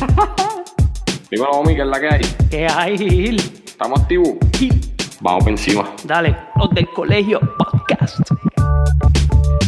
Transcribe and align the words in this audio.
Dímelo, 1.30 1.50
homie, 1.50 1.76
¿qué 1.76 1.82
es 1.82 1.88
la 1.88 2.00
que 2.00 2.08
hay? 2.08 2.20
¿Qué 2.50 2.66
hay, 2.66 2.98
Gil? 2.98 3.40
¿Estamos 3.64 4.00
activos? 4.00 4.28
Gil, 4.56 4.80
Vamos 5.20 5.44
por 5.44 5.52
encima. 5.52 5.90
Dale, 6.04 6.36
los 6.56 6.70
del 6.70 6.88
colegio 6.90 7.40
podcast. 7.58 8.18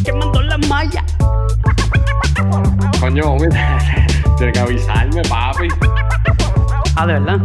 Quemando 0.04 0.42
la 0.42 0.58
malla. 0.58 1.04
Coño, 3.00 3.32
homie, 3.32 3.48
tienes 4.38 4.54
que 4.54 4.60
avisarme, 4.60 5.22
papi. 5.22 5.69
Ah, 6.96 7.06
de 7.06 7.12
verdad. 7.14 7.40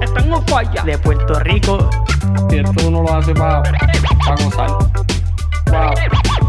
Están 0.00 0.32
en 0.32 0.46
falla. 0.46 0.82
De 0.84 0.98
Puerto 0.98 1.38
Rico. 1.40 1.90
Si 2.50 2.58
esto 2.58 2.88
uno 2.88 3.02
lo 3.02 3.14
hace 3.14 3.34
para 3.34 3.62
pa 3.62 4.34
gozar. 4.44 4.70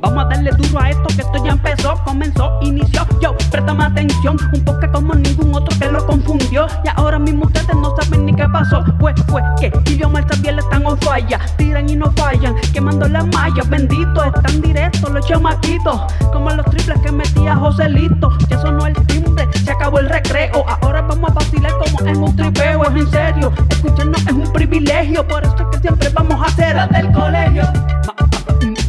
Vamos 0.00 0.24
a 0.24 0.28
darle 0.28 0.50
duro 0.50 0.80
a 0.80 0.90
esto 0.90 1.06
que 1.08 1.22
esto 1.22 1.44
ya 1.44 1.52
empezó, 1.52 1.94
comenzó, 2.04 2.58
inició. 2.62 3.06
Yo, 3.20 3.36
préstame 3.50 3.84
atención, 3.84 4.36
un 4.52 4.64
toque 4.64 4.88
como 4.90 5.14
ningún 5.14 5.54
otro 5.54 5.76
que 5.78 5.90
lo 5.90 6.04
confundió. 6.06 6.66
Y 6.84 6.88
ahora 6.96 7.18
mismo 7.18 7.46
ustedes 7.46 7.74
no 7.74 7.94
saben 7.96 8.26
ni 8.26 8.34
qué 8.34 8.48
pasó. 8.48 8.84
Pues 8.98 9.14
fue 9.26 9.42
que 9.58 9.72
idioma 9.90 10.24
también 10.26 10.58
están 10.58 10.86
on 10.86 10.98
falla. 10.98 11.40
Tiran 11.56 11.88
y 11.88 11.96
no 11.96 12.10
fallan, 12.12 12.54
quemando 12.72 13.08
las 13.08 13.26
mallas. 13.28 13.68
Bendito, 13.68 14.24
están 14.24 14.60
directos 14.60 15.10
los 15.10 15.26
chamaquitos. 15.26 16.00
Como 16.32 16.50
los 16.50 16.66
triples 16.66 17.00
que 17.00 17.12
metía 17.12 17.56
Joselito. 17.56 18.36
Ya 18.48 18.60
sonó 18.60 18.86
el 18.86 18.94
timbre, 19.06 19.48
se 19.64 19.72
acabó 19.72 19.98
el 19.98 20.08
recreo. 20.08 20.64
Ahora 20.82 21.02
vamos 21.02 21.30
a 21.30 21.34
vacilar 21.34 21.72
como 21.78 22.08
en 22.08 22.22
un 22.22 22.36
tripeo. 22.36 22.84
Es 22.84 22.96
en 22.96 23.10
serio, 23.10 23.52
escucharnos 23.68 24.26
es 24.26 24.32
un 24.32 24.52
privilegio. 24.52 25.26
Por 25.26 25.42
eso 25.44 25.56
es 25.58 25.66
que 25.76 25.78
siempre 25.80 26.08
vamos 26.10 26.40
a 26.40 26.44
hacer 26.44 26.88
del 26.90 27.12
colegio. 27.12 27.64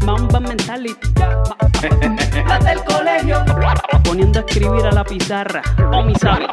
Ma- 0.06 0.18
Mamba 0.18 0.40
mentality. 0.40 0.96
La 2.48 2.60
del 2.60 2.84
colegio. 2.84 3.38
Poniendo 4.04 4.40
a 4.40 4.42
escribir 4.44 4.86
a 4.86 4.92
la 4.92 5.04
pizarra. 5.04 5.62
O 5.94 6.04
mi 6.04 6.16
sabe. 6.16 6.48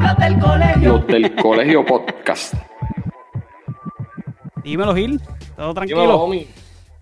La 0.00 0.14
del 0.14 0.38
colegio. 0.38 0.92
Los 0.98 1.06
del 1.06 1.34
colegio 1.36 1.84
podcast. 1.84 2.54
Dímelo, 4.62 4.94
Gil. 4.94 5.20
Todo 5.20 5.34
Dímelo, 5.56 5.74
tranquilo. 5.74 6.14
homie. 6.20 6.48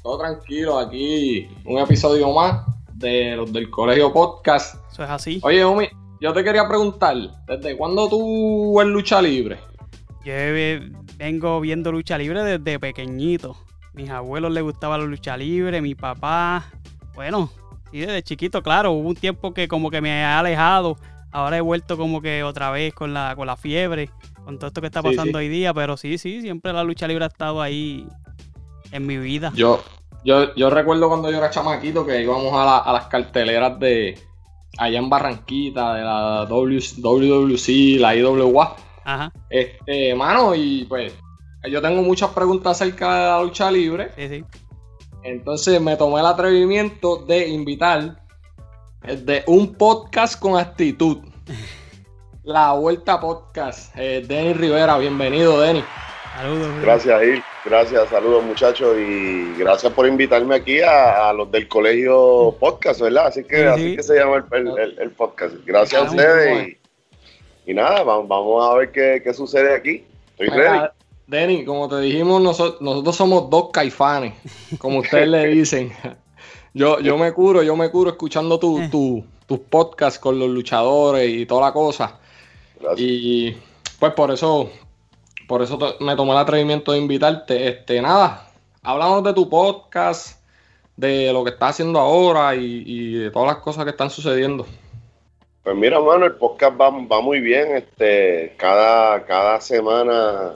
Todo 0.03 0.19
tranquilo, 0.19 0.79
aquí 0.79 1.47
un 1.67 1.79
episodio 1.79 2.33
más 2.33 2.65
de 2.95 3.37
los 3.37 3.53
del 3.53 3.69
colegio 3.71 4.11
podcast. 4.13 4.77
Eso 4.91 5.05
es 5.05 5.11
así. 5.11 5.41
Oye, 5.43 5.63
homie, 5.63 5.91
yo 6.21 6.33
te 6.33 6.43
quería 6.43 6.67
preguntar, 6.67 7.17
¿desde 7.47 7.77
cuándo 7.77 8.09
tú 8.09 8.81
en 8.81 8.91
lucha 8.93 9.21
libre? 9.21 9.59
Yo 10.25 10.33
eh, 10.33 10.91
vengo 11.19 11.61
viendo 11.61 11.93
lucha 11.93 12.17
libre 12.17 12.43
desde 12.45 12.79
pequeñito. 12.79 13.57
Mis 13.95 14.09
abuelos 14.11 14.53
les 14.53 14.63
gustaba 14.63 14.99
la 14.99 15.05
lucha 15.05 15.37
libre, 15.37 15.81
mi 15.81 15.95
papá. 15.95 16.65
Bueno, 17.15 17.51
sí, 17.91 17.99
desde 18.01 18.23
chiquito, 18.23 18.63
claro. 18.63 18.93
Hubo 18.93 19.09
un 19.09 19.17
tiempo 19.17 19.53
que 19.53 19.69
como 19.69 19.91
que 19.91 20.01
me 20.01 20.21
he 20.21 20.25
alejado. 20.25 20.97
Ahora 21.33 21.57
he 21.59 21.61
vuelto 21.61 21.97
como 21.97 22.21
que 22.23 22.43
otra 22.43 22.71
vez 22.71 22.93
con 22.95 23.13
la, 23.15 23.35
con 23.37 23.47
la 23.47 23.57
fiebre, 23.57 24.11
con 24.45 24.59
todo 24.59 24.69
esto 24.69 24.81
que 24.81 24.89
está 24.89 25.03
Sí, 25.03 25.09
pasando 25.09 25.39
sí. 25.39 25.45
hoy 25.45 25.49
día. 25.49 25.75
Pero 25.75 25.97
sí, 25.97 26.19
sí, 26.19 26.41
siempre 26.41 26.73
la 26.73 26.85
lucha 26.85 27.07
libre 27.09 27.25
ha 27.25 27.29
estado 27.29 27.61
ahí 27.63 28.07
en 28.93 29.07
mi 29.07 29.17
vida. 29.19 29.53
Yo, 29.55 29.83
yo, 30.25 30.55
yo 30.55 30.71
recuerdo 30.71 31.09
cuando 31.09 31.31
yo 31.31 31.39
era 31.39 31.51
chamaquito 31.51 32.07
que 32.07 32.23
íbamos 32.23 32.53
a, 32.55 32.65
la- 32.65 32.79
a 32.79 32.93
las 32.93 33.07
carteleras 33.07 33.79
de 33.81 34.19
allá 34.79 34.99
en 34.99 35.11
Barranquita, 35.11 35.95
de 35.95 36.03
la 36.03 36.47
W, 36.47 36.81
WWC, 36.99 37.99
la 38.01 38.15
IWA. 38.17 38.77
Ajá, 39.05 39.33
Este, 39.49 40.15
mano, 40.15 40.55
y 40.55 40.85
pues 40.85 41.13
yo 41.69 41.83
tengo 41.83 42.03
muchas 42.03 42.31
preguntas 42.31 42.81
acerca 42.81 43.15
de 43.15 43.27
la 43.29 43.43
lucha 43.43 43.71
libre. 43.71 44.11
sí, 44.17 44.29
sí. 44.29 44.45
Entonces 45.23 45.79
me 45.83 45.97
tomé 45.97 46.21
el 46.21 46.27
atrevimiento 46.27 47.17
de 47.19 47.47
invitar 47.49 48.17
de 49.07 49.45
un 49.47 49.75
podcast 49.75 50.39
con 50.41 50.59
actitud. 50.59 51.19
La 52.43 52.73
Vuelta 52.73 53.21
Podcast. 53.21 53.95
Eh, 53.99 54.25
Denny 54.27 54.55
Rivera, 54.55 54.97
bienvenido, 54.97 55.61
Denny. 55.61 55.85
Saludos. 56.35 56.69
Gracias, 56.83 57.21
Gil. 57.21 57.43
Gracias, 57.67 58.09
saludos 58.09 58.43
muchachos 58.45 58.97
y 58.99 59.53
gracias 59.59 59.93
por 59.93 60.07
invitarme 60.07 60.55
aquí 60.55 60.81
a, 60.81 61.29
a 61.29 61.33
los 61.35 61.51
del 61.53 61.69
colegio 61.69 62.57
podcast, 62.59 63.03
¿verdad? 63.03 63.27
Así 63.27 63.45
que 63.45 63.57
Sí, 63.59 63.63
así 63.65 63.91
sí. 63.91 63.97
que 63.97 64.03
se 64.03 64.15
llama 64.19 64.37
el, 64.53 64.67
el- 64.69 64.79
el- 64.79 64.99
el 65.01 65.11
podcast. 65.11 65.55
Gracias 65.67 66.01
a 66.01 66.05
ustedes 66.07 66.69
y, 67.67 67.71
y 67.71 67.75
nada, 67.75 68.03
vamos, 68.05 68.27
vamos 68.27 68.67
a 68.71 68.75
ver 68.77 68.91
qué, 68.91 69.21
qué 69.23 69.35
sucede 69.35 69.75
aquí. 69.75 70.07
Estoy 70.39 70.49
ready. 70.49 70.87
Denny, 71.31 71.65
como 71.65 71.89
te 71.89 72.01
dijimos, 72.01 72.43
noso- 72.43 72.77
nosotros 72.81 73.15
somos 73.15 73.49
dos 73.49 73.71
caifanes, 73.73 74.35
como 74.79 74.99
ustedes 74.99 75.29
le 75.29 75.47
dicen. 75.47 75.93
Yo, 76.75 76.99
yo 77.01 77.17
me 77.17 77.33
curo, 77.33 77.63
yo 77.63 77.77
me 77.77 77.89
curo 77.91 78.11
escuchando 78.11 78.59
tu, 78.59 78.89
tu- 78.91 79.25
tus 79.47 79.59
podcasts 79.61 80.19
con 80.19 80.39
los 80.41 80.49
luchadores 80.49 81.29
y 81.31 81.47
toda 81.47 81.67
la 81.69 81.73
cosa. 81.73 82.19
Gracias. 82.81 83.01
Y 83.01 83.57
pues 84.01 84.13
por 84.15 84.33
eso, 84.33 84.71
por 85.47 85.63
eso 85.63 85.79
me 86.01 86.17
tomé 86.17 86.33
el 86.33 86.39
atrevimiento 86.39 86.91
de 86.93 86.99
invitarte. 86.99 87.69
Este, 87.69 88.01
nada, 88.03 88.49
hablamos 88.83 89.23
de 89.23 89.33
tu 89.33 89.49
podcast, 89.49 90.41
de 90.97 91.33
lo 91.33 91.45
que 91.45 91.51
estás 91.51 91.71
haciendo 91.71 92.01
ahora 92.01 92.57
y, 92.57 92.83
y 92.87 93.13
de 93.15 93.31
todas 93.31 93.49
las 93.55 93.59
cosas 93.63 93.85
que 93.85 93.91
están 93.91 94.11
sucediendo. 94.11 94.67
Pues 95.63 95.77
mira, 95.77 96.01
mano, 96.01 96.27
el 96.27 96.35
podcast 96.35 96.81
va, 96.81 96.91
va 96.91 97.21
muy 97.21 97.39
bien. 97.41 97.77
Este, 97.77 98.55
cada, 98.57 99.25
cada 99.27 99.61
semana 99.61 100.53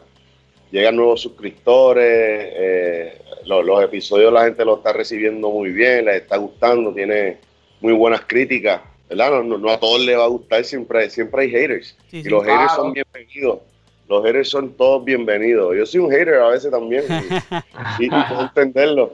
llegan 0.74 0.96
nuevos 0.96 1.20
suscriptores. 1.20 2.04
eh, 2.06 3.18
lo- 3.46 3.62
los 3.62 3.82
episodios 3.84 4.32
la 4.32 4.44
gente 4.44 4.64
lo 4.64 4.76
está 4.78 4.92
recibiendo 4.92 5.50
muy 5.50 5.70
bien, 5.70 6.06
les 6.06 6.16
está 6.22 6.36
gustando, 6.36 6.92
tiene 6.92 7.38
muy 7.80 7.92
buenas 7.92 8.22
críticas. 8.26 8.80
¿verdad? 9.08 9.30
No, 9.30 9.42
no- 9.44 9.58
no 9.58 9.70
a 9.70 9.78
todos 9.78 10.00
les 10.04 10.16
va 10.18 10.24
a 10.24 10.28
gustar, 10.28 10.64
siempre, 10.64 11.08
siempre 11.10 11.42
hay 11.42 11.50
haters. 11.50 11.96
Sí, 12.10 12.18
y 12.18 12.22
sí. 12.24 12.28
los 12.30 12.42
haters 12.44 12.72
son 12.74 12.92
bienvenidos. 12.92 13.58
Los 14.08 14.24
haters 14.24 14.48
son 14.48 14.72
todos 14.72 15.04
bienvenidos. 15.04 15.76
Yo 15.76 15.86
soy 15.86 16.00
un 16.00 16.10
hater 16.10 16.34
a 16.34 16.48
veces 16.48 16.70
también. 16.70 17.04
y, 17.98 18.06
y 18.06 18.08
puedo 18.08 18.42
entenderlo. 18.42 19.12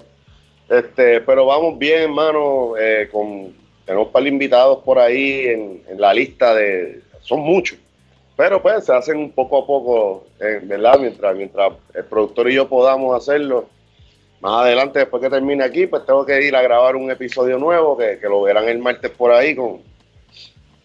Este, 0.68 1.20
pero 1.20 1.46
vamos 1.46 1.78
bien, 1.78 2.02
hermano. 2.02 2.74
eh, 2.78 3.08
con, 3.10 3.52
tenemos 3.84 4.06
un 4.06 4.12
par 4.12 4.22
de 4.22 4.28
invitados 4.28 4.78
por 4.84 4.98
ahí 4.98 5.46
en, 5.48 5.82
en 5.88 6.00
la 6.00 6.14
lista 6.14 6.54
de. 6.54 7.00
Son 7.20 7.40
muchos. 7.40 7.76
Pero 8.40 8.62
pues 8.62 8.86
se 8.86 8.94
hacen 8.94 9.18
un 9.18 9.32
poco 9.32 9.58
a 9.58 9.66
poco, 9.66 10.24
eh, 10.40 10.60
¿verdad? 10.62 10.98
Mientras, 10.98 11.36
mientras 11.36 11.74
el 11.92 12.06
productor 12.06 12.50
y 12.50 12.54
yo 12.54 12.66
podamos 12.66 13.14
hacerlo. 13.14 13.66
Más 14.40 14.62
adelante, 14.62 15.00
después 15.00 15.22
que 15.22 15.28
termine 15.28 15.62
aquí, 15.62 15.86
pues 15.86 16.06
tengo 16.06 16.24
que 16.24 16.42
ir 16.42 16.56
a 16.56 16.62
grabar 16.62 16.96
un 16.96 17.10
episodio 17.10 17.58
nuevo 17.58 17.98
que, 17.98 18.18
que 18.18 18.26
lo 18.30 18.40
verán 18.40 18.66
el 18.66 18.78
martes 18.78 19.10
por 19.10 19.30
ahí 19.30 19.54
con, 19.54 19.82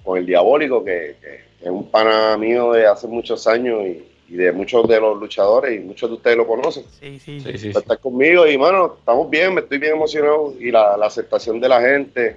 con 0.03 0.17
el 0.17 0.25
Diabólico, 0.25 0.83
que, 0.83 1.15
que 1.21 1.35
es 1.61 1.69
un 1.69 1.89
pana 1.89 2.35
mío 2.35 2.73
de 2.73 2.87
hace 2.87 3.07
muchos 3.07 3.47
años 3.47 3.83
y, 3.85 4.05
y 4.27 4.35
de 4.35 4.51
muchos 4.51 4.85
de 4.89 4.99
los 4.99 5.17
luchadores 5.17 5.77
y 5.77 5.79
muchos 5.79 6.09
de 6.09 6.15
ustedes 6.17 6.35
lo 6.35 6.45
conocen 6.45 6.83
Sí, 6.99 7.19
sí. 7.19 7.39
Sí, 7.39 7.57
sí, 7.57 7.69
por 7.69 7.83
estar 7.83 7.99
conmigo 7.99 8.45
y 8.45 8.57
mano, 8.57 8.97
estamos 8.99 9.29
bien, 9.29 9.53
me 9.53 9.61
estoy 9.61 9.77
bien 9.77 9.93
emocionado 9.93 10.53
y 10.59 10.71
la, 10.71 10.97
la 10.97 11.05
aceptación 11.05 11.61
de 11.61 11.69
la 11.69 11.79
gente. 11.79 12.35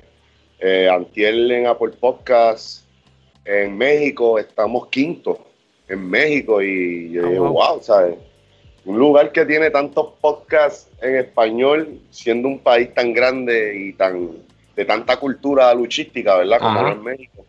Eh, 0.60 0.88
Antiel 0.88 1.50
en 1.50 1.66
Apple 1.66 1.94
Podcast, 1.98 2.87
en 3.48 3.78
México 3.78 4.38
estamos 4.38 4.88
quinto 4.88 5.38
en 5.88 6.08
México 6.08 6.60
y 6.60 7.12
yo 7.12 7.26
Ah, 7.26 7.30
digo, 7.30 7.48
wow. 7.50 7.82
¿sabes? 7.82 8.16
Un 8.84 8.98
lugar 8.98 9.32
que 9.32 9.46
tiene 9.46 9.70
tantos 9.70 10.12
podcasts 10.20 10.90
en 11.00 11.16
español, 11.16 11.98
siendo 12.10 12.48
un 12.48 12.58
país 12.58 12.92
tan 12.94 13.12
grande 13.14 13.74
y 13.76 13.92
tan 13.94 14.30
de 14.76 14.84
tanta 14.84 15.16
cultura 15.16 15.74
luchística, 15.74 16.36
¿verdad? 16.36 16.58
Como 16.60 16.88
es 16.88 16.98
México. 16.98 17.44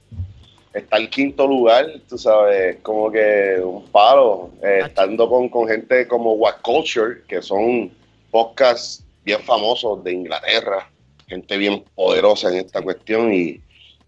Está 0.73 0.97
el 0.97 1.09
quinto 1.09 1.45
lugar, 1.45 1.85
tú 2.07 2.17
sabes, 2.17 2.77
como 2.81 3.11
que 3.11 3.59
un 3.61 3.85
palo, 3.87 4.49
eh, 4.63 4.81
estando 4.85 5.29
con, 5.29 5.49
con 5.49 5.67
gente 5.67 6.07
como 6.07 6.33
What 6.33 6.61
Culture, 6.61 7.21
que 7.27 7.41
son 7.41 7.91
podcasts 8.31 9.03
bien 9.23 9.41
famosos 9.41 10.03
de 10.03 10.13
Inglaterra, 10.13 10.89
gente 11.27 11.57
bien 11.57 11.83
poderosa 11.93 12.49
en 12.49 12.65
esta 12.65 12.81
cuestión 12.81 13.33
y, 13.33 13.59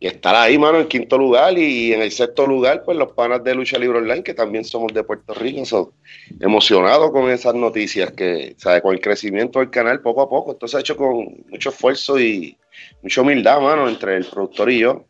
y 0.02 0.08
estar 0.08 0.34
ahí, 0.34 0.58
mano, 0.58 0.80
en 0.80 0.88
quinto 0.88 1.16
lugar 1.16 1.56
y 1.60 1.94
en 1.94 2.02
el 2.02 2.12
sexto 2.12 2.48
lugar, 2.48 2.82
pues 2.84 2.98
los 2.98 3.12
panas 3.12 3.44
de 3.44 3.54
Lucha 3.54 3.78
Libre 3.78 4.00
Online, 4.00 4.24
que 4.24 4.34
también 4.34 4.66
somos 4.66 4.92
de 4.96 5.04
Puerto 5.04 5.32
Rico, 5.36 5.64
son 5.64 5.92
emocionados 6.40 7.12
con 7.12 7.30
esas 7.30 7.54
noticias, 7.54 8.12
que, 8.14 8.56
¿sabes? 8.58 8.82
Con 8.82 8.96
el 8.96 9.00
crecimiento 9.00 9.60
del 9.60 9.70
canal 9.70 10.02
poco 10.02 10.24
a 10.24 10.28
poco, 10.28 10.54
esto 10.54 10.68
se 10.68 10.78
ha 10.78 10.80
hecho 10.80 10.98
con 10.98 11.44
mucho 11.50 11.70
esfuerzo 11.70 12.20
y 12.20 12.58
mucha 13.04 13.22
humildad, 13.22 13.62
mano, 13.62 13.88
entre 13.88 14.18
el 14.18 14.26
productor 14.26 14.72
y 14.72 14.80
yo. 14.80 15.06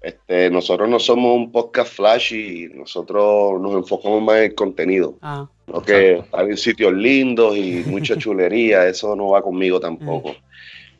Este, 0.00 0.48
nosotros 0.48 0.88
no 0.88 0.98
somos 0.98 1.36
un 1.36 1.52
podcast 1.52 1.92
flash 1.92 2.32
y 2.32 2.68
nosotros 2.72 3.60
nos 3.60 3.74
enfocamos 3.74 4.22
más 4.22 4.38
en 4.38 4.44
el 4.44 4.54
contenido. 4.54 5.18
Ah, 5.20 5.50
No 5.66 5.82
que 5.82 6.24
en 6.32 6.56
sitios 6.56 6.94
lindos 6.94 7.58
y 7.58 7.84
mucha 7.84 8.16
chulería, 8.16 8.88
eso 8.88 9.14
no 9.14 9.28
va 9.28 9.42
conmigo 9.42 9.78
tampoco. 9.78 10.34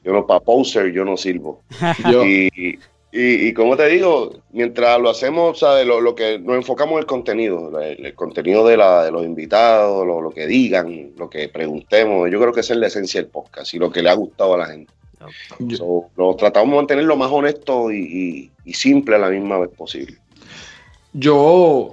Yo 0.05 0.13
no, 0.13 0.27
para 0.27 0.41
poser 0.41 0.93
yo 0.93 1.07
no 1.07 1.17
sirvo. 1.17 1.63
Yo, 2.11 2.23
Y, 2.27 2.79
Y, 3.13 3.53
como 3.55 3.77
te 3.77 3.89
digo, 3.89 4.31
mientras 4.53 5.01
lo 5.01 5.11
hacemos, 5.11 5.59
¿sabes? 5.59 5.85
Lo, 5.85 6.01
lo 6.01 6.15
que 6.15 6.39
nos 6.39 6.55
enfocamos 6.55 6.93
en 6.93 6.99
el 7.01 7.07
contenido, 7.07 7.81
el, 7.81 8.15
contenido 8.15 8.65
de, 8.69 8.77
la, 8.77 9.05
de, 9.05 9.11
los 9.11 9.25
invitados, 9.25 10.07
lo, 10.07 10.31
que 10.31 10.47
digan, 10.47 11.11
lo 11.17 11.29
que 11.29 11.49
preguntemos, 11.49 12.31
yo 12.31 12.41
creo 12.41 12.53
que 12.53 12.61
esa 12.61 12.75
es 12.75 12.79
la 12.79 12.87
esencia 12.87 13.21
del 13.21 13.29
podcast 13.29 13.75
y 13.75 13.79
lo 13.79 13.91
que 13.91 14.03
le 14.03 14.11
ha 14.11 14.15
gustado 14.15 14.55
a 14.55 14.59
la 14.59 14.67
gente. 14.67 14.93
lo 16.17 16.37
tratamos 16.37 16.71
de 16.71 16.77
mantener 16.77 17.05
lo 17.05 17.17
más 17.17 17.33
honesto 17.33 17.91
y, 17.91 18.53
simple 18.73 19.17
a 19.17 19.19
la 19.19 19.29
misma 19.29 19.59
vez 19.59 19.71
posible. 19.71 20.17
Yo, 21.13 21.93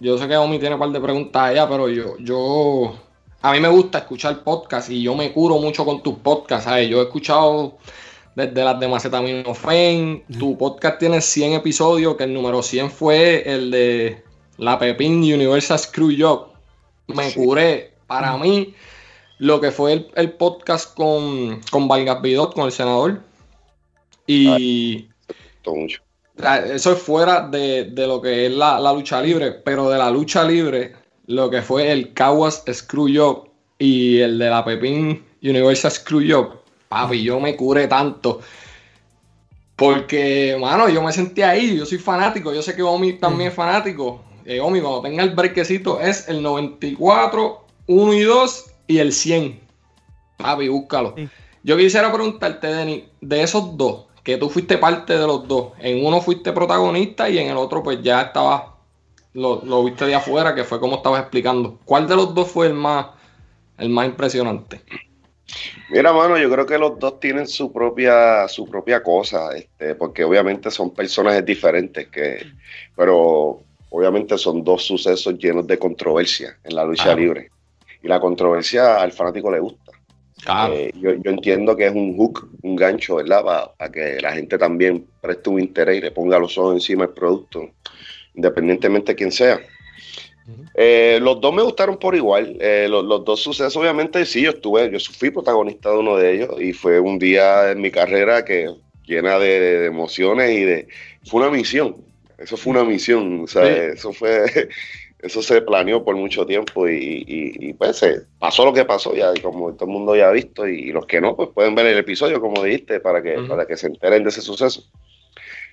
yo 0.00 0.16
sé 0.16 0.26
que 0.26 0.36
Omi 0.38 0.58
tiene 0.58 0.76
un 0.76 0.80
par 0.80 0.88
de 0.88 1.00
preguntas 1.00 1.42
allá, 1.42 1.68
pero 1.68 1.90
yo, 1.90 2.16
yo, 2.20 2.94
a 3.42 3.52
mí 3.52 3.60
me 3.60 3.68
gusta 3.68 3.98
escuchar 3.98 4.42
podcast 4.42 4.88
y 4.88 5.02
yo 5.02 5.14
me 5.14 5.30
curo 5.30 5.58
mucho 5.58 5.84
con 5.84 6.02
tus 6.02 6.14
podcasts. 6.14 6.64
¿sabes? 6.64 6.88
Yo 6.88 7.00
he 7.02 7.04
escuchado 7.04 7.76
desde 8.38 8.62
las 8.62 8.78
de 8.78 8.86
Macetaminofen. 8.86 10.22
Tu 10.38 10.56
podcast 10.56 11.00
tiene 11.00 11.20
100 11.20 11.54
episodios, 11.54 12.16
que 12.16 12.22
el 12.22 12.32
número 12.32 12.62
100 12.62 12.88
fue 12.92 13.42
el 13.52 13.72
de 13.72 14.22
la 14.58 14.78
Pepin 14.78 15.18
Universal 15.18 15.76
Screw 15.76 16.14
Job. 16.16 16.52
Me 17.08 17.32
curé. 17.34 17.94
Para 18.06 18.36
mí, 18.36 18.74
lo 19.38 19.60
que 19.60 19.72
fue 19.72 20.06
el, 20.14 20.32
podcast 20.34 20.94
con, 20.94 21.60
con 21.72 21.88
Vargas 21.88 22.22
Vidot, 22.22 22.54
con 22.54 22.66
el 22.66 22.72
senador. 22.72 23.20
Y. 24.28 25.08
Eso 26.72 26.92
es 26.92 26.98
fuera 27.00 27.48
de, 27.48 27.92
lo 27.96 28.22
que 28.22 28.46
es 28.46 28.52
la, 28.52 28.80
lucha 28.92 29.20
libre, 29.20 29.50
pero 29.50 29.90
de 29.90 29.98
la 29.98 30.12
lucha 30.12 30.44
libre, 30.44 30.92
lo 31.26 31.50
que 31.50 31.60
fue 31.60 31.90
el 31.90 32.14
Caguas 32.14 32.62
Screw 32.72 33.08
Job 33.12 33.48
y 33.80 34.20
el 34.20 34.38
de 34.38 34.48
la 34.48 34.64
Pepin 34.64 35.24
Universal 35.42 35.90
Screw 35.90 36.22
Job 36.26 36.57
papi, 36.88 37.22
yo 37.22 37.40
me 37.40 37.56
curé 37.56 37.86
tanto. 37.86 38.40
Porque, 39.76 40.56
mano, 40.60 40.88
yo 40.88 41.02
me 41.02 41.12
sentí 41.12 41.42
ahí, 41.42 41.76
yo 41.76 41.86
soy 41.86 41.98
fanático, 41.98 42.52
yo 42.52 42.62
sé 42.62 42.74
que 42.74 42.82
Omi 42.82 43.14
también 43.14 43.50
es 43.50 43.54
fanático. 43.54 44.22
Eh, 44.44 44.60
Omi, 44.60 44.80
cuando 44.80 45.02
tenga 45.02 45.22
el 45.22 45.30
brequecito 45.30 46.00
es 46.00 46.28
el 46.28 46.42
94, 46.42 47.64
1 47.86 48.14
y 48.14 48.22
2 48.22 48.70
y 48.88 48.98
el 48.98 49.12
100. 49.12 49.60
Papi, 50.36 50.68
búscalo. 50.68 51.14
Yo 51.62 51.76
quisiera 51.76 52.12
preguntarte, 52.12 52.66
Denis, 52.66 53.04
de 53.20 53.42
esos 53.42 53.76
dos, 53.76 54.06
que 54.24 54.36
tú 54.36 54.48
fuiste 54.48 54.78
parte 54.78 55.18
de 55.18 55.26
los 55.26 55.46
dos, 55.46 55.72
en 55.78 56.04
uno 56.04 56.20
fuiste 56.20 56.52
protagonista 56.52 57.28
y 57.28 57.38
en 57.38 57.48
el 57.48 57.56
otro 57.56 57.82
pues 57.82 58.02
ya 58.02 58.22
estabas, 58.22 58.62
lo, 59.34 59.62
lo 59.64 59.84
viste 59.84 60.06
de 60.06 60.14
afuera, 60.14 60.54
que 60.54 60.64
fue 60.64 60.80
como 60.80 60.96
estabas 60.96 61.20
explicando. 61.20 61.78
¿Cuál 61.84 62.08
de 62.08 62.16
los 62.16 62.34
dos 62.34 62.50
fue 62.50 62.66
el 62.66 62.74
más, 62.74 63.06
el 63.76 63.90
más 63.90 64.06
impresionante? 64.06 64.80
Mira, 65.90 66.12
mano, 66.12 66.36
yo 66.38 66.50
creo 66.50 66.66
que 66.66 66.78
los 66.78 66.98
dos 66.98 67.18
tienen 67.20 67.46
su 67.46 67.72
propia, 67.72 68.46
su 68.48 68.66
propia 68.68 69.02
cosa, 69.02 69.56
este, 69.56 69.94
porque 69.94 70.24
obviamente 70.24 70.70
son 70.70 70.90
personajes 70.94 71.44
diferentes, 71.44 72.08
que, 72.08 72.44
pero 72.94 73.62
obviamente 73.90 74.36
son 74.36 74.62
dos 74.62 74.84
sucesos 74.84 75.38
llenos 75.38 75.66
de 75.66 75.78
controversia 75.78 76.58
en 76.64 76.76
la 76.76 76.84
lucha 76.84 77.14
libre. 77.14 77.50
Y 78.02 78.08
la 78.08 78.20
controversia 78.20 79.00
al 79.00 79.12
fanático 79.12 79.50
le 79.50 79.60
gusta. 79.60 79.92
Eh, 80.70 80.92
yo, 80.94 81.10
entiendo 81.10 81.76
que 81.76 81.86
es 81.86 81.92
un 81.92 82.16
hook, 82.16 82.48
un 82.62 82.76
gancho, 82.76 83.16
¿verdad? 83.16 83.74
Para 83.76 83.90
que 83.90 84.20
la 84.20 84.32
gente 84.32 84.56
también 84.56 85.06
preste 85.20 85.50
un 85.50 85.60
interés 85.60 85.98
y 85.98 86.00
le 86.00 86.10
ponga 86.10 86.38
los 86.38 86.56
ojos 86.58 86.74
encima 86.74 87.06
del 87.06 87.14
producto, 87.14 87.70
independientemente 88.34 89.12
de 89.12 89.16
quién 89.16 89.32
sea. 89.32 89.60
Eh, 90.74 91.18
los 91.20 91.40
dos 91.40 91.54
me 91.54 91.62
gustaron 91.62 91.98
por 91.98 92.14
igual. 92.14 92.56
Eh, 92.60 92.86
los, 92.88 93.24
dos 93.24 93.40
sucesos, 93.40 93.76
obviamente, 93.76 94.24
sí, 94.24 94.42
yo 94.42 94.50
estuve, 94.50 94.90
yo 94.90 94.98
fui 95.00 95.30
protagonista 95.30 95.90
de 95.90 95.98
uno 95.98 96.16
de 96.16 96.34
ellos 96.34 96.60
y 96.60 96.72
fue 96.72 97.00
un 97.00 97.18
día 97.18 97.70
en 97.70 97.80
mi 97.80 97.90
carrera 97.90 98.44
que 98.44 98.70
llena 99.04 99.38
de, 99.38 99.86
emociones 99.86 100.50
y 100.50 100.64
de. 100.64 100.88
Fue 101.24 101.40
una 101.40 101.50
misión. 101.50 101.96
Eso 102.38 102.56
fue 102.56 102.72
una 102.72 102.84
misión. 102.84 103.44
O 103.44 103.46
sea, 103.46 103.66
eso 103.66 104.12
fue. 104.12 104.68
Eso 105.20 105.42
se 105.42 105.60
planeó 105.62 106.04
por 106.04 106.14
mucho 106.14 106.46
tiempo 106.46 106.88
y, 106.88 107.74
pues 107.76 108.04
pasó 108.38 108.64
lo 108.64 108.72
que 108.72 108.84
pasó, 108.84 109.16
ya 109.16 109.32
como 109.42 109.72
todo 109.74 109.86
el 109.86 109.92
mundo 109.92 110.14
ya 110.14 110.28
ha 110.28 110.30
visto, 110.30 110.68
y, 110.68 110.92
los 110.92 111.06
que 111.06 111.20
no, 111.20 111.34
pues 111.34 111.48
pueden 111.48 111.74
ver 111.74 111.86
el 111.86 111.98
episodio, 111.98 112.40
como 112.40 112.62
dijiste, 112.62 113.00
para 113.00 113.20
que, 113.20 113.36
para 113.48 113.66
que 113.66 113.76
se 113.76 113.88
enteren 113.88 114.22
de 114.22 114.28
ese 114.28 114.42
suceso. 114.42 114.84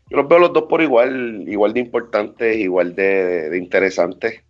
Yo 0.10 0.18
los 0.18 0.27
veo 0.27 0.39
los 0.39 0.51
dos 0.51 0.63
por 0.63 0.81
igual, 0.81 1.45
igual 1.48 1.74
de 1.74 1.80
importantes, 1.80 2.57
igual 2.57 2.95
de, 2.95 3.51
de 3.51 3.57
interesantes 3.60 4.42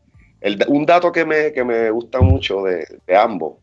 un 0.67 0.85
dato 0.85 1.11
que 1.11 1.25
me, 1.25 1.51
que 1.51 1.63
me 1.63 1.89
gusta 1.89 2.21
mucho 2.21 2.63
de, 2.63 2.85
ambos 3.15 3.55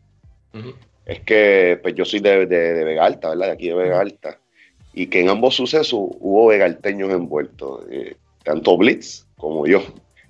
es 1.05 1.19
que 1.21 1.79
pues 1.81 1.95
yo 1.95 2.05
soy 2.05 2.19
de, 2.19 2.45
de, 2.45 2.83
Vega 2.83 3.05
Alta, 3.05 3.29
¿verdad? 3.29 3.47
De 3.47 3.51
aquí 3.53 3.67
de 3.67 3.75
Vega 3.75 3.99
Alta. 3.99 4.39
Y 4.93 5.07
que 5.07 5.21
en 5.21 5.29
ambos 5.29 5.55
sucesos 5.55 5.99
hubo 6.19 6.47
vegalteños 6.47 7.11
envueltos, 7.11 7.85
eh, 7.89 8.15
tanto 8.43 8.77
Blitz 8.77 9.25
como 9.37 9.65
yo. 9.65 9.83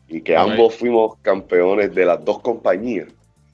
Y 0.08 0.22
que 0.22 0.36
ambos 0.36 0.76
fuimos 0.76 1.18
campeones 1.22 1.94
de 1.94 2.06
las 2.06 2.24
dos 2.24 2.40
compañías. 2.40 3.08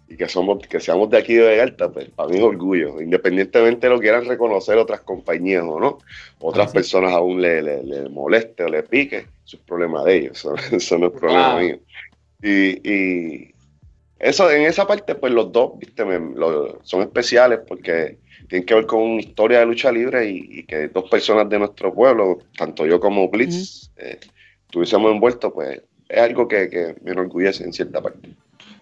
Y 0.08 0.18
que 0.18 0.28
somos, 0.28 0.66
que 0.68 0.80
seamos 0.80 1.10
de 1.10 1.18
aquí 1.18 1.36
de 1.36 1.48
Vega 1.48 1.64
Alta, 1.64 1.90
pues 1.90 2.10
para 2.10 2.30
mí 2.30 2.38
es 2.38 2.44
orgullo. 2.44 3.02
Independientemente 3.02 3.88
de 3.88 3.94
lo 3.94 4.00
quieran 4.00 4.26
reconocer 4.26 4.78
otras 4.78 5.02
compañías 5.02 5.64
o 5.68 5.80
no, 5.80 6.00
otras 6.40 6.72
personas 6.72 7.14
aún 7.14 7.42
le, 7.42 7.62
le, 7.62 8.10
moleste 8.10 8.64
o 8.64 8.70
le 8.70 8.84
pique, 8.84 9.26
eso 9.46 9.58
es 9.58 9.64
problema 9.64 10.04
de 10.04 10.16
ellos, 10.16 10.48
eso, 10.72 10.98
no 10.98 11.08
es 11.08 11.14
problema 11.14 11.60
mío. 11.60 11.80
Y, 12.42 13.54
eso, 14.20 14.52
en 14.52 14.64
esa 14.64 14.86
parte, 14.86 15.16
pues 15.16 15.32
los 15.32 15.52
dos, 15.52 15.80
viste, 15.80 16.04
son 16.84 17.02
especiales 17.02 17.60
porque 17.66 18.18
tienen 18.50 18.66
que 18.66 18.74
ver 18.74 18.86
con 18.86 19.02
una 19.02 19.22
historia 19.22 19.60
de 19.60 19.66
lucha 19.66 19.92
libre 19.92 20.30
y, 20.30 20.64
que 20.64 20.90
dos 20.90 21.10
personas 21.10 21.48
de 21.50 21.60
nuestro 21.60 21.94
pueblo, 21.94 22.40
tanto 22.58 22.86
yo 22.86 23.00
como 23.00 23.30
Blitz, 23.30 23.92
eh, 23.98 24.20
estuviésemos 24.66 25.12
envueltos, 25.12 25.54
pues 25.54 25.82
es 26.10 26.20
algo 26.20 26.48
que, 26.48 26.96
me 27.02 27.12
enorgullece 27.12 27.64
en 27.64 27.72
cierta 27.72 28.02
parte. 28.02 28.30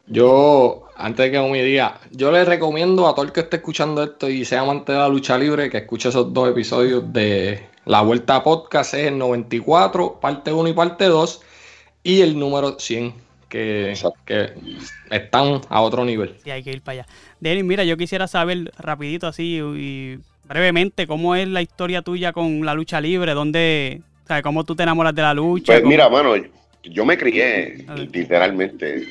Yo, 0.07 0.87
antes 0.95 1.25
de 1.25 1.31
que 1.31 1.49
me 1.51 1.61
diga, 1.61 1.99
yo 2.11 2.31
le 2.31 2.45
recomiendo 2.45 3.07
a 3.07 3.13
todo 3.13 3.25
el 3.25 3.33
que 3.33 3.41
esté 3.41 3.57
escuchando 3.57 4.01
esto 4.01 4.29
y 4.29 4.45
sea 4.45 4.61
amante 4.61 4.93
de 4.93 4.97
la 4.97 5.09
lucha 5.09 5.37
libre 5.37 5.69
que 5.69 5.79
escuche 5.79 6.09
esos 6.09 6.33
dos 6.33 6.49
episodios 6.49 7.11
de 7.11 7.59
La 7.85 8.01
Vuelta 8.01 8.37
a 8.37 8.43
Podcast, 8.43 8.93
es 8.93 9.07
el 9.07 9.17
94, 9.17 10.19
parte 10.21 10.53
1 10.53 10.69
y 10.69 10.73
parte 10.73 11.05
2, 11.05 11.41
y 12.03 12.21
el 12.21 12.39
número 12.39 12.79
100 12.79 13.26
que, 13.49 13.93
están 15.09 15.61
a 15.69 15.81
otro 15.81 16.05
nivel. 16.05 16.35
Sí, 16.43 16.51
hay 16.51 16.63
que 16.63 16.71
ir 16.71 16.81
para 16.81 16.99
allá. 16.99 17.07
Denis, 17.39 17.63
mira, 17.63 17.83
yo 17.83 17.97
quisiera 17.97 18.27
saber 18.27 18.71
rapidito 18.77 19.27
así 19.27 19.59
y 19.59 20.19
brevemente 20.47 21.07
cómo 21.07 21.35
es 21.35 21.47
la 21.47 21.61
historia 21.61 22.01
tuya 22.01 22.33
con 22.33 22.65
la 22.65 22.73
lucha 22.73 23.01
libre, 23.01 23.33
dónde, 23.33 24.01
sabes, 24.27 24.43
cómo 24.43 24.63
tú 24.63 24.75
te 24.75 24.83
enamoras 24.83 25.13
de 25.13 25.21
la 25.21 25.33
lucha. 25.33 25.73
Pues 25.73 25.83
mira, 25.83 26.09
mano, 26.09 26.33
yo 26.83 27.05
me 27.05 27.17
crié 27.17 27.85
literalmente 28.11 29.07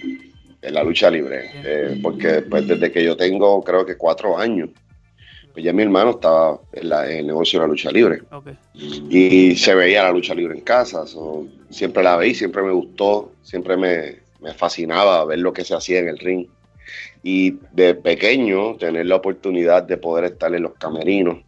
en 0.62 0.74
la 0.74 0.82
lucha 0.82 1.10
libre, 1.10 1.50
eh, 1.64 2.00
porque 2.02 2.42
pues 2.42 2.66
desde 2.66 2.90
que 2.90 3.04
yo 3.04 3.16
tengo 3.16 3.62
creo 3.62 3.84
que 3.84 3.96
cuatro 3.96 4.38
años, 4.38 4.70
pues 5.52 5.64
ya 5.64 5.72
mi 5.72 5.82
hermano 5.82 6.10
estaba 6.10 6.60
en, 6.72 6.92
el 6.92 7.26
negocio 7.26 7.60
de 7.60 7.66
la 7.66 7.70
lucha 7.70 7.90
libre. 7.90 8.22
Y 8.74 9.56
se 9.56 9.74
veía 9.74 10.02
la 10.02 10.12
lucha 10.12 10.34
libre 10.34 10.54
en 10.54 10.62
casa, 10.62 11.04
siempre 11.70 12.02
la 12.02 12.16
veí, 12.16 12.34
siempre 12.34 12.62
me 12.62 12.72
gustó, 12.72 13.32
siempre 13.42 13.76
me, 13.76 14.25
me 14.46 14.54
fascinaba 14.54 15.24
ver 15.24 15.40
lo 15.40 15.52
que 15.52 15.64
se 15.64 15.74
hacía 15.74 15.98
en 15.98 16.08
el 16.08 16.18
ring. 16.18 16.46
Y 17.24 17.58
de 17.72 17.94
pequeño 17.94 18.76
tener 18.76 19.06
la 19.06 19.16
oportunidad 19.16 19.82
de 19.82 19.96
poder 19.96 20.26
estar 20.26 20.54
en 20.54 20.62
los 20.62 20.74
camerinos. 20.74 21.38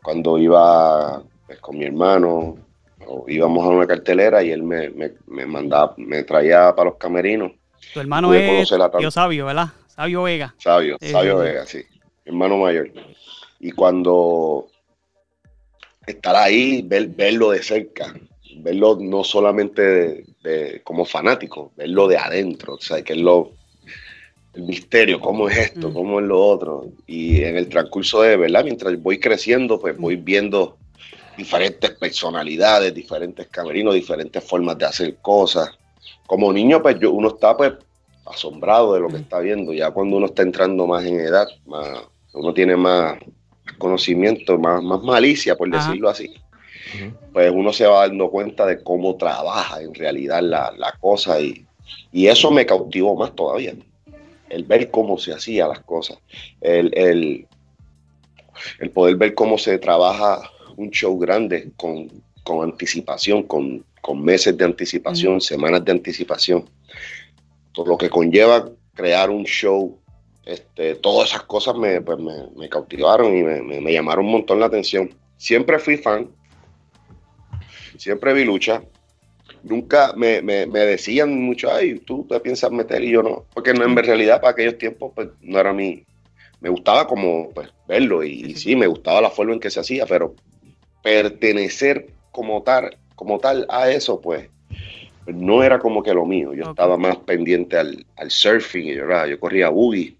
Cuando 0.00 0.38
iba 0.38 1.22
pues, 1.46 1.58
con 1.58 1.76
mi 1.76 1.86
hermano, 1.86 2.56
o 3.06 3.24
íbamos 3.26 3.64
a 3.64 3.70
una 3.70 3.86
cartelera 3.86 4.42
y 4.44 4.52
él 4.52 4.62
me, 4.62 4.90
me, 4.90 5.46
mandaba, 5.46 5.94
me 5.96 6.22
traía 6.22 6.72
para 6.76 6.90
los 6.90 6.98
camerinos. 6.98 7.50
Tu 7.92 7.98
hermano 7.98 8.32
es 8.32 8.70
tío 8.98 9.10
Sabio, 9.10 9.46
¿verdad? 9.46 9.68
Sabio 9.88 10.22
Vega. 10.22 10.54
Sabio, 10.58 10.96
Sabio 11.00 11.38
Vega, 11.38 11.66
sí. 11.66 11.82
Hermano 12.24 12.58
mayor. 12.58 12.92
Y 13.58 13.72
cuando 13.72 14.68
estar 16.06 16.36
ahí, 16.36 16.82
ver, 16.82 17.08
verlo 17.08 17.50
de 17.50 17.62
cerca, 17.62 18.14
verlo 18.58 18.96
no 19.00 19.24
solamente 19.24 20.24
de, 20.42 20.80
como 20.84 21.04
fanático, 21.04 21.72
verlo 21.76 22.08
de 22.08 22.16
adentro, 22.16 22.74
o 22.74 22.80
sea, 22.80 23.02
que 23.02 23.12
es 23.14 23.18
lo, 23.18 23.52
el 24.54 24.62
misterio, 24.62 25.20
cómo 25.20 25.48
es 25.48 25.58
esto, 25.58 25.90
mm. 25.90 25.94
cómo 25.94 26.20
es 26.20 26.26
lo 26.26 26.44
otro. 26.44 26.86
Y 27.06 27.42
en 27.42 27.56
el 27.56 27.68
transcurso 27.68 28.22
de, 28.22 28.36
¿verdad? 28.36 28.64
Mientras 28.64 29.00
voy 29.02 29.18
creciendo, 29.18 29.80
pues 29.80 29.96
voy 29.96 30.16
viendo 30.16 30.76
diferentes 31.36 31.90
personalidades, 31.92 32.94
diferentes 32.94 33.46
camerinos, 33.48 33.94
diferentes 33.94 34.42
formas 34.42 34.76
de 34.78 34.86
hacer 34.86 35.16
cosas. 35.22 35.70
Como 36.26 36.52
niño, 36.52 36.82
pues 36.82 36.98
yo, 37.00 37.12
uno 37.12 37.28
está 37.28 37.56
pues 37.56 37.72
asombrado 38.26 38.94
de 38.94 39.00
lo 39.00 39.08
que 39.08 39.18
mm. 39.18 39.22
está 39.22 39.38
viendo. 39.40 39.72
Ya 39.72 39.90
cuando 39.90 40.16
uno 40.16 40.26
está 40.26 40.42
entrando 40.42 40.86
más 40.86 41.04
en 41.04 41.20
edad, 41.20 41.46
más, 41.66 42.04
uno 42.32 42.52
tiene 42.52 42.76
más 42.76 43.18
conocimiento, 43.78 44.58
más, 44.58 44.82
más 44.82 45.02
malicia, 45.02 45.56
por 45.56 45.70
decirlo 45.70 46.08
así 46.08 46.34
pues 47.32 47.50
uno 47.54 47.72
se 47.72 47.86
va 47.86 48.08
dando 48.08 48.30
cuenta 48.30 48.66
de 48.66 48.82
cómo 48.82 49.16
trabaja 49.16 49.82
en 49.82 49.94
realidad 49.94 50.42
la, 50.42 50.94
cosa 51.00 51.40
y, 51.40 51.66
eso 52.12 52.50
me 52.50 52.66
cautivó 52.66 53.16
más 53.16 53.34
todavía. 53.34 53.74
El 54.48 54.64
ver 54.64 54.90
cómo 54.90 55.18
se 55.18 55.32
hacían 55.32 55.68
las 55.68 55.80
cosas, 55.80 56.18
el, 56.60 57.46
el, 58.80 58.90
poder 58.90 59.16
ver 59.16 59.34
cómo 59.34 59.58
se 59.58 59.78
trabaja 59.78 60.40
un 60.76 60.90
show 60.90 61.18
grande 61.18 61.70
con, 61.76 62.10
con 62.42 62.68
anticipación, 62.68 63.44
con, 63.44 63.84
meses 64.14 64.56
de 64.56 64.64
anticipación, 64.64 65.40
semanas 65.40 65.84
de 65.84 65.92
anticipación. 65.92 66.68
Todo 67.72 67.86
lo 67.86 67.96
que 67.96 68.10
conlleva 68.10 68.68
crear 68.94 69.30
un 69.30 69.44
show, 69.44 69.96
este, 70.44 70.96
todas 70.96 71.30
esas 71.30 71.42
cosas 71.42 71.76
me, 71.76 72.00
pues 72.00 72.18
me, 72.18 72.68
cautivaron 72.68 73.36
y 73.36 73.42
me, 73.42 73.92
llamaron 73.92 74.24
un 74.24 74.32
montón 74.32 74.58
la 74.58 74.66
atención. 74.66 75.14
Siempre 75.36 75.78
fui 75.78 75.96
fan, 75.96 76.28
siempre 78.00 78.32
vi 78.32 78.44
lucha. 78.44 78.82
Nunca 79.62 80.14
me, 80.16 80.40
decían 80.42 81.38
mucho, 81.42 81.70
ay, 81.70 81.98
tú 81.98 82.26
te 82.28 82.40
piensas 82.40 82.70
meter 82.70 83.04
y 83.04 83.10
yo 83.10 83.22
no, 83.22 83.44
porque 83.52 83.74
no, 83.74 83.84
en 83.84 83.96
realidad 83.96 84.40
para 84.40 84.52
aquellos 84.52 84.78
tiempos 84.78 85.12
pues, 85.14 85.28
no 85.42 85.58
era 85.58 85.72
mi, 85.72 86.02
me 86.60 86.70
gustaba 86.70 87.06
como 87.06 87.50
pues, 87.50 87.68
verlo 87.86 88.24
y, 88.24 88.54
sí, 88.54 88.74
me 88.74 88.86
gustaba 88.86 89.20
la 89.20 89.30
forma 89.30 89.52
en 89.52 89.60
que 89.60 89.70
se 89.70 89.80
hacía, 89.80 90.06
pero 90.06 90.34
pertenecer 91.02 92.10
como 92.32 92.62
tal, 92.62 92.96
como 93.16 93.38
tal 93.38 93.66
a 93.68 93.90
eso, 93.90 94.20
pues, 94.20 94.48
no 95.26 95.62
era 95.62 95.78
como 95.78 96.02
que 96.02 96.14
lo 96.14 96.24
mío. 96.24 96.54
Yo 96.54 96.70
estaba 96.70 96.96
más 96.96 97.16
pendiente 97.18 97.76
al, 97.76 98.06
surfing, 98.28 98.88
y 98.88 98.94
yo, 98.94 99.26
yo 99.26 99.38
corría 99.38 99.68
boogie 99.68 100.16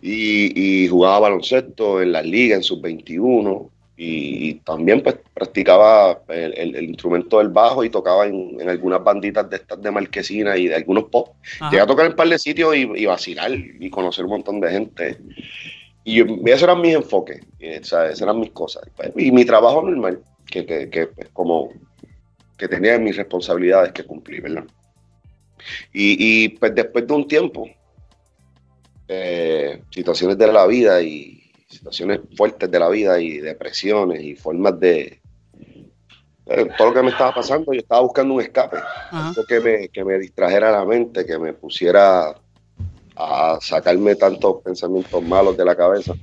y, 0.00 0.84
y, 0.84 0.88
jugaba 0.88 1.20
baloncesto 1.20 2.00
en 2.00 2.12
la 2.12 2.22
liga, 2.22 2.56
en 2.56 2.62
sub-21, 2.62 3.70
y, 4.00 4.54
también 4.60 5.02
pues 5.02 5.16
practicaba 5.34 6.22
el, 6.28 6.84
instrumento 6.84 7.38
del 7.38 7.48
bajo 7.48 7.82
y 7.82 7.90
tocaba 7.90 8.26
en, 8.26 8.68
algunas 8.68 9.02
banditas 9.02 9.50
de 9.50 9.56
estas 9.56 9.82
de 9.82 9.90
marquesina 9.90 10.56
y 10.56 10.68
de 10.68 10.76
algunos 10.76 11.04
pop. 11.04 11.34
Llegué 11.70 11.80
a 11.80 11.86
tocar 11.86 12.06
en 12.06 12.12
un 12.12 12.16
par 12.16 12.28
de 12.28 12.38
sitios 12.38 12.76
y, 12.76 13.06
vacilar 13.06 13.50
y 13.52 13.90
conocer 13.90 14.24
un 14.24 14.30
montón 14.30 14.60
de 14.60 14.70
gente. 14.70 15.18
Y 16.04 16.20
esos 16.48 16.62
eran 16.62 16.80
mis 16.80 16.94
enfoques, 16.94 17.40
esas 17.58 18.20
eran 18.20 18.38
mis 18.38 18.50
cosas. 18.50 18.88
Pues, 18.96 19.10
y 19.16 19.32
mi 19.32 19.44
trabajo 19.44 19.82
normal, 19.82 20.22
que, 20.46 20.64
que, 20.64 21.06
pues, 21.08 21.28
como 21.32 21.72
que 22.56 22.68
tenía 22.68 22.98
mis 23.00 23.16
responsabilidades 23.16 23.92
que 23.92 24.04
cumplir, 24.04 24.42
¿verdad? 24.42 24.64
Y, 25.92 26.44
y 26.44 26.48
pues 26.50 26.72
después 26.72 27.04
de 27.04 27.14
un 27.14 27.26
tiempo, 27.26 27.68
eh, 29.08 29.82
situaciones 29.90 30.38
de 30.38 30.52
la 30.52 30.66
vida 30.66 31.02
y 31.02 31.37
situaciones 31.68 32.20
fuertes 32.36 32.70
de 32.70 32.78
la 32.78 32.88
vida 32.88 33.20
y 33.20 33.38
depresiones 33.38 34.22
y 34.22 34.34
formas 34.34 34.78
de... 34.80 35.20
Eh, 36.46 36.66
todo 36.78 36.88
lo 36.88 36.94
que 36.94 37.02
me 37.02 37.10
estaba 37.10 37.34
pasando, 37.34 37.72
yo 37.74 37.80
estaba 37.80 38.00
buscando 38.00 38.34
un 38.34 38.40
escape, 38.40 38.78
algo 39.10 39.44
que 39.44 39.60
me, 39.60 39.88
que 39.90 40.02
me 40.02 40.18
distrajera 40.18 40.72
la 40.72 40.84
mente, 40.86 41.26
que 41.26 41.38
me 41.38 41.52
pusiera 41.52 42.34
a 43.16 43.58
sacarme 43.60 44.14
tantos 44.14 44.62
pensamientos 44.62 45.22
malos 45.22 45.58
de 45.58 45.64
la 45.66 45.76
cabeza. 45.76 46.14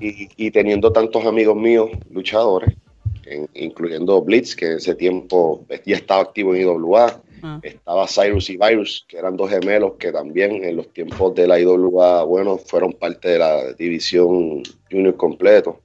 y, 0.00 0.28
y, 0.36 0.50
teniendo 0.50 0.92
tantos 0.92 1.26
amigos 1.26 1.56
míos 1.56 1.90
luchadores, 2.10 2.74
incluyendo 3.52 4.22
Blitz, 4.22 4.54
que 4.54 4.72
en 4.72 4.76
ese 4.78 4.94
tiempo 4.94 5.66
ya 5.84 5.96
estaba 5.96 6.22
activo 6.22 6.54
en 6.54 6.62
IWA, 6.62 7.20
Ah. 7.46 7.60
Estaba 7.62 8.08
Cyrus 8.08 8.50
y 8.50 8.56
Virus, 8.56 9.04
que 9.06 9.18
eran 9.18 9.36
dos 9.36 9.50
gemelos 9.50 9.92
que 10.00 10.10
también 10.10 10.64
en 10.64 10.76
los 10.76 10.92
tiempos 10.92 11.32
de 11.36 11.46
la 11.46 11.60
IWA, 11.60 12.24
bueno, 12.24 12.58
fueron 12.58 12.92
parte 12.92 13.28
de 13.28 13.38
la 13.38 13.72
división 13.74 14.64
junior 14.90 15.16
completo. 15.16 15.80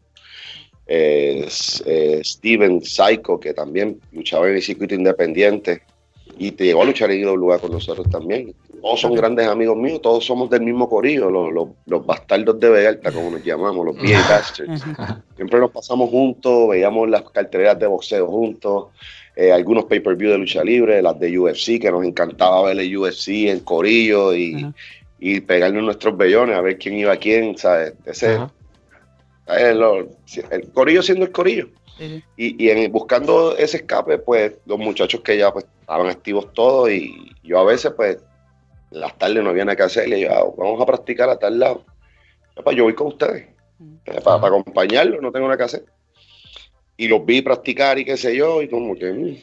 Eh, 0.87 1.47
eh, 1.85 2.21
Steven 2.23 2.81
Psycho, 2.81 3.39
que 3.39 3.53
también 3.53 4.01
luchaba 4.11 4.49
en 4.49 4.55
el 4.55 4.61
circuito 4.63 4.95
independiente 4.95 5.83
y 6.39 6.51
te 6.51 6.65
llegó 6.65 6.81
a 6.81 6.85
luchar 6.85 7.11
en 7.11 7.21
IWA 7.21 7.59
con 7.59 7.71
nosotros 7.71 8.09
también. 8.09 8.55
Todos 8.81 8.99
son 8.99 9.13
grandes 9.13 9.47
amigos 9.47 9.77
míos, 9.77 10.01
todos 10.01 10.25
somos 10.25 10.49
del 10.49 10.61
mismo 10.61 10.89
corillo, 10.89 11.29
los, 11.29 11.69
los, 11.85 12.05
bastardos 12.05 12.59
de 12.59 12.71
Vegalta, 12.71 13.11
como 13.11 13.29
nos 13.29 13.43
llamamos, 13.43 13.85
los 13.85 13.95
VA 13.95 14.19
Bastards. 14.27 14.83
Siempre 15.35 15.59
nos 15.59 15.69
pasamos 15.69 16.09
juntos, 16.09 16.69
veíamos 16.69 17.07
las 17.07 17.21
carteleras 17.29 17.77
de 17.77 17.85
boxeo 17.85 18.25
juntos, 18.25 18.87
eh, 19.35 19.51
algunos 19.51 19.85
pay-per-view 19.85 20.31
de 20.31 20.37
lucha 20.37 20.63
libre, 20.63 21.01
las 21.01 21.19
de 21.19 21.37
UFC, 21.37 21.79
que 21.79 21.91
nos 21.91 22.03
encantaba 22.03 22.63
ver 22.63 22.79
el 22.79 22.97
UFC 22.97 23.47
en 23.47 23.61
Corillo 23.61 24.33
y, 24.35 24.73
y 25.19 25.39
pegarle 25.39 25.81
nuestros 25.81 26.17
bellones 26.17 26.55
a 26.55 26.61
ver 26.61 26.77
quién 26.77 26.95
iba 26.95 27.13
a 27.13 27.17
quién, 27.17 27.57
¿sabes? 27.57 27.93
Ese, 28.05 28.39
el, 29.47 30.71
Corillo 30.73 31.01
siendo 31.01 31.25
el 31.25 31.31
Corillo. 31.31 31.69
Y, 32.35 32.65
y 32.65 32.69
en, 32.71 32.91
buscando 32.91 33.55
ese 33.55 33.77
escape, 33.77 34.17
pues 34.17 34.53
los 34.65 34.79
muchachos 34.79 35.21
que 35.21 35.37
ya 35.37 35.53
pues, 35.53 35.65
estaban 35.79 36.07
activos 36.07 36.51
todos 36.53 36.89
y 36.89 37.31
yo 37.43 37.59
a 37.59 37.63
veces, 37.63 37.91
pues, 37.95 38.17
las 38.89 39.17
tardes 39.17 39.43
no 39.43 39.51
había 39.51 39.65
nada 39.65 39.75
que 39.75 39.83
hacer 39.83 40.09
y 40.09 40.21
yo, 40.21 40.33
ah, 40.33 40.51
vamos 40.57 40.81
a 40.81 40.85
practicar 40.85 41.29
a 41.29 41.37
tal 41.37 41.59
lado. 41.59 41.85
yo 42.75 42.83
voy 42.83 42.95
con 42.95 43.07
ustedes, 43.07 43.43
eh, 44.05 44.21
para, 44.23 44.41
para 44.41 44.47
acompañarlos, 44.47 45.21
no 45.21 45.31
tengo 45.31 45.45
nada 45.45 45.57
que 45.57 45.63
hacer 45.63 45.85
y 47.01 47.07
los 47.07 47.25
vi 47.25 47.41
practicar 47.41 47.97
y 47.97 48.05
qué 48.05 48.15
sé 48.15 48.35
yo, 48.35 48.61
y 48.61 48.69
como 48.69 48.93
que, 48.93 49.11
mm, 49.11 49.35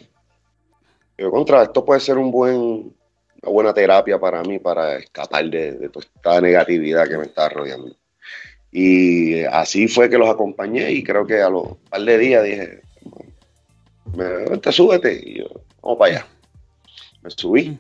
yo 1.19 1.31
contra, 1.33 1.65
esto 1.65 1.85
puede 1.85 1.99
ser 1.99 2.17
un 2.17 2.31
buen, 2.31 2.57
una 2.57 3.53
buena 3.53 3.75
terapia 3.75 4.17
para 4.17 4.45
mí, 4.45 4.61
para 4.61 4.99
escapar 4.99 5.45
de, 5.51 5.89
toda 5.89 6.07
esta 6.07 6.41
negatividad 6.41 7.09
que 7.09 7.19
me 7.19 7.25
está 7.25 7.49
rodeando. 7.49 7.97
Y 8.71 9.43
así 9.43 9.89
fue 9.89 10.09
que 10.09 10.19
los 10.19 10.29
acompañé 10.29 10.93
y 10.93 11.03
creo 11.03 11.27
que 11.27 11.43
a 11.43 11.51
los 11.51 11.79
par 11.91 12.03
de 12.03 12.19
días 12.19 12.45
dije, 12.45 12.81
te 14.63 14.71
súbete 14.71 15.21
y 15.27 15.39
yo, 15.39 15.49
vamos 15.83 15.99
para 15.99 16.13
allá. 16.13 16.27
Me 17.23 17.31
subí 17.31 17.77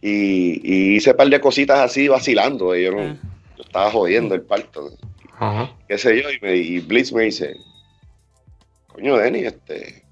y, 0.00 0.96
hice 0.96 1.12
un 1.12 1.16
par 1.16 1.28
de 1.28 1.40
cositas 1.40 1.78
así 1.78 2.08
vacilando. 2.08 2.74
yo, 2.74 2.90
no, 2.90 3.02
ah. 3.02 3.16
estaba 3.56 3.88
jodiendo 3.92 4.34
el 4.34 4.42
parto. 4.42 4.90
Qué 5.86 5.96
sé 5.96 6.20
yo, 6.20 6.28
y, 6.28 6.40
me, 6.40 6.56
y 6.56 6.80
Blitz 6.80 7.12
me 7.12 7.22
dice, 7.22 7.56
coño, 8.96 9.18
Denny, 9.18 9.40
este, 9.40 10.02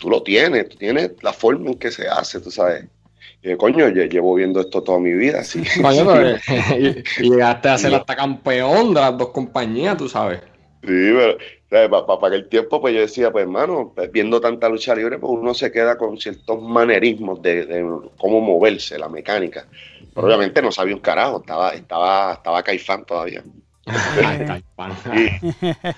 tú 0.00 0.10
lo 0.10 0.22
tienes, 0.22 0.68
tú 0.68 0.76
tienes 0.76 1.12
la 1.22 1.32
forma 1.32 1.70
en 1.70 1.78
que 1.78 1.92
se 1.92 2.08
hace, 2.08 2.40
tú 2.40 2.50
sabes. 2.50 2.86
Y 3.42 3.56
coño, 3.56 3.88
yo 3.88 4.04
llevo 4.04 4.34
viendo 4.34 4.60
esto 4.60 4.82
toda 4.82 4.98
mi 4.98 5.12
vida, 5.12 5.44
sí. 5.44 5.62
y, 6.78 7.30
llegaste 7.30 7.68
a 7.68 7.78
ser 7.78 7.94
hasta 7.94 8.16
campeón 8.16 8.94
de 8.94 9.00
las 9.00 9.16
dos 9.16 9.28
compañías, 9.28 9.96
tú 9.96 10.08
sabes. 10.08 10.40
Sí, 10.82 11.12
pero 11.68 12.06
para, 12.20 12.34
el 12.34 12.48
tiempo, 12.48 12.80
pues 12.80 12.94
yo 12.94 13.00
decía, 13.00 13.30
pues 13.30 13.42
hermano, 13.42 13.92
pues, 13.94 14.10
viendo 14.10 14.40
tanta 14.40 14.68
lucha 14.68 14.94
libre, 14.94 15.18
pues 15.18 15.32
uno 15.32 15.54
se 15.54 15.70
queda 15.70 15.96
con 15.96 16.18
ciertos 16.18 16.60
manerismos 16.60 17.40
de, 17.42 17.86
cómo 18.18 18.40
moverse, 18.40 18.98
la 18.98 19.08
mecánica. 19.08 19.66
Pero 20.12 20.26
obviamente 20.26 20.60
no 20.62 20.72
sabía 20.72 20.96
un 20.96 21.00
carajo, 21.00 21.40
estaba, 21.40 21.70
estaba, 21.74 22.32
estaba 22.32 22.62
caifán 22.64 23.04
todavía. 23.04 23.44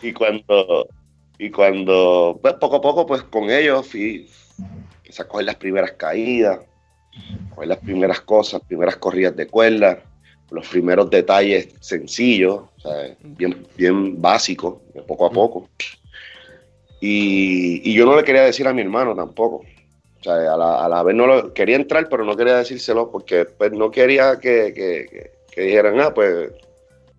y, 0.02 0.08
y, 0.08 0.12
cuando, 0.12 0.88
y 1.42 1.50
cuando, 1.50 2.38
pues 2.40 2.54
poco 2.54 2.76
a 2.76 2.80
poco, 2.80 3.04
pues 3.04 3.24
con 3.24 3.50
ellos 3.50 3.88
fui 3.88 4.30
a 5.18 5.24
coger 5.24 5.46
las 5.46 5.56
primeras 5.56 5.90
caídas, 5.90 6.60
coger 7.52 7.68
las 7.68 7.78
primeras 7.78 8.20
cosas, 8.20 8.62
primeras 8.68 8.94
corridas 8.94 9.34
de 9.34 9.48
cuerda, 9.48 10.04
los 10.52 10.68
primeros 10.68 11.10
detalles 11.10 11.74
sencillos, 11.80 12.60
bien, 13.22 13.66
bien 13.76 14.22
básicos, 14.22 14.76
de 14.94 15.02
poco 15.02 15.26
a 15.26 15.30
poco. 15.30 15.68
Y, 17.00 17.92
yo 17.92 18.06
no 18.06 18.14
le 18.14 18.22
quería 18.22 18.42
decir 18.42 18.68
a 18.68 18.72
mi 18.72 18.82
hermano 18.82 19.12
tampoco. 19.16 19.64
O 20.20 20.22
sea, 20.22 20.34
a 20.54 20.88
la, 20.88 21.02
vez 21.02 21.16
no 21.16 21.26
lo, 21.26 21.52
quería 21.52 21.74
entrar, 21.74 22.08
pero 22.08 22.24
no 22.24 22.36
quería 22.36 22.58
decírselo 22.58 23.10
porque 23.10 23.46
pues, 23.46 23.72
no 23.72 23.90
quería 23.90 24.38
que, 24.38 24.72
que 25.50 25.60
dijeran, 25.60 25.98
ah, 25.98 26.14
pues 26.14 26.52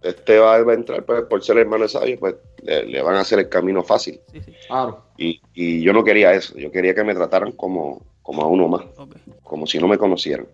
este 0.04 0.38
va, 0.38 0.56
a 0.56 0.74
entrar, 0.74 1.04
pues 1.04 1.24
por 1.24 1.44
ser 1.44 1.58
hermano 1.58 1.84
de 1.84 1.90
sabio, 1.90 2.20
pues 2.20 2.36
le, 2.62 3.02
van 3.02 3.16
a 3.16 3.22
hacer 3.22 3.40
el 3.40 3.50
camino 3.50 3.84
fácil. 3.84 4.20
Claro. 4.68 5.02
Y, 5.18 5.82
yo 5.82 5.94
no 5.94 6.04
quería 6.04 6.34
eso, 6.34 6.58
yo 6.58 6.72
quería 6.72 6.94
que 6.94 7.04
me 7.04 7.16
trataran 7.16 7.54
como, 7.54 8.02
como 8.22 8.42
a 8.44 8.48
uno 8.48 8.68
más, 8.68 8.84
como 9.44 9.66
si 9.66 9.80
no 9.80 9.88
me 9.88 9.98
conocieran. 9.98 10.48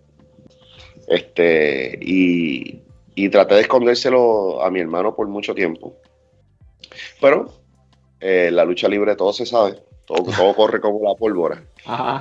Este, 1.08 1.98
y, 2.00 2.80
traté 3.30 3.54
de 3.54 3.60
escondérselo 3.60 4.62
a 4.62 4.70
mi 4.70 4.80
hermano 4.80 5.14
por 5.14 5.28
mucho 5.28 5.54
tiempo. 5.54 5.94
Pero 7.20 7.52
eh, 8.20 8.50
la 8.50 8.64
lucha 8.64 8.88
libre 8.88 9.14
todo 9.14 9.32
se 9.32 9.44
sabe, 9.44 9.76
todo, 10.06 10.24
todo 10.24 10.54
corre 10.54 10.80
como 10.80 11.06
la 11.06 11.14
pólvora. 11.14 11.62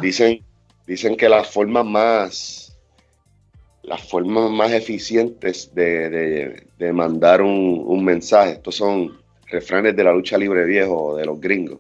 Dicen, 0.02 0.44
dicen 0.86 1.16
que 1.16 1.30
las 1.30 1.50
formas 1.50 1.86
más 1.86 2.69
las 3.90 4.08
formas 4.08 4.52
más 4.52 4.72
eficientes 4.72 5.74
de, 5.74 6.64
mandar 6.94 7.42
un, 7.42 8.06
mensaje. 8.06 8.52
Estos 8.52 8.76
son 8.76 9.20
refranes 9.48 9.96
de 9.96 10.04
la 10.04 10.14
lucha 10.14 10.38
libre 10.38 10.64
viejo 10.66 11.18
de 11.18 11.26
los 11.26 11.42
gringos. 11.42 11.80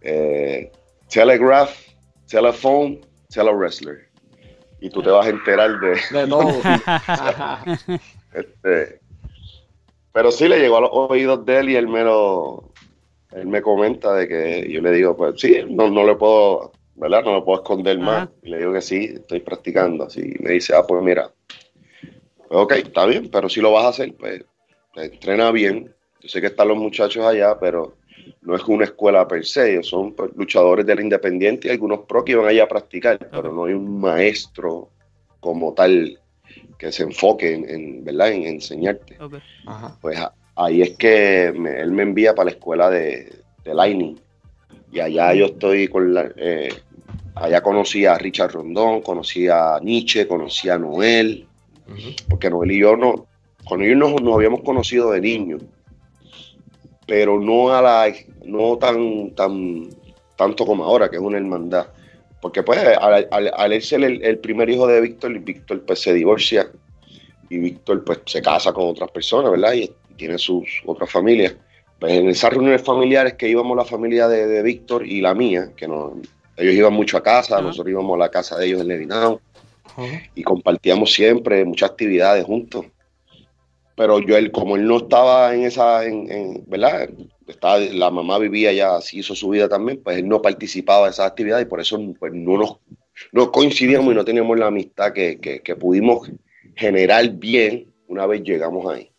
Eh, 0.00 0.72
telegraph, 1.10 1.76
telephone, 2.26 3.02
telewrestler. 3.28 4.08
Y 4.80 4.88
tú 4.88 5.02
te 5.02 5.10
vas 5.10 5.26
a 5.26 5.30
enterar 5.30 5.78
de... 5.78 6.00
De 6.10 6.26
nuevo. 6.26 6.52
este, 8.32 9.00
pero 10.12 10.32
sí 10.32 10.48
le 10.48 10.58
llegó 10.58 10.78
a 10.78 10.80
los 10.80 10.90
oídos 10.90 11.44
de 11.44 11.58
él 11.58 11.68
y 11.68 11.76
él 11.76 11.86
me 11.86 12.02
lo... 12.02 12.72
Él 13.32 13.46
me 13.46 13.60
comenta 13.60 14.14
de 14.14 14.26
que 14.26 14.72
yo 14.72 14.80
le 14.80 14.90
digo, 14.92 15.14
pues 15.14 15.38
sí, 15.38 15.58
no, 15.68 15.90
no 15.90 16.06
le 16.06 16.14
puedo 16.14 16.72
¿verdad? 16.96 17.24
No 17.24 17.32
lo 17.32 17.44
puedo 17.44 17.62
esconder 17.62 17.98
más. 17.98 18.28
Y 18.42 18.50
le 18.50 18.58
digo 18.58 18.72
que 18.72 18.82
sí, 18.82 19.12
estoy 19.14 19.40
practicando. 19.40 20.04
Así 20.04 20.34
me 20.40 20.52
dice, 20.52 20.74
ah, 20.74 20.84
pues 20.86 21.02
mira, 21.02 21.30
pues 22.48 22.50
ok, 22.50 22.72
está 22.72 23.06
bien, 23.06 23.28
pero 23.30 23.48
si 23.48 23.60
lo 23.60 23.72
vas 23.72 23.84
a 23.84 23.88
hacer, 23.88 24.14
pues, 24.14 24.44
entrena 24.96 25.50
bien. 25.50 25.94
Yo 26.20 26.28
sé 26.28 26.40
que 26.40 26.48
están 26.48 26.68
los 26.68 26.78
muchachos 26.78 27.24
allá, 27.24 27.58
pero 27.58 27.96
no 28.42 28.56
es 28.56 28.64
una 28.64 28.84
escuela 28.84 29.26
per 29.28 29.44
se, 29.44 29.72
ellos 29.72 29.88
son 29.88 30.14
pues, 30.14 30.30
luchadores 30.34 30.86
de 30.86 30.94
la 30.94 31.02
independiente 31.02 31.68
y 31.68 31.70
algunos 31.70 32.00
pro 32.00 32.24
que 32.24 32.32
iban 32.32 32.46
allá 32.46 32.64
a 32.64 32.68
practicar, 32.68 33.18
pero 33.18 33.52
no 33.52 33.64
hay 33.64 33.74
un 33.74 34.00
maestro 34.00 34.90
como 35.40 35.74
tal 35.74 36.18
que 36.78 36.92
se 36.92 37.02
enfoque 37.02 37.54
en, 37.54 38.04
¿verdad? 38.04 38.32
en 38.32 38.44
enseñarte. 38.44 39.18
Pues 40.00 40.18
ahí 40.54 40.82
es 40.82 40.96
que 40.96 41.46
él 41.46 41.92
me 41.92 42.02
envía 42.02 42.34
para 42.34 42.46
la 42.46 42.50
escuela 42.52 42.90
de, 42.90 43.44
Lightning 43.64 44.20
y 44.92 45.00
allá 45.00 45.34
yo 45.34 45.46
estoy 45.46 45.88
con 45.88 46.14
la... 46.14 46.30
Eh, 46.36 46.68
allá 47.34 47.60
conocí 47.60 48.06
a 48.06 48.16
Richard 48.16 48.52
Rondón, 48.52 49.02
conocí 49.02 49.48
a 49.48 49.78
Nietzsche, 49.82 50.26
conocí 50.26 50.68
a 50.68 50.78
Noel, 50.78 51.46
porque 52.28 52.48
Noel 52.50 52.72
y 52.72 52.80
yo 52.80 52.96
no, 52.96 53.26
con 53.64 53.82
ellos 53.82 53.98
nos, 53.98 54.22
nos 54.22 54.34
habíamos 54.34 54.62
conocido 54.62 55.10
de 55.10 55.20
niños. 55.20 55.62
Pero 57.06 57.38
no 57.38 57.72
a 57.72 57.82
la 57.82 58.12
no 58.44 58.76
tan 58.78 59.30
tan 59.34 59.90
tanto 60.36 60.66
como 60.66 60.84
ahora 60.84 61.08
que 61.08 61.16
es 61.16 61.22
una 61.22 61.38
hermandad. 61.38 61.86
Porque 62.40 62.62
pues 62.62 62.78
al, 62.78 63.28
al, 63.30 63.72
él 63.72 63.82
ser 63.82 64.02
el, 64.04 64.38
primer 64.38 64.68
hijo 64.70 64.86
de 64.86 65.00
Víctor 65.00 65.38
Víctor 65.40 65.82
pues 65.86 66.00
se 66.00 66.12
divorcia. 66.12 66.70
Y 67.48 67.58
Víctor 67.58 68.04
pues 68.04 68.20
se 68.26 68.42
casa 68.42 68.72
con 68.72 68.88
otras 68.88 69.10
personas 69.10 69.50
verdad 69.50 69.72
y, 69.74 69.90
tiene 70.16 70.38
sus 70.38 70.82
otras 70.86 71.10
familias 71.10 71.54
pues 71.98 72.12
en 72.12 72.28
esas 72.28 72.52
reuniones 72.52 72.82
familiares 72.82 73.34
que 73.34 73.48
íbamos 73.48 73.76
la 73.76 73.84
familia 73.84 74.28
de, 74.28 74.62
Víctor 74.62 75.06
y 75.06 75.20
la 75.20 75.34
mía 75.34 75.72
que 75.76 75.88
no 75.88 76.20
ellos 76.56 76.74
iban 76.74 76.92
mucho 76.92 77.16
a 77.16 77.22
casa 77.22 77.60
nosotros 77.60 77.90
íbamos 77.90 78.14
a 78.16 78.18
la 78.18 78.30
casa 78.30 78.58
de 78.58 78.66
ellos 78.66 78.80
en 78.80 78.88
Levinao 78.88 79.40
y 80.34 80.42
compartíamos 80.42 81.12
siempre 81.12 81.64
muchas 81.64 81.90
actividades 81.90 82.44
juntos. 82.44 82.84
Pero 83.96 84.20
yo 84.20 84.36
él 84.36 84.52
como 84.52 84.76
él 84.76 84.86
no 84.86 84.98
estaba 84.98 85.54
en 85.54 85.64
esa 85.64 86.04
en, 86.04 86.64
verdad 86.66 87.08
estaba, 87.46 87.78
la 87.78 88.10
mamá 88.10 88.38
vivía 88.38 88.72
ya 88.72 88.96
así 88.96 89.20
hizo 89.20 89.34
su 89.34 89.48
vida 89.48 89.68
también 89.68 90.02
pues 90.02 90.18
él 90.18 90.28
no 90.28 90.42
participaba 90.42 91.06
de 91.06 91.12
esas 91.12 91.26
actividades 91.26 91.66
y 91.66 91.68
por 91.68 91.80
eso 91.80 91.98
pues 92.18 92.32
no 92.34 92.58
nos 92.58 92.76
no 93.32 93.50
coincidíamos 93.50 94.12
y 94.12 94.16
no 94.16 94.24
teníamos 94.24 94.58
la 94.58 94.66
amistad 94.66 95.14
que, 95.14 95.38
que, 95.38 95.76
pudimos 95.76 96.30
generar 96.74 97.26
bien 97.30 97.90
una 98.08 98.26
vez 98.26 98.42
llegamos 98.42 98.92
ahí. 98.92 99.10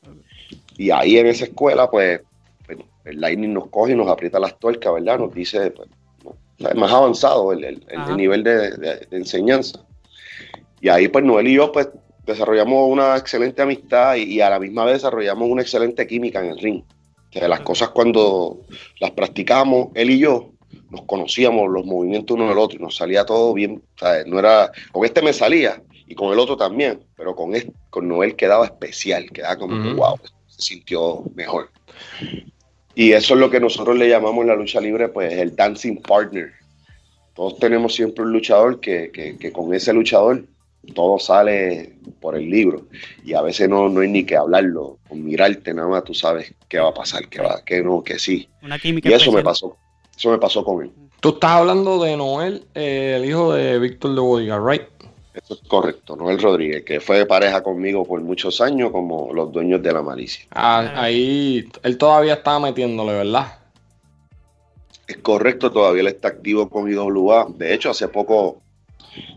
Y 0.78 0.92
ahí 0.92 1.18
en 1.18 1.26
esa 1.26 1.46
escuela 1.46 1.90
pues 1.90 2.22
el 3.08 3.20
Lightning 3.20 3.54
nos 3.54 3.68
coge 3.70 3.94
y 3.94 3.96
nos 3.96 4.08
aprieta 4.08 4.40
las 4.40 4.58
tuercas 4.60 4.94
verdad 4.94 5.20
nos 5.20 5.34
dice 5.34 5.72
pues, 5.72 6.76
más 6.76 6.92
avanzado 6.92 7.52
el, 7.54 7.64
el, 7.64 7.86
el 7.90 8.18
nivel 8.18 8.44
de, 8.44 8.72
de, 8.72 9.08
de 9.10 9.18
enseñanza 9.18 9.86
y 10.82 10.90
ahí 10.90 11.08
pues 11.08 11.24
Noel 11.24 11.48
y 11.48 11.56
yo 11.56 11.72
pues 11.72 11.90
desarrollamos 12.28 12.90
una 12.92 13.18
excelente 13.18 13.62
amistad 13.62 14.16
y, 14.16 14.42
a 14.42 14.50
la 14.50 14.60
misma 14.60 14.86
vez 14.86 14.96
desarrollamos 14.96 15.50
una 15.50 15.62
excelente 15.62 16.06
química 16.06 16.40
en 16.44 16.52
el 16.52 16.60
ring. 16.60 16.84
Que 17.32 17.46
las 17.48 17.62
cosas 17.62 17.90
cuando 17.90 18.62
las 19.00 19.12
practicamos, 19.12 19.90
él 19.96 20.12
y 20.12 20.20
yo, 20.20 20.52
nos 20.90 21.04
conocíamos 21.04 21.70
los 21.70 21.86
movimientos 21.86 22.36
uno 22.36 22.48
del 22.50 22.58
otro 22.58 22.78
y 22.78 22.82
nos 22.82 22.96
salía 22.96 23.26
todo 23.26 23.54
bien. 23.54 23.82
No 24.28 24.40
era, 24.40 24.72
con 24.92 25.06
este 25.06 25.22
me 25.22 25.34
salía 25.34 25.82
y 26.06 26.16
con 26.16 26.32
el 26.32 26.40
otro 26.40 26.56
también, 26.56 27.00
pero 27.16 27.36
con, 27.36 27.56
este, 27.56 27.74
con 27.90 28.08
Noel 28.08 28.36
quedaba 28.36 28.66
especial, 28.66 29.30
quedaba 29.32 29.58
como 29.58 29.82
que, 29.82 29.94
wow, 29.94 30.18
se 30.48 30.62
sintió 30.62 31.24
mejor. 31.36 31.70
Y 33.00 33.12
eso 33.12 33.36
es 33.36 33.40
lo 33.40 33.52
que 33.52 33.60
nosotros 33.60 33.96
le 33.96 34.10
llamamos 34.10 34.42
en 34.42 34.48
la 34.48 34.56
lucha 34.56 34.82
libre, 34.82 35.08
pues 35.10 35.32
el 35.32 35.56
dancing 35.56 35.98
partner. 36.02 36.52
Todos 37.36 37.60
tenemos 37.60 37.94
siempre 37.94 38.24
un 38.24 38.34
luchador 38.34 38.80
que, 38.80 39.12
que, 39.12 39.38
que 39.38 39.52
con 39.52 39.72
ese 39.72 39.94
luchador 39.94 40.46
todo 40.96 41.20
sale 41.20 41.94
por 42.20 42.36
el 42.36 42.50
libro 42.50 42.88
y 43.24 43.36
a 43.36 43.44
veces 43.44 43.70
no, 43.70 43.88
no 43.88 44.02
hay 44.02 44.10
ni 44.10 44.24
que 44.24 44.36
hablarlo, 44.36 44.98
con 45.08 45.24
mirarte 45.24 45.76
nada 45.76 45.88
más 45.88 46.06
tú 46.06 46.16
sabes 46.16 46.56
qué 46.68 46.80
va 46.80 46.90
a 46.90 46.94
pasar, 46.96 47.28
qué 47.30 47.40
va, 47.40 47.62
qué 47.64 47.84
no, 47.84 48.04
que 48.04 48.18
sí. 48.18 48.50
y 48.82 49.14
eso 49.14 49.32
me 49.32 49.44
pasó, 49.44 49.78
eso 50.18 50.32
me 50.32 50.40
pasó 50.40 50.64
con 50.64 50.86
él. 50.86 50.92
Tú 51.20 51.30
estás 51.30 51.52
hablando 51.52 52.02
de 52.04 52.18
Noel, 52.18 52.66
eh, 52.74 53.14
el 53.18 53.30
hijo 53.30 53.54
de 53.54 53.78
Víctor 53.78 54.16
de 54.16 54.22
Bodiga, 54.22 54.60
¿right? 54.60 54.82
Eso 55.44 55.54
es 55.54 55.68
correcto, 55.68 56.16
Noel 56.16 56.42
Rodríguez, 56.42 56.84
que 56.84 57.00
fue 57.00 57.20
de 57.20 57.26
pareja 57.26 57.62
conmigo 57.62 58.06
por 58.06 58.20
muchos 58.22 58.60
años 58.60 58.92
como 58.92 59.32
los 59.34 59.52
dueños 59.52 59.82
de 59.84 59.94
la 59.94 60.02
malicia. 60.02 60.46
Ah, 60.52 60.92
ahí 60.96 61.70
él 61.84 61.98
todavía 61.98 62.36
estaba 62.36 62.60
metiéndole, 62.60 63.14
¿verdad? 63.14 63.60
Es 65.08 65.18
correcto, 65.18 65.72
todavía 65.72 66.02
él 66.02 66.08
está 66.08 66.30
activo 66.30 66.70
con 66.70 66.92
IWA. 66.92 67.48
De 67.56 67.74
hecho, 67.74 67.92
hace 67.92 68.08
poco 68.08 68.62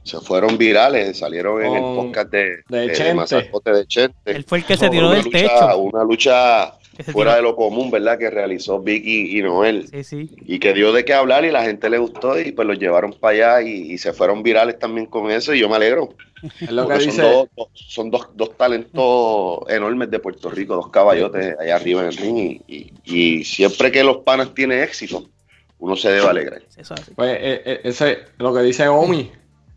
se 0.03 0.19
fueron 0.21 0.59
virales, 0.59 1.19
salieron 1.19 1.63
en 1.63 1.75
el 1.75 1.83
podcast 1.83 2.31
de, 2.31 2.63
de, 2.69 2.79
de, 2.89 3.87
Chente. 3.87 4.15
Él 4.25 4.45
fue 4.45 4.59
el 4.59 4.65
que 4.65 4.77
se 4.77 4.89
tiró 4.91 5.11
del 5.11 5.31
techo. 5.31 5.79
Una 5.79 6.03
lucha 6.03 6.75
fuera 7.05 7.37
de 7.37 7.43
lo 7.43 7.57
común, 7.57 7.91
¿verdad? 7.91 8.19
Que 8.19 8.31
realizó 8.31 8.81
Vicky 8.81 9.39
y 9.39 9.43
Noel. 9.43 9.89
Sí, 9.89 10.05
sí. 10.05 10.31
Y 10.47 10.59
que 10.59 10.75
dio 10.75 10.93
de 10.93 11.05
qué 11.05 11.15
hablar 11.15 11.45
y 11.45 11.51
la 11.51 11.63
gente 11.63 11.91
le 11.91 11.99
gustó 11.99 12.39
y 12.39 12.53
pues 12.53 12.67
los 12.67 12.79
llevaron 12.79 13.13
para 13.13 13.57
allá 13.57 13.69
y, 13.69 13.99
se 13.99 14.13
fueron 14.13 14.43
virales 14.43 14.79
también 14.79 15.07
con 15.07 15.31
eso 15.31 15.55
y 15.55 15.61
yo 15.61 15.69
me 15.69 15.77
alegro. 15.77 16.15
son, 17.89 18.11
dos, 18.11 18.29
dos, 18.35 18.57
talentos 18.57 19.59
enormes 19.69 20.11
de 20.11 20.19
Puerto 20.19 20.51
Rico, 20.51 20.75
dos 20.75 20.89
caballotes 20.89 21.59
allá 21.59 21.77
arriba 21.77 22.01
en 22.01 22.07
el 22.07 22.17
ring 22.17 22.61
y, 22.67 22.93
y 23.05 23.45
siempre 23.45 23.93
que 23.93 24.03
los 24.03 24.19
panas 24.19 24.55
tienen 24.55 24.83
éxito, 24.83 25.29
uno 25.79 25.97
se 25.97 26.11
debe 26.11 26.27
alegrar. 26.27 26.63
Pues 27.15 27.37
eh, 27.37 27.63
eh, 27.65 27.81
ese, 27.85 28.21
lo 28.39 28.55
que 28.55 28.63
dice 28.63 28.89
Omi, 28.89 29.31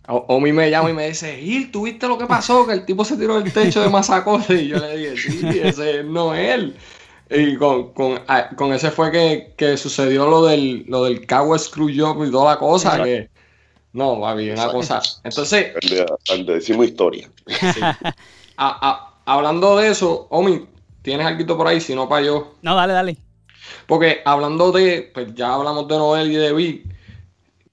Omi 0.07 0.51
me 0.51 0.69
llama 0.69 0.89
y 0.89 0.93
me 0.93 1.07
dice, 1.07 1.39
¿y 1.41 1.65
tú 1.65 1.83
viste 1.83 2.07
lo 2.07 2.17
que 2.17 2.25
pasó? 2.25 2.67
Que 2.67 2.73
el 2.73 2.85
tipo 2.85 3.05
se 3.05 3.15
tiró 3.15 3.39
del 3.39 3.53
techo 3.53 3.81
de 3.81 3.89
Mazacote. 3.89 4.55
Y 4.55 4.67
yo 4.67 4.77
le 4.77 4.97
dije, 4.97 5.17
sí, 5.17 5.59
ese 5.63 6.03
no 6.03 6.35
es 6.35 6.49
él. 6.55 6.75
Y 7.29 7.55
con, 7.57 7.93
con, 7.93 8.21
ah, 8.27 8.49
con 8.55 8.73
ese 8.73 8.91
fue 8.91 9.11
que, 9.11 9.53
que, 9.57 9.77
sucedió 9.77 10.27
lo 10.27 10.45
del, 10.45 10.85
lo 10.87 11.05
del 11.05 11.23
Screw 11.23 11.57
Screwjob 11.57 12.25
y 12.25 12.31
toda 12.31 12.53
la 12.53 12.59
cosa. 12.59 13.03
Que, 13.03 13.29
no, 13.93 14.19
va 14.19 14.35
bien, 14.35 14.57
una 14.57 14.71
cosa. 14.71 15.01
Entonces. 15.23 15.73
decimos 16.45 16.87
historia. 16.87 17.29
hablando 19.25 19.77
de 19.77 19.89
eso, 19.89 20.27
Omi, 20.29 20.65
¿tienes 21.01 21.25
algo 21.25 21.57
por 21.57 21.67
ahí? 21.67 21.79
Si 21.79 21.95
no, 21.95 22.09
para 22.09 22.25
yo. 22.25 22.55
No, 22.61 22.75
dale, 22.75 22.93
dale. 22.93 23.17
Porque 23.87 24.21
hablando 24.25 24.71
de, 24.71 25.11
pues 25.13 25.33
ya 25.33 25.53
hablamos 25.53 25.87
de 25.87 25.95
Noel 25.95 26.31
y 26.31 26.35
de 26.35 26.53
Vic 26.53 26.93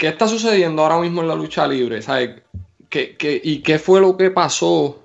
¿qué 0.01 0.09
está 0.09 0.27
sucediendo 0.27 0.83
ahora 0.83 0.99
mismo 0.99 1.21
en 1.21 1.29
la 1.29 1.35
lucha 1.35 1.67
libre? 1.67 2.01
¿Sabes? 2.01 2.43
¿Qué, 2.89 3.17
y 3.45 3.59
qué 3.59 3.79
fue 3.79 4.01
lo 4.01 4.17
que 4.17 4.31
pasó? 4.31 4.99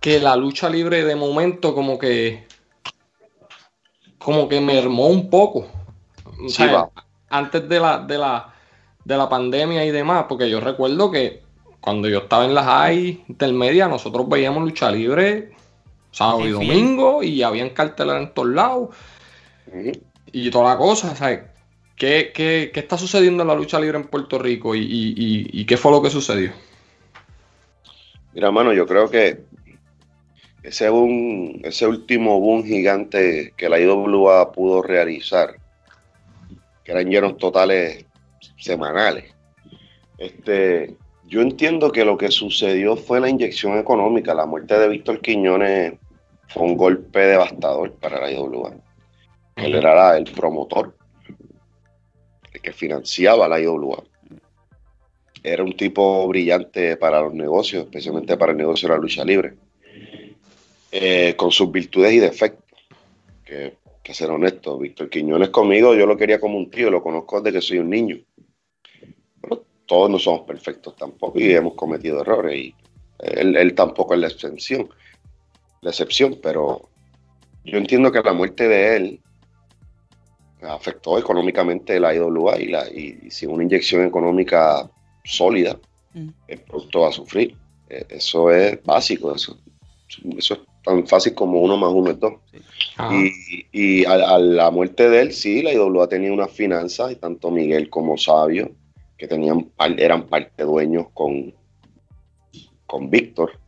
Que 0.00 0.18
la 0.18 0.34
lucha 0.36 0.68
libre 0.68 1.04
de 1.04 1.14
momento 1.14 1.74
como 1.74 1.98
que 1.98 2.46
como 4.24 4.48
que 4.48 4.60
mermó 4.60 5.08
un 5.08 5.28
poco. 5.28 5.66
antes 7.28 7.68
de 7.68 7.80
la, 7.80 7.98
de 7.98 8.18
la, 8.18 8.54
de 9.04 9.16
la 9.16 9.28
pandemia 9.28 9.84
y 9.84 9.90
demás, 9.90 10.24
porque 10.28 10.48
yo 10.48 10.60
recuerdo 10.60 11.10
que 11.10 11.42
cuando 11.80 12.08
yo 12.08 12.20
estaba 12.20 12.44
en 12.44 12.54
la 12.54 12.64
high 12.64 13.24
intermedia, 13.28 13.86
nosotros 13.86 14.28
veíamos 14.28 14.62
lucha 14.64 14.90
libre 14.90 15.52
sábado 16.10 16.46
y 16.46 16.50
domingo 16.50 17.22
y 17.22 17.42
habían 17.42 17.70
carteles 17.70 18.16
en 18.16 18.32
todos 18.32 18.48
lados 18.48 18.88
y 20.32 20.50
toda 20.50 20.70
la 20.70 20.78
cosa, 20.78 21.14
¿sabes? 21.16 21.40
¿Qué, 21.96 22.70
está 22.74 22.96
sucediendo 22.96 23.42
en 23.42 23.48
la 23.48 23.54
lucha 23.54 23.80
libre 23.80 23.98
en 23.98 24.04
Puerto 24.04 24.38
Rico 24.38 24.74
y, 24.74 25.64
qué 25.66 25.76
fue 25.76 25.92
lo 25.92 26.00
que 26.00 26.10
sucedió? 26.10 26.52
Mira, 28.32 28.50
mano, 28.50 28.72
yo 28.72 28.86
creo 28.86 29.10
que 29.10 29.44
ese, 30.64 30.90
ese 31.62 31.86
último 31.86 32.40
boom 32.40 32.64
gigante 32.64 33.52
que 33.56 33.68
la 33.68 33.78
IWA 33.78 34.50
pudo 34.50 34.82
realizar, 34.82 35.56
que 36.82 36.92
eran 36.92 37.10
llenos 37.10 37.36
totales 37.36 38.06
semanales, 38.56 39.32
este, 40.16 40.96
yo 41.26 41.42
entiendo 41.42 41.92
que 41.92 42.04
lo 42.04 42.16
que 42.16 42.30
sucedió 42.30 42.96
fue 42.96 43.20
la 43.20 43.28
inyección 43.28 43.78
económica. 43.78 44.34
La 44.34 44.46
muerte 44.46 44.78
de 44.78 44.88
Víctor 44.88 45.20
Quiñones 45.20 45.94
fue 46.48 46.62
un 46.62 46.76
golpe 46.76 47.20
devastador 47.20 47.92
para 47.94 48.20
la 48.20 48.30
IWA. 48.30 48.74
Él 49.56 49.74
era 49.74 50.16
el 50.16 50.24
promotor 50.24 50.96
que 52.62 52.72
financiaba 52.72 53.48
la 53.48 53.60
IWA. 53.60 54.02
Era 55.42 55.62
un 55.62 55.76
tipo 55.76 56.26
brillante 56.26 56.96
para 56.96 57.20
los 57.20 57.34
negocios, 57.34 57.84
especialmente 57.84 58.38
para 58.38 58.52
el 58.52 58.58
negocio 58.58 58.88
de 58.88 58.94
la 58.94 59.00
lucha 59.00 59.24
libre, 59.24 59.56
eh, 60.96 61.34
con 61.34 61.50
sus 61.50 61.72
virtudes 61.72 62.12
y 62.12 62.20
defectos. 62.20 62.62
Que, 63.44 63.78
que 64.00 64.14
ser 64.14 64.30
honesto, 64.30 64.78
Víctor 64.78 65.10
Quiñones 65.10 65.48
conmigo, 65.48 65.92
yo 65.94 66.06
lo 66.06 66.16
quería 66.16 66.38
como 66.38 66.56
un 66.56 66.70
tío, 66.70 66.88
lo 66.88 67.02
conozco 67.02 67.40
desde 67.40 67.58
que 67.58 67.62
soy 67.62 67.78
un 67.78 67.90
niño. 67.90 68.18
Pero 69.40 69.64
todos 69.86 70.08
no 70.08 70.20
somos 70.20 70.42
perfectos 70.42 70.94
tampoco 70.94 71.40
y 71.40 71.52
hemos 71.52 71.74
cometido 71.74 72.20
errores 72.20 72.56
y 72.56 72.74
él, 73.18 73.56
él 73.56 73.74
tampoco 73.74 74.14
es 74.14 74.20
la 74.20 74.28
excepción, 74.28 74.88
la 75.80 75.90
excepción, 75.90 76.38
pero 76.40 76.88
yo 77.64 77.78
entiendo 77.78 78.12
que 78.12 78.20
la 78.20 78.32
muerte 78.32 78.68
de 78.68 78.96
él 78.96 79.20
afectó 80.62 81.18
económicamente 81.18 81.98
la 81.98 82.14
IWA 82.14 82.60
y, 82.60 82.68
la, 82.68 82.88
y, 82.88 83.30
sin 83.32 83.50
una 83.50 83.64
inyección 83.64 84.06
económica 84.06 84.88
sólida, 85.24 85.76
mm. 86.12 86.28
el 86.46 86.60
producto 86.60 87.00
va 87.00 87.08
a 87.08 87.12
sufrir. 87.12 87.56
Eh, 87.88 88.06
eso 88.10 88.50
es 88.52 88.80
básico, 88.84 89.34
eso, 89.34 89.58
eso 90.36 90.54
es 90.54 90.60
tan 90.84 91.06
fácil 91.06 91.34
como 91.34 91.60
uno 91.60 91.76
más 91.76 91.90
uno 91.90 92.10
es 92.10 92.20
dos. 92.20 92.34
Y, 93.72 94.04
a, 94.04 94.38
la 94.38 94.70
muerte 94.70 95.08
de 95.08 95.22
él, 95.22 95.32
sí, 95.32 95.62
la 95.62 95.72
IWA 95.72 96.08
tenía 96.08 96.32
unas 96.32 96.52
finanzas, 96.52 97.12
y 97.12 97.16
tanto 97.16 97.50
Miguel 97.50 97.90
como 97.90 98.16
Sabio, 98.16 98.70
que 99.16 99.26
tenían 99.26 99.70
eran 99.96 100.26
parte 100.26 100.62
dueños 100.62 101.06
con, 101.14 101.54
con 102.86 103.10
Víctor, 103.10 103.58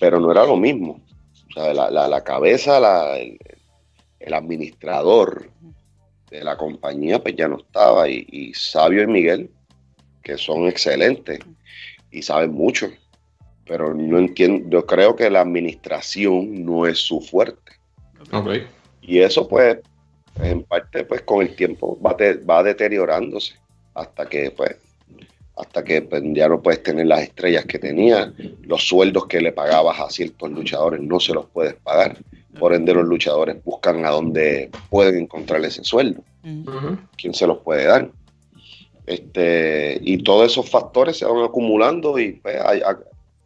pero 0.00 0.20
no 0.20 0.30
era 0.30 0.46
lo 0.46 0.56
mismo. 0.56 1.00
O 1.50 1.52
sea, 1.52 1.74
la, 1.74 2.24
cabeza, 2.24 2.78
el, 3.18 4.34
administrador 4.34 5.50
de 6.30 6.42
la 6.42 6.56
compañía, 6.56 7.22
pues 7.22 7.36
ya 7.36 7.48
no 7.48 7.58
estaba, 7.58 8.08
y, 8.08 8.26
y 8.30 8.54
Sabio 8.54 9.02
y 9.02 9.06
Miguel, 9.06 9.50
que 10.22 10.38
son 10.38 10.66
excelentes 10.66 11.40
y 12.10 12.22
saben 12.22 12.52
mucho, 12.52 12.90
pero 13.66 13.94
no 13.94 14.18
entiendo, 14.18 14.68
yo 14.68 14.86
creo 14.86 15.16
que 15.16 15.30
la 15.30 15.40
administración 15.40 16.64
no 16.64 16.86
es 16.86 16.98
su 16.98 17.20
fuerte. 17.20 17.72
Y 19.02 19.18
eso 19.18 19.46
pues, 19.48 19.78
en 20.40 20.62
parte 20.62 21.04
pues 21.04 21.22
con 21.22 21.42
el 21.42 21.54
tiempo 21.54 21.98
va, 22.00 22.16
va 22.48 22.62
deteriorándose 22.62 23.54
hasta 23.94 24.26
que 24.26 24.50
pues 24.50 24.76
hasta 25.56 25.84
que 25.84 26.02
pues, 26.02 26.22
ya 26.32 26.48
no 26.48 26.60
puedes 26.60 26.82
tener 26.82 27.06
las 27.06 27.22
estrellas 27.22 27.64
que 27.64 27.78
tenía, 27.78 28.32
los 28.62 28.86
sueldos 28.86 29.26
que 29.26 29.40
le 29.40 29.52
pagabas 29.52 30.00
a 30.00 30.10
ciertos 30.10 30.50
luchadores 30.50 31.00
no 31.00 31.20
se 31.20 31.32
los 31.32 31.46
puedes 31.46 31.74
pagar, 31.74 32.18
por 32.58 32.74
ende 32.74 32.94
los 32.94 33.04
luchadores 33.04 33.62
buscan 33.64 34.04
a 34.04 34.10
dónde 34.10 34.70
pueden 34.90 35.16
encontrar 35.16 35.64
ese 35.64 35.84
sueldo, 35.84 36.22
quién 37.16 37.34
se 37.34 37.46
los 37.46 37.58
puede 37.58 37.84
dar. 37.84 38.10
Este, 39.06 39.98
y 40.00 40.22
todos 40.22 40.50
esos 40.50 40.68
factores 40.70 41.18
se 41.18 41.26
van 41.26 41.44
acumulando 41.44 42.18
y 42.18 42.32
pues, 42.32 42.56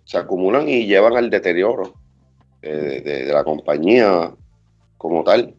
se 0.09 0.17
acumulan 0.17 0.67
y 0.71 0.87
llevan 0.87 1.19
al 1.19 1.29
deterioro 1.29 1.93
de 2.63 3.29
la 3.31 3.45
compañía 3.45 4.33
como 4.97 5.23
tal. 5.23 5.55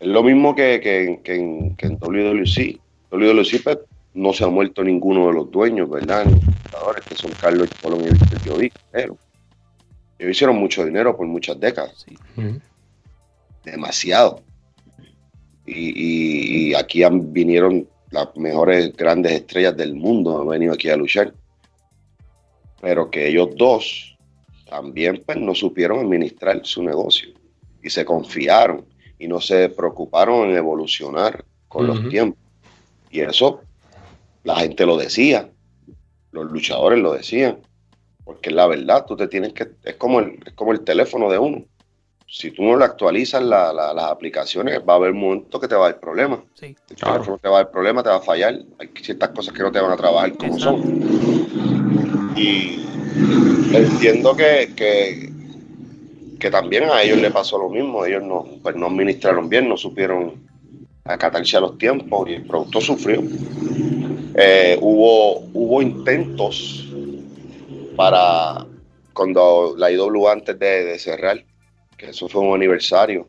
Es 0.00 0.08
lo 0.08 0.22
mismo 0.22 0.54
que, 0.54 0.80
que, 0.80 1.20
que, 1.22 1.34
en, 1.34 1.76
que 1.76 1.86
en 1.86 1.98
WWC. 1.98 2.80
WWC 3.10 3.62
pues, 3.62 3.78
no 4.14 4.32
se 4.32 4.44
ha 4.44 4.48
muerto 4.48 4.82
ninguno 4.82 5.26
de 5.26 5.34
los 5.34 5.50
dueños, 5.50 5.90
¿verdad? 5.90 6.24
Los 6.24 7.04
que 7.04 7.16
son 7.16 7.32
Carlos 7.38 7.68
Colón 7.82 8.00
y 8.00 8.08
Víctor 8.08 8.40
Jovic, 8.46 8.72
pero 8.90 9.18
ellos 10.18 10.30
hicieron 10.30 10.56
mucho 10.56 10.82
dinero 10.82 11.14
por 11.14 11.26
muchas 11.26 11.60
décadas. 11.60 12.06
Demasiado. 13.62 14.40
Y, 15.66 16.70
y, 16.70 16.74
aquí 16.74 17.02
han, 17.02 17.30
vinieron 17.30 17.86
las 18.10 18.34
mejores 18.36 18.96
grandes 18.96 19.32
estrellas 19.32 19.76
del 19.76 19.94
mundo, 19.94 20.40
han 20.40 20.48
venido 20.48 20.72
aquí 20.72 20.88
a 20.88 20.96
luchar. 20.96 21.34
Pero 22.80 23.10
que 23.10 23.28
ellos 23.28 23.50
dos 23.56 24.16
también 24.68 25.22
pues, 25.24 25.38
no 25.38 25.54
supieron 25.54 26.00
administrar 26.00 26.60
su 26.64 26.82
negocio 26.82 27.30
y 27.82 27.90
se 27.90 28.04
confiaron 28.04 28.84
y 29.18 29.28
no 29.28 29.40
se 29.40 29.68
preocuparon 29.68 30.50
en 30.50 30.56
evolucionar 30.56 31.44
con 31.68 31.86
los 31.86 32.08
tiempos. 32.08 32.38
Y 33.10 33.20
eso 33.20 33.60
la 34.44 34.56
gente 34.56 34.86
lo 34.86 34.96
decía, 34.96 35.48
los 36.32 36.50
luchadores 36.50 36.98
lo 36.98 37.12
decían, 37.12 37.58
porque 38.24 38.50
la 38.50 38.66
verdad, 38.66 39.06
tú 39.06 39.16
te 39.16 39.28
tienes 39.28 39.52
que, 39.52 39.68
es 39.84 39.94
como 39.96 40.20
el, 40.20 40.38
es 40.44 40.52
como 40.52 40.72
el 40.72 40.80
teléfono 40.80 41.30
de 41.30 41.38
uno. 41.38 41.64
Si 42.28 42.50
tú 42.50 42.64
no 42.64 42.76
le 42.76 42.84
actualizas 42.84 43.40
las 43.42 44.04
aplicaciones, 44.04 44.80
va 44.80 44.94
a 44.94 44.96
haber 44.96 45.12
un 45.12 45.20
momento 45.20 45.60
que 45.60 45.68
te 45.68 45.76
va 45.76 45.86
a 45.86 45.90
dar 45.92 46.00
problemas. 46.00 46.40
Sí. 46.54 46.76
El 46.90 46.96
teléfono 46.96 47.38
te 47.38 47.48
va 47.48 47.60
a 47.60 47.62
dar 47.62 47.70
problemas, 47.70 48.02
te 48.02 48.10
va 48.10 48.16
a 48.16 48.20
fallar. 48.20 48.58
Hay 48.80 48.90
ciertas 49.00 49.28
cosas 49.28 49.54
que 49.54 49.62
no 49.62 49.70
te 49.70 49.80
van 49.80 49.92
a 49.92 49.96
trabajar 49.96 50.36
como 50.36 50.58
son. 50.58 51.75
Y 52.36 52.84
entiendo 53.72 54.36
que, 54.36 54.72
que, 54.76 55.32
que 56.38 56.50
también 56.50 56.84
a 56.84 57.02
ellos 57.02 57.18
le 57.18 57.30
pasó 57.30 57.58
lo 57.58 57.68
mismo, 57.68 58.04
ellos 58.04 58.22
no, 58.22 58.44
pues 58.62 58.76
no 58.76 58.86
administraron 58.86 59.48
bien, 59.48 59.68
no 59.68 59.76
supieron 59.76 60.34
acatarse 61.04 61.56
a 61.56 61.60
los 61.60 61.78
tiempos 61.78 62.28
y 62.28 62.34
el 62.34 62.46
producto 62.46 62.80
sufrió. 62.80 63.22
Eh, 64.34 64.76
hubo, 64.80 65.40
hubo 65.54 65.80
intentos 65.80 66.86
para 67.96 68.66
cuando 69.14 69.74
la 69.78 69.90
IW 69.90 70.28
antes 70.28 70.58
de, 70.58 70.98
cerrar, 70.98 71.42
que 71.96 72.10
eso 72.10 72.28
fue 72.28 72.42
un 72.42 72.54
aniversario, 72.54 73.28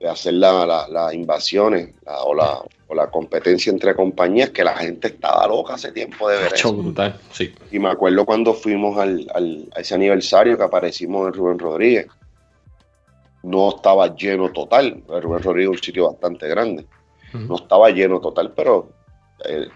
de 0.00 0.08
hacer 0.08 0.34
las 0.34 0.88
la, 0.88 1.12
invasión 1.12 1.94
o, 2.24 2.34
la, 2.34 2.62
o 2.86 2.94
la 2.94 3.10
competencia 3.10 3.70
entre 3.70 3.94
compañías, 3.94 4.50
que 4.50 4.62
la 4.62 4.76
gente 4.76 5.08
estaba 5.08 5.46
loca 5.46 5.74
hace 5.74 5.90
tiempo 5.92 6.28
de 6.28 6.38
ver 6.38 6.54
eso. 6.54 6.72
Brutal, 6.72 7.18
sí. 7.32 7.52
Y 7.72 7.78
me 7.78 7.88
acuerdo 7.88 8.24
cuando 8.24 8.54
fuimos 8.54 8.96
al, 8.98 9.26
a 9.74 9.80
ese 9.80 9.94
aniversario 9.94 10.56
que 10.56 10.62
aparecimos 10.62 11.26
en 11.26 11.34
Rubén 11.34 11.58
Rodríguez, 11.58 12.06
no 13.42 13.70
estaba 13.70 14.14
lleno 14.14 14.50
total. 14.52 15.02
Rubén 15.08 15.42
Rodríguez 15.42 15.70
es 15.70 15.78
un 15.80 15.84
sitio 15.84 16.10
bastante 16.10 16.48
grande. 16.48 16.86
No 17.32 17.56
estaba 17.56 17.90
lleno 17.90 18.20
total, 18.20 18.52
pero 18.54 18.90
eh, 19.44 19.68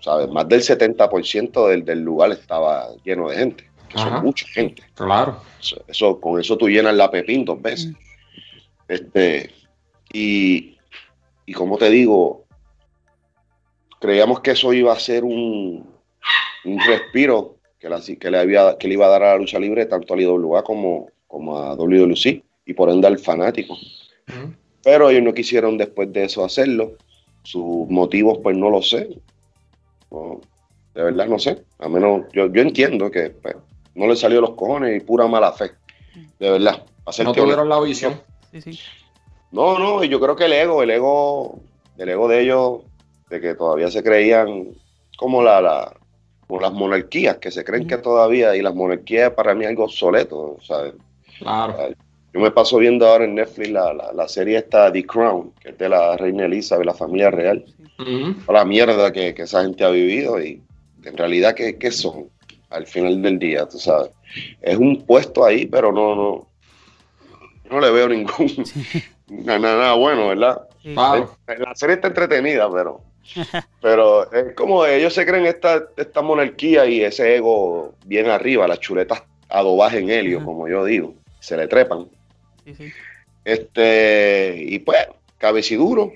¿sabes? 0.00 0.28
más 0.28 0.48
del 0.48 0.60
70% 0.60 1.68
del, 1.68 1.84
del 1.84 2.00
lugar 2.00 2.32
estaba 2.32 2.88
lleno 3.04 3.28
de 3.28 3.36
gente, 3.36 3.70
que 3.88 3.98
son 3.98 4.22
mucha 4.22 4.46
gente. 4.48 4.82
Claro. 4.94 5.40
Eso, 5.86 6.20
con 6.20 6.40
eso 6.40 6.56
tú 6.56 6.68
llenas 6.68 6.94
la 6.94 7.10
Pepín 7.10 7.44
dos 7.44 7.60
veces. 7.62 7.92
Este, 8.88 9.50
y, 10.12 10.76
y 11.46 11.52
como 11.52 11.78
te 11.78 11.90
digo, 11.90 12.44
creíamos 14.00 14.40
que 14.40 14.52
eso 14.52 14.72
iba 14.72 14.92
a 14.92 14.98
ser 14.98 15.24
un, 15.24 15.86
un 16.64 16.78
respiro 16.80 17.56
que, 17.78 17.88
la, 17.88 18.00
que, 18.00 18.30
le 18.30 18.38
había, 18.38 18.76
que 18.78 18.88
le 18.88 18.94
iba 18.94 19.06
a 19.06 19.10
dar 19.10 19.22
a 19.22 19.32
la 19.32 19.38
lucha 19.38 19.58
libre 19.58 19.86
tanto 19.86 20.14
a 20.14 20.20
IWA 20.20 20.62
como, 20.62 21.08
como 21.26 21.58
a 21.58 21.74
WWC 21.74 22.42
y 22.66 22.74
por 22.74 22.90
ende 22.90 23.06
al 23.06 23.18
fanático. 23.18 23.76
Pero 24.82 25.10
ellos 25.10 25.22
no 25.22 25.34
quisieron 25.34 25.78
después 25.78 26.12
de 26.12 26.24
eso 26.24 26.44
hacerlo. 26.44 26.96
Sus 27.42 27.88
motivos, 27.88 28.38
pues 28.42 28.56
no 28.56 28.70
lo 28.70 28.82
sé. 28.82 29.08
de 30.94 31.02
verdad 31.02 31.26
no 31.26 31.38
sé. 31.38 31.64
A 31.78 31.88
menos, 31.88 32.26
yo, 32.32 32.52
yo 32.52 32.62
entiendo 32.62 33.10
que 33.10 33.30
pues, 33.30 33.56
no 33.94 34.06
le 34.06 34.16
salió 34.16 34.40
los 34.40 34.54
cojones 34.54 34.96
y 34.96 35.04
pura 35.04 35.26
mala 35.26 35.52
fe. 35.52 35.72
De 36.38 36.50
verdad. 36.50 36.84
no 37.24 37.32
tuvieron 37.32 37.68
la 37.68 37.80
visión. 37.80 38.20
No, 39.52 39.78
no, 39.78 40.04
y 40.04 40.08
yo 40.08 40.20
creo 40.20 40.36
que 40.36 40.44
el 40.44 40.52
ego, 40.52 40.82
el 40.82 40.90
ego, 40.90 41.58
el 41.98 42.08
ego 42.08 42.28
de 42.28 42.42
ellos, 42.42 42.80
de 43.28 43.40
que 43.40 43.54
todavía 43.54 43.90
se 43.90 44.02
creían 44.02 44.68
como 45.16 45.42
la, 45.42 45.60
la 45.60 45.96
como 46.46 46.60
las 46.60 46.72
monarquías, 46.72 47.38
que 47.38 47.50
se 47.50 47.64
creen 47.64 47.86
que 47.86 47.98
todavía, 47.98 48.56
y 48.56 48.62
las 48.62 48.74
monarquías 48.74 49.32
para 49.32 49.54
mí 49.54 49.64
algo 49.64 49.84
obsoleto, 49.84 50.58
¿sabes? 50.62 50.94
Claro. 51.38 51.76
Yo 52.32 52.40
me 52.40 52.50
paso 52.50 52.78
viendo 52.78 53.06
ahora 53.06 53.24
en 53.24 53.34
Netflix 53.34 53.70
la, 53.70 54.12
la, 54.12 54.28
serie 54.28 54.58
esta 54.58 54.92
The 54.92 55.04
Crown, 55.04 55.52
que 55.60 55.70
es 55.70 55.78
de 55.78 55.88
la 55.88 56.16
reina 56.16 56.46
Elizabeth, 56.46 56.86
la 56.86 56.94
familia 56.94 57.30
real. 57.30 57.64
La 58.48 58.64
mierda 58.64 59.12
que, 59.12 59.34
esa 59.36 59.62
gente 59.62 59.84
ha 59.84 59.90
vivido 59.90 60.40
y 60.40 60.62
en 61.04 61.16
realidad, 61.16 61.54
¿qué, 61.54 61.76
¿qué, 61.76 61.90
son? 61.90 62.28
Al 62.70 62.86
final 62.86 63.20
del 63.20 63.38
día, 63.38 63.68
tú 63.68 63.78
sabes. 63.78 64.10
Es 64.62 64.76
un 64.76 65.04
puesto 65.04 65.44
ahí, 65.44 65.66
pero 65.66 65.92
no, 65.92 66.14
no, 66.14 66.46
no 67.68 67.80
le 67.80 67.90
veo 67.90 68.08
ningún, 68.08 68.64
nada, 69.30 69.58
nada, 69.58 69.92
bueno, 69.94 70.28
¿verdad? 70.28 70.68
La 70.84 71.74
serie 71.74 71.96
está 71.96 72.08
entretenida, 72.08 72.70
pero, 72.70 73.00
pero 73.80 74.30
es 74.32 74.54
como 74.54 74.84
ellos 74.84 75.14
se 75.14 75.24
creen 75.24 75.46
esta, 75.46 75.84
esta 75.96 76.22
monarquía 76.22 76.86
y 76.86 77.02
ese 77.02 77.36
ego 77.36 77.94
bien 78.04 78.28
arriba, 78.28 78.68
las 78.68 78.80
chuletas 78.80 79.22
adobaje 79.48 79.98
en 79.98 80.10
helio, 80.10 80.44
como 80.44 80.68
yo 80.68 80.84
digo, 80.84 81.14
se 81.40 81.56
le 81.56 81.66
trepan. 81.66 82.06
Este, 83.44 84.56
y 84.58 84.78
pues, 84.78 85.08
cabeciduro, 85.38 86.12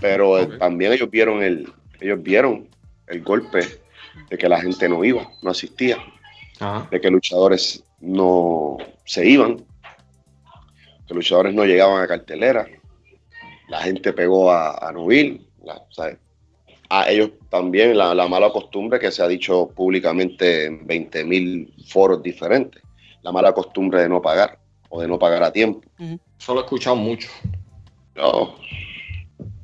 pero 0.00 0.46
también 0.58 0.92
ellos 0.92 1.10
vieron 1.10 1.42
el, 1.42 1.72
ellos 2.00 2.22
vieron 2.22 2.68
el 3.08 3.22
golpe 3.22 3.60
de 4.30 4.38
que 4.38 4.48
la 4.48 4.60
gente 4.60 4.88
no 4.88 5.04
iba, 5.04 5.28
no 5.42 5.50
asistía, 5.50 5.98
de 6.90 7.00
que 7.00 7.10
luchadores 7.10 7.82
no 8.00 8.76
se 9.04 9.26
iban, 9.26 9.64
que 11.08 11.14
luchadores 11.14 11.54
no 11.54 11.64
llegaban 11.64 12.02
a 12.02 12.06
cartelera, 12.06 12.68
la 13.68 13.80
gente 13.80 14.12
pegó 14.12 14.50
a, 14.50 14.86
a 14.86 14.92
Nubil, 14.92 15.46
a 16.90 17.10
ellos 17.10 17.30
también 17.50 17.96
la, 17.96 18.14
la, 18.14 18.28
mala 18.28 18.50
costumbre 18.50 18.98
que 18.98 19.10
se 19.10 19.22
ha 19.22 19.28
dicho 19.28 19.68
públicamente 19.68 20.66
en 20.66 20.86
20 20.86 21.24
mil 21.24 21.74
foros 21.86 22.22
diferentes, 22.22 22.82
la 23.22 23.32
mala 23.32 23.52
costumbre 23.52 24.02
de 24.02 24.08
no 24.08 24.22
pagar 24.22 24.58
o 24.88 25.00
de 25.00 25.08
no 25.08 25.18
pagar 25.18 25.42
a 25.42 25.52
tiempo. 25.52 25.82
Eso 26.38 26.54
lo 26.54 26.60
he 26.60 26.64
escuchado 26.64 26.96
mucho. 26.96 27.28
No. 28.14 28.54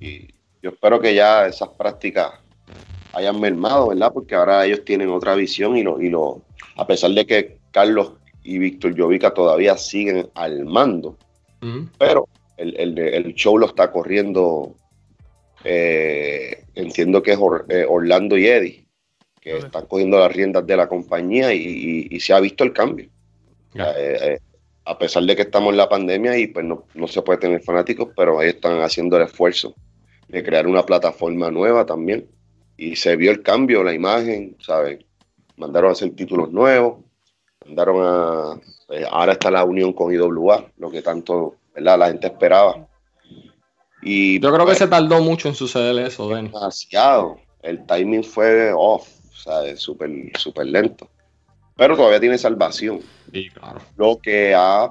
Y 0.01 0.29
yo 0.63 0.71
espero 0.71 1.01
que 1.01 1.15
ya 1.15 1.47
esas 1.47 1.71
prácticas 1.71 2.33
hayan 3.13 3.41
mermado, 3.41 3.89
¿verdad? 3.89 4.13
Porque 4.13 4.35
ahora 4.35 4.65
ellos 4.67 4.85
tienen 4.85 5.09
otra 5.11 5.35
visión 5.35 5.77
y 5.77 5.83
lo, 5.83 6.01
y 6.01 6.11
lo 6.11 6.43
a 6.77 6.87
pesar 6.87 7.13
de 7.13 7.27
que 7.27 7.59
Carlos 7.71 8.13
y 8.43 8.59
Víctor 8.59 8.95
Llovica 8.95 9.33
todavía 9.33 9.77
siguen 9.77 10.29
al 10.35 10.65
mando, 10.67 11.17
pero 11.99 12.29
el, 12.57 13.35
show 13.35 13.59
lo 13.59 13.67
está 13.67 13.91
corriendo, 13.91 14.75
eh, 15.65 16.65
entiendo 16.75 17.23
que 17.23 17.33
es 17.33 17.39
eh, 17.69 17.87
Orlando 17.89 18.37
y 18.37 18.47
Eddie, 18.47 18.87
que 19.41 19.59
están 19.59 19.87
cogiendo 19.87 20.19
las 20.19 20.33
riendas 20.33 20.67
de 20.67 20.77
la 20.77 20.89
compañía 20.89 21.53
y, 21.53 22.19
se 22.21 22.33
ha 22.33 22.41
visto 22.41 22.65
el 22.65 22.73
cambio. 22.73 23.09
Eh, 23.75 24.39
a 24.87 24.99
pesar 24.99 25.25
de 25.25 25.35
que 25.35 25.43
estamos 25.43 25.73
en 25.73 25.79
la 25.79 25.89
pandemia 25.89 26.39
y 26.39 26.47
pues 26.49 26.65
no, 26.65 26.87
se 27.07 27.23
puede 27.23 27.41
tener 27.41 27.63
fanáticos, 27.63 28.11
pero 28.17 28.39
ahí 28.39 28.51
están 28.51 28.81
haciendo 28.81 29.17
el 29.17 29.25
esfuerzo 29.25 29.75
de 30.29 30.43
crear 30.43 30.67
una 30.67 30.85
plataforma 30.85 31.51
nueva 31.51 31.85
también. 31.87 32.29
Y 32.77 32.97
se 32.97 33.17
vio 33.17 33.31
el 33.31 33.43
cambio, 33.43 33.85
la 33.85 33.95
imagen, 33.95 34.57
¿sabes? 34.61 35.05
Mandaron 35.57 35.91
a 35.91 35.93
hacer 35.93 36.11
títulos 36.15 36.51
nuevos, 36.51 37.04
mandaron 37.67 37.97
a... 38.01 38.61
Pues, 38.87 39.07
ahora 39.11 39.33
está 39.33 39.51
la 39.51 39.65
unión 39.65 39.93
con 39.93 40.13
IWA, 40.13 40.67
lo 40.79 40.91
que 40.91 41.03
tanto, 41.03 41.57
¿verdad? 41.75 41.99
La 41.99 42.09
gente 42.09 42.27
esperaba. 42.27 42.87
Y, 44.03 44.39
Yo 44.41 44.49
creo 44.49 44.61
que 44.61 44.73
pues, 44.73 44.79
se 44.79 44.89
tardó 44.89 45.21
mucho 45.23 45.49
en 45.49 45.55
suceder 45.55 46.05
eso, 46.05 46.29
Demasiado. 46.29 47.39
El 47.63 47.85
timing 47.87 48.25
fue 48.25 48.73
off, 48.75 49.09
¿sabes? 49.33 49.81
Súper, 49.81 50.11
súper 50.39 50.67
lento 50.67 51.09
pero 51.77 51.97
todavía 51.97 52.21
tiene 52.21 52.39
salvación. 52.39 53.01
Sí, 53.33 53.49
claro. 53.51 53.81
Lo 53.97 54.19
que 54.19 54.55
ha, 54.55 54.91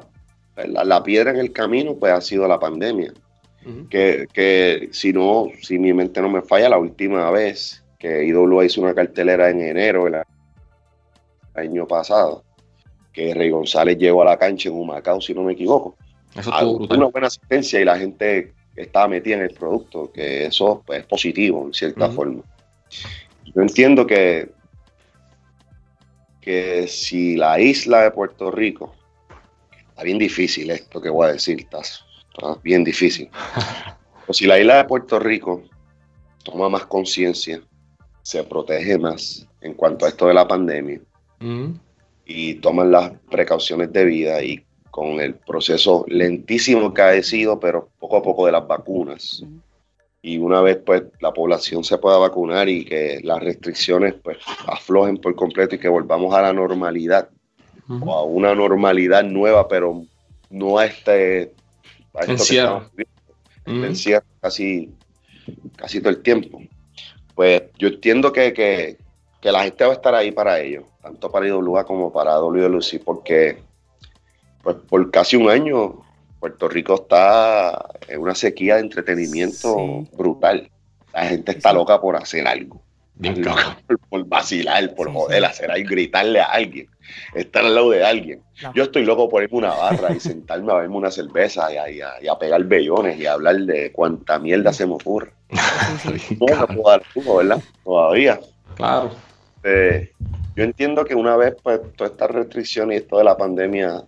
la, 0.56 1.04
piedra 1.04 1.32
en 1.32 1.38
el 1.38 1.52
camino, 1.52 1.96
pues 1.96 2.12
ha 2.12 2.22
sido 2.22 2.48
la 2.48 2.60
pandemia. 2.60 3.14
que, 3.90 4.90
si 4.92 5.14
no, 5.14 5.48
si 5.62 5.80
mi 5.80 5.94
mente 5.94 6.22
no 6.22 6.30
me 6.30 6.42
falla, 6.42 6.70
la 6.70 6.78
última 6.78 7.32
vez 7.32 7.84
que 7.98 8.26
IWA 8.26 8.66
hizo 8.66 8.82
una 8.82 8.94
cartelera 8.94 9.50
en 9.50 9.62
enero 9.62 10.06
del 10.06 10.24
año 11.56 11.88
pasado, 11.88 12.44
que 13.13 13.34
Rey 13.34 13.52
González 13.52 13.97
llegó 13.97 14.23
a 14.23 14.26
la 14.26 14.38
cancha 14.38 14.69
en 14.69 14.76
un 14.76 14.88
Macao, 14.88 15.21
si 15.21 15.34
no 15.34 15.43
me 15.43 15.54
equivoco. 15.54 15.95
Eso 16.36 16.52
Una 16.71 17.06
buena 17.06 17.28
asistencia 17.28 17.80
y 17.80 17.86
la 17.86 17.97
gente 17.97 18.54
estaba 18.76 19.08
metida 19.08 19.36
en 19.36 19.43
el 19.43 19.54
producto, 19.54 20.12
que 20.12 20.45
eso 20.47 20.82
pues, 20.86 21.02
es 21.02 21.06
positivo 21.06 21.63
en 21.65 21.73
cierta 21.73 22.10
forma. 22.10 22.41
Yo 23.45 23.62
entiendo 23.62 24.06
que 24.08 24.49
que 26.43 26.88
si 26.89 27.38
la 27.38 27.58
isla 27.58 28.02
de 28.02 28.12
Puerto 28.12 28.52
Rico, 28.52 28.93
está 29.89 30.04
bien 30.04 30.17
difícil 30.19 30.71
esto 30.71 30.99
que 31.02 31.10
voy 31.10 31.30
a 31.30 31.32
decir, 31.34 31.60
está, 31.62 31.80
bien 32.62 32.84
difícil. 32.84 33.30
Pero 34.21 34.34
si 34.34 34.45
la 34.45 34.60
isla 34.60 34.78
de 34.78 34.84
Puerto 34.84 35.19
Rico 35.19 35.63
toma 36.43 36.67
más 36.67 36.86
conciencia, 36.86 37.62
se 38.23 38.43
protege 38.43 38.97
más 38.97 39.47
en 39.62 39.73
cuanto 39.73 40.06
a 40.06 40.10
esto 40.10 40.28
de 40.28 40.34
la 40.34 40.45
pandemia 40.45 40.99
y 42.26 42.56
toman 42.56 42.92
las 42.92 43.12
precauciones 43.30 43.92
debidas 43.92 44.44
y 44.44 44.64
con 44.94 45.20
el 45.20 45.36
proceso 45.36 46.06
lentísimo 46.08 46.94
que 46.94 47.02
ha 47.02 47.24
sido, 47.24 47.60
pero 47.60 47.90
poco 48.00 48.18
a 48.18 48.22
poco 48.22 48.46
de 48.46 48.52
las 48.52 48.68
vacunas. 48.68 49.44
Y 50.22 50.38
una 50.38 50.62
vez 50.62 50.78
pues 50.86 51.04
la 51.20 51.34
población 51.34 51.84
se 51.84 51.98
pueda 51.98 52.18
vacunar 52.18 52.70
y 52.70 52.86
que 52.86 53.20
las 53.24 53.42
restricciones 53.42 54.14
pues 54.24 54.38
aflojen 54.68 55.18
por 55.18 55.36
completo 55.36 55.76
y 55.76 55.80
que 55.80 55.90
volvamos 55.90 56.34
a 56.34 56.44
la 56.44 56.54
normalidad 56.54 57.28
o 57.90 58.14
a 58.14 58.24
una 58.24 58.56
normalidad 58.56 59.24
nueva 59.24 59.68
pero 59.68 60.06
no 60.50 60.78
a 60.78 60.86
este 60.86 61.52
a 62.14 62.26
encierro, 62.26 62.90
casi 64.40 64.90
casi 65.76 66.00
todo 66.00 66.12
el 66.12 66.22
tiempo. 66.22 66.62
Pues 67.36 67.64
yo 67.80 67.88
entiendo 67.88 68.32
que, 68.32 68.54
que, 68.54 68.98
que, 69.42 69.52
la 69.52 69.64
gente 69.64 69.84
va 69.84 69.90
a 69.90 69.96
estar 69.96 70.14
ahí 70.14 70.32
para 70.32 70.60
ello 70.62 70.86
tanto 71.04 71.30
para 71.30 71.48
IWA 71.48 71.86
como 71.86 72.12
para 72.12 72.38
WLC 72.38 73.04
porque 73.04 73.62
pues 74.63 74.78
por 74.78 75.12
casi 75.12 75.36
un 75.36 75.50
año 75.50 76.02
Puerto 76.39 76.68
Rico 76.68 76.96
está 76.96 77.86
en 78.08 78.20
una 78.20 78.36
sequía 78.36 78.76
de 78.76 78.82
entretenimiento 78.82 80.06
brutal. 80.13 80.70
La 81.13 81.26
gente 81.26 81.52
está 81.52 81.72
loca 81.72 82.02
por 82.02 82.16
hacer 82.16 82.48
algo. 82.48 82.82
Por, 84.10 84.26
vacilar, 84.26 84.94
por 84.96 85.13
joder, 85.13 85.46
hacer 85.46 85.70
algo, 85.70 85.88
gritarle 85.88 86.42
a 86.42 86.46
alguien, 86.46 86.89
estar 87.36 87.63
al 87.63 87.76
lado 87.76 87.92
de 87.92 88.04
alguien. 88.04 88.42
Yo 88.74 88.84
estoy 88.84 89.06
loco 89.06 89.30
por 89.30 89.44
irme 89.44 89.68
a 89.68 89.72
una 89.72 89.76
barra 89.76 90.13
y 90.16 90.20
sentarme 90.20 90.72
a 90.72 90.78
verme 90.78 90.96
una 90.96 91.12
cerveza 91.12 91.68
y 91.72 92.02
a, 92.02 92.39
pegar 92.39 92.63
bellones 92.63 93.20
y 93.20 93.28
a 93.28 93.34
hablar 93.34 93.58
de 93.58 93.92
cuánta 93.92 94.39
mierda 94.39 94.74
se 94.74 94.88
me 94.88 94.94
ocurre. 94.94 95.32
no, 96.39 96.68
puedo 96.68 96.89
dar 96.89 97.04
¿verdad? 97.16 97.63
Todavía. 97.84 98.39
Claro. 98.76 99.12
Eh, 99.63 100.12
yo 100.56 100.63
entiendo 100.63 101.06
que 101.06 101.16
una 101.16 101.36
vez 101.36 101.56
pues 101.62 101.82
todas 101.96 102.12
estas 102.12 102.32
restricciones 102.32 102.96
y 102.96 103.04
esto 103.04 103.18
de 103.18 103.24
la 103.24 103.38
pandemia 103.38 104.04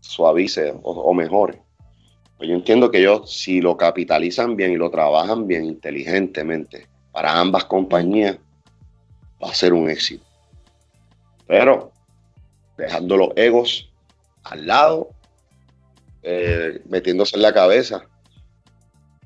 suavice 0.00 0.72
o, 0.82 0.92
o 0.92 1.14
mejore, 1.14 1.62
pues 2.36 2.48
yo 2.48 2.54
entiendo 2.54 2.90
que 2.90 3.00
ellos, 3.00 3.30
si 3.30 3.60
lo 3.60 3.76
capitalizan 3.76 4.56
bien 4.56 4.72
y 4.72 4.76
lo 4.76 4.90
trabajan 4.90 5.46
bien 5.46 5.64
inteligentemente 5.64 6.86
para 7.12 7.38
ambas 7.38 7.64
compañías, 7.64 8.38
va 9.42 9.50
a 9.50 9.54
ser 9.54 9.72
un 9.72 9.90
éxito. 9.90 10.24
Pero 11.46 11.92
dejando 12.78 13.16
los 13.16 13.30
egos 13.36 13.90
al 14.44 14.66
lado, 14.66 15.10
eh, 16.22 16.80
metiéndose 16.88 17.36
en 17.36 17.42
la 17.42 17.52
cabeza 17.52 18.06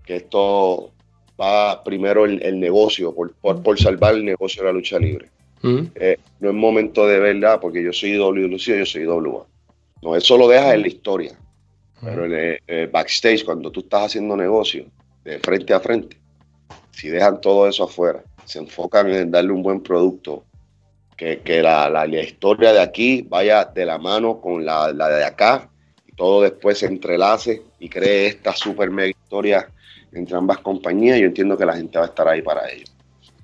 que 0.05 0.17
esto 0.17 0.93
va 1.41 1.83
primero 1.83 2.25
el, 2.25 2.61
negocio, 2.61 3.15
por, 3.15 3.35
por, 3.63 3.79
salvar 3.79 4.15
el 4.15 4.25
negocio 4.25 4.63
de 4.63 4.69
la 4.69 4.73
lucha 4.73 4.99
libre. 4.99 5.31
Eh, 5.95 6.19
no 6.41 6.51
es 6.51 6.55
momento 6.55 7.07
de 7.07 7.19
verdad, 7.19 7.59
porque 7.61 7.83
yo 7.83 7.93
soy 7.93 8.19
WLC, 8.19 8.79
yo 8.79 8.87
soy 8.87 9.07
WA. 9.07 9.47
No, 10.03 10.15
eso 10.15 10.37
lo 10.37 10.47
deja 10.49 10.75
en 10.75 10.83
la 10.83 10.89
historia. 10.89 11.39
Pero 12.03 12.27
en 12.27 12.59
el, 12.67 12.89
backstage, 12.89 13.45
cuando 13.45 13.71
tú 13.71 13.81
estás 13.81 14.07
haciendo 14.07 14.37
negocio 14.37 14.85
de 15.25 15.39
frente 15.39 15.73
a 15.73 15.81
frente, 15.81 16.19
si 16.91 17.09
dejan 17.09 17.41
todo 17.41 17.67
eso 17.67 17.85
afuera, 17.85 18.23
se 18.45 18.59
enfocan 18.59 19.11
en 19.11 19.31
darle 19.31 19.53
un 19.53 19.63
buen 19.63 19.81
producto, 19.81 20.45
que, 21.17 21.63
la, 21.63 21.89
la, 21.89 22.07
historia 22.07 22.73
de 22.73 22.81
aquí 22.81 23.23
vaya 23.23 23.65
de 23.65 23.87
la 23.87 23.99
mano 23.99 24.41
con 24.41 24.65
la, 24.65 24.93
de 24.93 25.25
acá, 25.25 25.71
y 26.07 26.13
todo 26.13 26.43
después 26.43 26.79
se 26.79 26.87
entrelace 26.87 27.63
y 27.79 27.89
cree 27.89 28.27
esta 28.27 28.53
super 28.53 28.91
mega 28.91 29.09
historia 29.09 29.69
entre 30.13 30.37
ambas 30.37 30.59
compañías, 30.59 31.19
yo 31.19 31.27
entiendo 31.27 31.57
que 31.57 31.65
la 31.65 31.77
gente 31.77 31.99
va 31.99 32.05
a 32.05 32.09
estar 32.09 32.29
ahí 32.29 32.43
para 32.43 32.71
ello. 32.71 32.85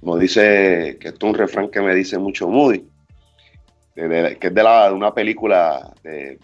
Como 0.01 0.17
dice, 0.19 0.97
que 1.01 1.09
esto 1.09 1.27
es 1.27 1.33
un 1.33 1.39
refrán 1.39 1.71
que 1.71 1.81
me 1.81 1.95
dice 1.95 2.19
mucho 2.19 2.49
Moody, 2.49 2.85
que 3.95 4.39
es 4.41 4.55
de, 4.55 4.63
la, 4.63 4.89
de 4.89 4.95
una 4.95 5.13
película 5.13 5.93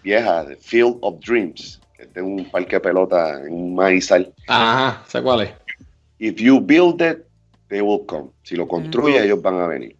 vieja, 0.03 0.45
The 0.45 0.55
Field 0.57 0.97
of 1.01 1.19
Dreams, 1.25 1.81
de 2.13 2.21
un 2.21 2.45
parque 2.49 2.75
de 2.75 2.79
pelota 2.81 3.41
en 3.41 3.53
un 3.53 3.75
maizal. 3.75 4.31
Ajá, 4.47 5.03
sé 5.07 5.21
cuál 5.21 5.41
es. 5.41 5.51
If 6.19 6.37
you 6.37 6.59
build 6.59 7.01
it, 7.01 7.25
they 7.69 7.81
will 7.81 8.05
come. 8.05 8.29
Si 8.43 8.55
lo 8.55 8.67
construyes, 8.67 9.23
ellos 9.23 9.41
van 9.41 9.55
a 9.55 9.67
venir. 9.67 9.95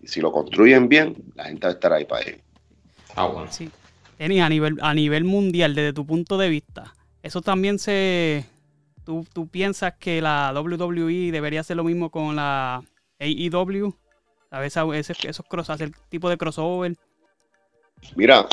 Y 0.00 0.06
si 0.06 0.20
lo 0.20 0.30
construyen 0.30 0.88
bien, 0.88 1.16
la 1.34 1.44
gente 1.44 1.66
va 1.66 1.70
a 1.70 1.74
estar 1.74 1.92
ahí 1.92 2.04
para 2.04 2.22
ellos. 2.22 2.40
Ah, 3.14 3.26
bueno. 3.26 3.50
Sí. 3.50 3.70
a 4.18 4.48
nivel, 4.48 4.78
a 4.80 4.94
nivel 4.94 5.24
mundial, 5.24 5.74
desde 5.74 5.92
tu 5.92 6.06
punto 6.06 6.38
de 6.38 6.48
vista, 6.48 6.94
eso 7.22 7.42
también 7.42 7.78
se... 7.78 8.44
¿Tú, 9.04 9.26
tú 9.32 9.48
piensas 9.48 9.94
que 9.98 10.22
la 10.22 10.52
WWE 10.54 11.32
debería 11.32 11.60
hacer 11.60 11.76
lo 11.76 11.82
mismo 11.82 12.10
con 12.10 12.36
la 12.36 12.84
AEW? 13.22 13.94
A 14.50 14.60
veces 14.60 15.16
esos 15.24 15.46
cross, 15.46 15.70
hacer 15.70 15.92
tipo 16.08 16.28
de 16.28 16.36
crossover. 16.36 16.96
Mira, 18.16 18.46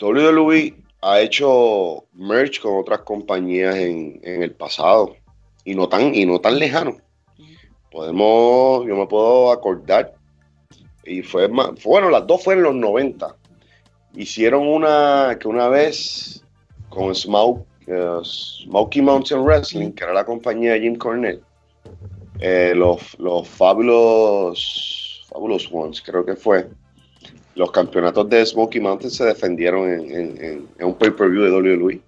WWE 0.00 0.74
ha 1.02 1.20
hecho 1.20 2.04
merch 2.14 2.60
con 2.60 2.78
otras 2.78 3.00
compañías 3.00 3.76
en, 3.76 4.20
el 4.24 4.52
pasado 4.52 5.14
y 5.64 5.74
no 5.74 5.88
tan 5.88 6.58
lejano. 6.58 6.96
Podemos, 7.90 8.86
yo 8.86 8.96
me 8.96 9.06
puedo 9.06 9.52
acordar 9.52 10.14
y 11.04 11.22
fue 11.22 11.48
más, 11.48 11.70
bueno, 11.84 12.10
las 12.10 12.26
dos 12.26 12.42
fueron 12.42 12.64
en 12.64 12.80
los 12.80 12.90
90. 12.90 13.36
Hicieron 14.14 14.66
una 14.66 15.36
que 15.38 15.48
una 15.48 15.68
vez 15.68 16.44
con 16.88 17.14
Smoke, 17.14 17.66
uh, 17.88 18.24
Smokey 18.24 19.02
Mountain 19.02 19.42
Wrestling, 19.42 19.92
que 19.92 20.04
era 20.04 20.12
la 20.12 20.24
compañía 20.24 20.72
de 20.72 20.80
Jim 20.80 20.96
Cornette. 20.96 21.42
Eh, 22.40 22.72
los, 22.74 23.18
los 23.18 23.48
Fabulous, 23.48 25.24
Fabulous 25.28 25.68
Ones, 25.70 26.02
creo 26.02 26.24
que 26.24 26.34
fue 26.34 26.68
los 27.54 27.70
campeonatos 27.70 28.28
de 28.30 28.44
Smoky 28.44 28.80
Mountain 28.80 29.10
se 29.10 29.24
defendieron 29.24 29.88
en, 29.88 30.68
un 30.80 30.94
pay-per-view 30.94 31.42
de 31.42 31.78
WWE. 31.78 32.00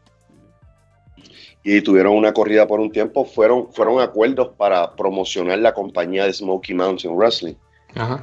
Y 1.62 1.80
tuvieron 1.80 2.14
una 2.14 2.32
corrida 2.32 2.66
por 2.66 2.80
un 2.80 2.90
tiempo. 2.90 3.24
Fueron, 3.24 3.72
fueron 3.72 4.00
acuerdos 4.00 4.50
para 4.56 4.94
promocionar 4.94 5.58
la 5.58 5.72
compañía 5.72 6.26
de 6.26 6.32
Smoky 6.32 6.74
Mountain 6.74 7.16
Wrestling. 7.16 7.54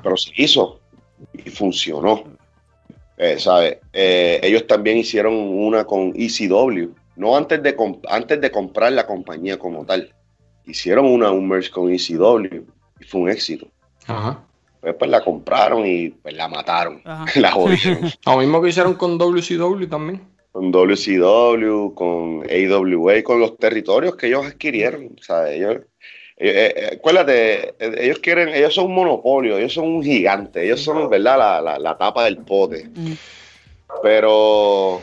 Pero 0.03 0.17
se 0.17 0.31
hizo 0.35 0.79
y 1.33 1.49
funcionó. 1.49 2.23
Eh, 3.17 3.37
eh, 3.93 4.39
ellos 4.43 4.67
también 4.67 4.97
hicieron 4.97 5.33
una 5.33 5.85
con 5.85 6.13
ECW. 6.15 6.89
No 7.15 7.35
antes 7.35 7.61
de, 7.61 7.75
antes 8.09 8.41
de 8.41 8.51
comprar 8.51 8.93
la 8.93 9.05
compañía 9.05 9.57
como 9.57 9.85
tal. 9.85 10.13
Hicieron 10.71 11.05
una, 11.05 11.31
un 11.31 11.47
merge 11.49 11.69
con 11.69 11.91
ECW 11.91 12.63
y 12.99 13.03
fue 13.03 13.21
un 13.21 13.29
éxito. 13.29 13.67
Ajá. 14.07 14.39
Pues, 14.79 14.95
pues, 14.95 15.11
la 15.11 15.21
compraron 15.21 15.85
y 15.85 16.09
pues 16.09 16.33
la 16.33 16.47
mataron, 16.47 17.01
la 17.35 17.51
jodieron. 17.51 18.09
Lo 18.25 18.37
mismo 18.37 18.61
que 18.61 18.69
hicieron 18.69 18.95
con 18.95 19.17
WCW 19.17 19.87
también. 19.87 20.21
Con 20.53 20.71
WCW, 20.71 21.93
con 21.93 22.43
AWA, 22.49 23.21
con 23.23 23.39
los 23.39 23.57
territorios 23.57 24.15
que 24.15 24.27
ellos 24.27 24.45
adquirieron. 24.45 25.09
O 25.19 25.21
sea, 25.23 25.49
ellos, 25.51 25.75
eh, 26.37 26.73
eh, 26.75 26.89
acuérdate, 26.97 27.69
eh, 27.79 27.95
ellos 27.99 28.19
quieren, 28.19 28.49
ellos 28.49 28.73
son 28.73 28.85
un 28.87 28.95
monopolio, 28.95 29.57
ellos 29.57 29.73
son 29.73 29.87
un 29.87 30.03
gigante, 30.03 30.63
ellos 30.63 30.81
son, 30.81 31.09
¿verdad? 31.09 31.61
La, 31.63 31.77
la, 31.79 31.97
tapa 31.97 32.23
del 32.25 32.37
pote. 32.37 32.89
Pero 34.01 35.01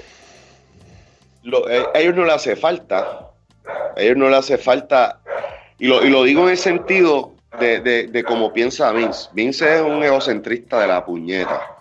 lo- 1.43 1.69
eh, 1.71 1.85
a 1.95 1.99
ellos 2.01 2.15
no 2.17 2.25
le 2.25 2.33
hace 2.33 2.57
falta, 2.57 3.31
a 3.97 4.01
ellos 4.01 4.17
no 4.17 4.29
le 4.29 4.37
hace 4.37 4.59
falta, 4.59 5.21
y 5.79 5.87
lo, 5.87 6.05
y 6.05 6.11
lo 6.11 6.25
digo 6.25 6.43
en 6.45 6.51
el 6.51 6.59
sentido 6.59 7.35
de, 7.59 7.81
de, 7.81 8.07
de 8.09 8.25
cómo 8.25 8.53
piensa 8.53 8.93
Vince. 8.93 9.29
Vince 9.33 9.77
es 9.77 9.83
un 9.83 10.03
egocentrista 10.03 10.81
de 10.81 10.87
la 10.87 11.05
puñeta. 11.05 11.77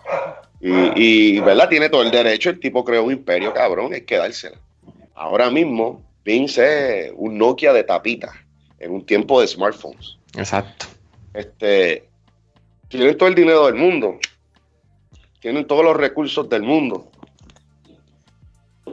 Y, 0.60 1.36
y, 1.36 1.40
¿verdad? 1.40 1.68
Tiene 1.68 1.88
todo 1.88 2.02
el 2.02 2.10
derecho, 2.10 2.50
el 2.50 2.58
tipo 2.58 2.84
creó 2.84 3.04
un 3.04 3.12
imperio, 3.12 3.52
cabrón, 3.52 3.92
hay 3.92 4.00
que 4.02 4.16
dársela. 4.16 4.58
Ahora 5.14 5.50
mismo, 5.50 6.02
Vince 6.24 7.06
es 7.06 7.12
un 7.16 7.38
Nokia 7.38 7.72
de 7.72 7.84
tapita 7.84 8.32
en 8.78 8.92
un 8.92 9.04
tiempo 9.04 9.40
de 9.40 9.46
smartphones. 9.46 10.18
Exacto. 10.36 10.86
Este, 11.34 12.08
tienen 12.88 13.16
todo 13.16 13.28
el 13.28 13.34
dinero 13.34 13.66
del 13.66 13.76
mundo, 13.76 14.18
tienen 15.40 15.66
todos 15.66 15.84
los 15.84 15.96
recursos 15.96 16.48
del 16.48 16.62
mundo, 16.62 17.10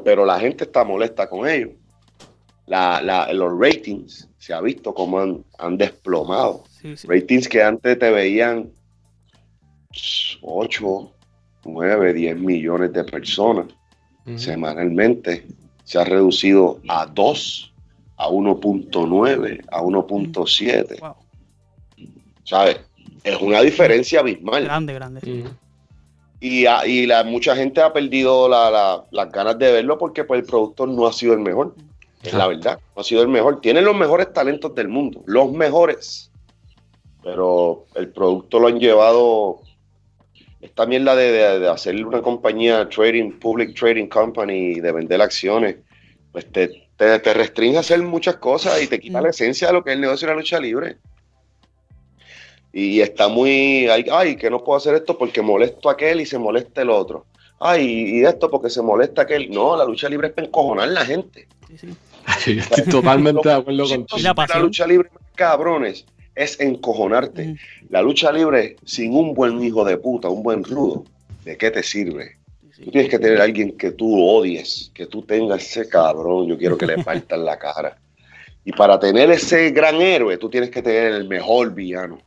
pero 0.03 0.25
la 0.25 0.39
gente 0.39 0.65
está 0.65 0.83
molesta 0.83 1.27
con 1.27 1.47
ellos. 1.47 1.71
La, 2.67 3.01
la- 3.01 3.31
los 3.33 3.51
ratings 3.59 4.27
se 4.39 4.53
ha 4.53 4.61
visto 4.61 4.93
como 4.93 5.19
han, 5.19 5.43
han 5.59 5.77
desplomado. 5.77 6.63
Sí, 6.81 6.97
sí. 6.97 7.07
Ratings 7.07 7.47
que 7.47 7.61
antes 7.61 7.99
te 7.99 8.09
veían 8.09 8.71
8, 10.41 11.11
9, 11.65 12.13
10 12.13 12.37
millones 12.37 12.93
de 12.93 13.03
personas 13.03 13.67
Ujú. 14.25 14.37
semanalmente. 14.39 15.45
Se 15.83 15.99
ha 15.99 16.03
reducido 16.03 16.79
a 16.87 17.05
2, 17.05 17.73
a 18.17 18.27
1.9, 18.29 19.65
a 19.71 19.81
1.7. 19.81 20.99
Wow. 20.99 21.15
¿Sabes? 22.43 22.79
Es 23.23 23.39
una 23.41 23.61
diferencia 23.61 24.19
abismal. 24.19 24.63
Grande, 24.65 24.93
grande. 24.93 25.21
sí. 25.21 25.41
Ujú. 25.41 25.49
Y, 26.41 26.65
a- 26.65 26.85
y 26.85 27.05
la, 27.07 27.23
mucha 27.23 27.55
gente 27.55 27.81
ha 27.81 27.91
perdido 27.93 28.47
la- 28.49 28.69
la- 28.69 29.05
las 29.11 29.31
ganas 29.31 29.57
de 29.57 29.71
verlo 29.71 29.97
porque 29.97 30.23
pues, 30.23 30.41
el 30.41 30.45
productor 30.45 30.89
no 30.89 31.07
ha 31.07 31.13
sido 31.13 31.33
el 31.33 31.39
mejor. 31.39 31.75
Es 32.27 32.33
la 32.33 32.47
verdad, 32.47 32.79
no 32.95 33.01
ha 33.01 33.03
sido 33.03 33.21
el 33.21 33.27
mejor. 33.27 33.61
Tiene 33.61 33.81
los 33.81 33.95
mejores 33.95 34.31
talentos 34.33 34.73
del 34.75 34.87
mundo, 34.87 35.21
los 35.25 35.51
mejores. 35.51 36.31
Pero 37.23 37.85
el 37.95 38.09
producto 38.09 38.59
lo 38.59 38.67
han 38.67 38.79
llevado. 38.79 39.61
Esta 40.61 40.85
mierda 40.85 41.15
de, 41.15 41.31
de, 41.31 41.59
de 41.59 41.69
hacer 41.69 42.03
una 42.05 42.21
compañía 42.21 42.87
trading, 42.89 43.31
public 43.39 43.77
trading 43.77 44.07
company, 44.07 44.79
de 44.79 44.91
vender 44.91 45.21
acciones, 45.21 45.75
pues 46.31 46.51
te, 46.51 46.87
te, 46.97 47.19
te 47.19 47.33
restringe 47.33 47.77
a 47.77 47.81
hacer 47.81 48.01
muchas 48.01 48.37
cosas 48.37 48.81
y 48.81 48.87
te 48.87 48.99
quita 48.99 49.19
Mm. 49.19 49.23
la 49.23 49.29
esencia 49.29 49.67
de 49.67 49.73
lo 49.73 49.83
que 49.83 49.91
es 49.91 49.95
el 49.95 50.01
negocio 50.01 50.27
de 50.27 50.33
la 50.33 50.39
lucha 50.39 50.59
libre. 50.59 50.97
Y 52.73 52.99
está 52.99 53.27
muy, 53.27 53.87
ay, 53.87 54.05
ay, 54.11 54.35
que 54.35 54.49
no 54.49 54.63
puedo 54.63 54.77
hacer 54.77 54.95
esto 54.95 55.17
porque 55.17 55.41
molesto 55.41 55.87
a 55.89 55.93
aquel 55.93 56.19
y 56.21 56.25
se 56.25 56.37
molesta 56.37 56.81
el 56.81 56.89
otro. 56.89 57.25
Ay, 57.59 58.19
y 58.19 58.25
esto 58.25 58.49
porque 58.49 58.69
se 58.69 58.81
molesta 58.81 59.21
aquel. 59.21 59.49
No, 59.49 59.77
la 59.77 59.85
lucha 59.85 60.09
libre 60.09 60.27
es 60.27 60.33
para 60.33 60.47
encojonar 60.47 60.89
a 60.89 60.91
la 60.91 61.05
gente. 61.05 61.47
Sí, 61.69 61.77
sí. 61.77 61.87
Estoy 62.27 62.83
totalmente 62.89 63.47
de 63.47 63.55
acuerdo 63.55 63.87
contigo. 63.87 64.19
La 64.21 64.47
la 64.47 64.59
lucha 64.59 64.87
libre, 64.87 65.09
cabrones, 65.35 66.05
es 66.35 66.59
encojonarte. 66.59 67.47
Mm. 67.47 67.57
La 67.89 68.01
lucha 68.01 68.31
libre 68.31 68.75
sin 68.85 69.13
un 69.15 69.33
buen 69.33 69.63
hijo 69.63 69.85
de 69.85 69.97
puta, 69.97 70.29
un 70.29 70.43
buen 70.43 70.63
rudo, 70.63 71.05
¿de 71.43 71.57
qué 71.57 71.71
te 71.71 71.83
sirve? 71.83 72.37
Sí, 72.75 72.83
Tú 72.83 72.91
tienes 72.91 73.09
que 73.09 73.19
tener 73.19 73.39
a 73.39 73.45
alguien 73.45 73.77
que 73.77 73.91
tú 73.91 74.21
odies, 74.21 74.91
que 74.93 75.05
tú 75.05 75.21
tengas 75.21 75.63
ese 75.63 75.87
cabrón, 75.87 76.47
yo 76.47 76.57
quiero 76.57 76.77
que 76.77 76.85
le 76.85 77.03
partan 77.03 77.45
la 77.45 77.57
cara. 77.57 77.97
Y 78.65 78.71
para 78.71 78.99
tener 78.99 79.31
ese 79.31 79.69
gran 79.71 80.01
héroe, 80.01 80.37
tú 80.37 80.49
tienes 80.49 80.71
que 80.71 80.81
tener 80.81 81.13
el 81.13 81.27
mejor 81.27 81.73
villano. 81.73 82.19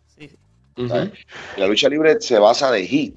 La 1.56 1.66
lucha 1.66 1.88
libre 1.88 2.20
se 2.20 2.38
basa 2.38 2.70
de 2.70 2.87
hit, 2.87 3.16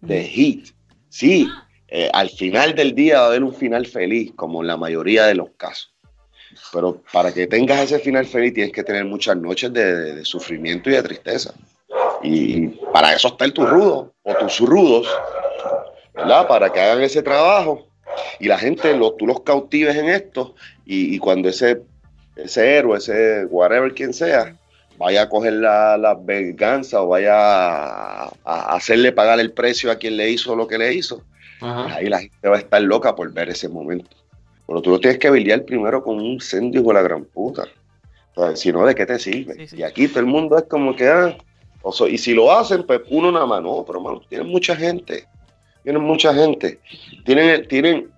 de 0.00 0.24
hit. 0.24 0.70
Sí, 1.08 1.48
eh, 1.86 2.10
al 2.12 2.28
final 2.30 2.74
del 2.74 2.94
día 2.94 3.20
va 3.20 3.24
a 3.24 3.28
haber 3.28 3.44
un 3.44 3.54
final 3.54 3.86
feliz, 3.86 4.32
como 4.34 4.60
en 4.60 4.66
la 4.66 4.76
mayoría 4.76 5.26
de 5.26 5.36
los 5.36 5.50
casos. 5.56 5.92
Pero 6.72 7.00
para 7.12 7.32
que 7.32 7.46
tengas 7.46 7.80
ese 7.80 7.98
final 7.98 8.26
feliz 8.26 8.54
tienes 8.54 8.72
que 8.72 8.82
tener 8.84 9.04
muchas 9.04 9.36
noches 9.36 9.72
de, 9.72 9.94
de- 9.94 10.14
de 10.16 10.24
sufrimiento 10.24 10.90
y 10.90 10.94
de 10.94 11.02
tristeza. 11.02 11.54
Y 12.22 12.68
para 12.92 13.14
eso 13.14 13.28
está 13.28 13.44
el 13.44 13.52
tu 13.52 13.64
rudo 13.66 14.12
o 14.22 14.34
tus 14.34 14.60
rudos, 14.60 15.08
¿verdad? 16.14 16.46
Para 16.46 16.70
que 16.72 16.80
hagan 16.80 17.02
ese 17.02 17.22
trabajo 17.22 17.86
y 18.38 18.46
la 18.48 18.58
gente, 18.58 18.94
lo, 18.96 19.12
tú 19.14 19.26
los 19.26 19.40
cautives 19.42 19.96
en 19.96 20.08
esto 20.08 20.54
y, 20.84 21.14
y 21.14 21.18
cuando 21.18 21.48
ese, 21.48 21.82
ese 22.36 22.76
héroe, 22.76 22.98
ese 22.98 23.44
whatever 23.46 23.94
quien 23.94 24.12
sea, 24.12 24.56
vaya 24.98 25.22
a 25.22 25.28
coger 25.28 25.54
la, 25.54 25.96
la 25.96 26.14
venganza 26.14 27.00
o 27.02 27.08
vaya 27.08 27.34
a, 27.34 28.24
a 28.44 28.74
hacerle 28.76 29.12
pagar 29.12 29.40
el 29.40 29.52
precio 29.52 29.90
a 29.90 29.96
quien 29.96 30.16
le 30.16 30.28
hizo 30.30 30.54
lo 30.54 30.66
que 30.66 30.76
le 30.78 30.92
hizo, 30.92 31.22
Ajá. 31.60 31.94
ahí 31.94 32.08
la 32.08 32.20
gente 32.20 32.48
va 32.48 32.56
a 32.56 32.60
estar 32.60 32.82
loca 32.82 33.14
por 33.14 33.32
ver 33.32 33.48
ese 33.48 33.68
momento. 33.68 34.10
Pero 34.70 34.82
tú 34.82 34.90
lo 34.90 35.00
tienes 35.00 35.18
que 35.18 35.28
lidiar 35.32 35.64
primero 35.64 36.00
con 36.00 36.18
un 36.18 36.26
incendio 36.26 36.82
de 36.84 36.94
la 36.94 37.02
gran 37.02 37.24
puta. 37.24 37.64
O 38.36 38.40
sea, 38.40 38.54
si 38.54 38.70
no, 38.70 38.86
¿de 38.86 38.94
qué 38.94 39.04
te 39.04 39.18
sirve? 39.18 39.54
Sí, 39.54 39.66
sí. 39.66 39.76
Y 39.78 39.82
aquí 39.82 40.06
todo 40.06 40.20
el 40.20 40.26
mundo 40.26 40.56
es 40.56 40.62
como 40.66 40.94
que, 40.94 41.08
ah, 41.08 41.36
o 41.82 41.90
sea, 41.90 42.06
y 42.06 42.16
si 42.16 42.34
lo 42.34 42.52
hacen, 42.52 42.84
pues 42.84 43.00
uno 43.10 43.32
nada 43.32 43.46
más, 43.46 43.60
no, 43.64 43.84
pero 43.84 44.00
mano, 44.00 44.20
tienen 44.28 44.46
mucha 44.46 44.76
gente. 44.76 45.26
Tienen 45.82 46.02
mucha 46.02 46.32
gente. 46.32 46.78
Tienen, 47.24 47.66
tienen. 47.66 48.12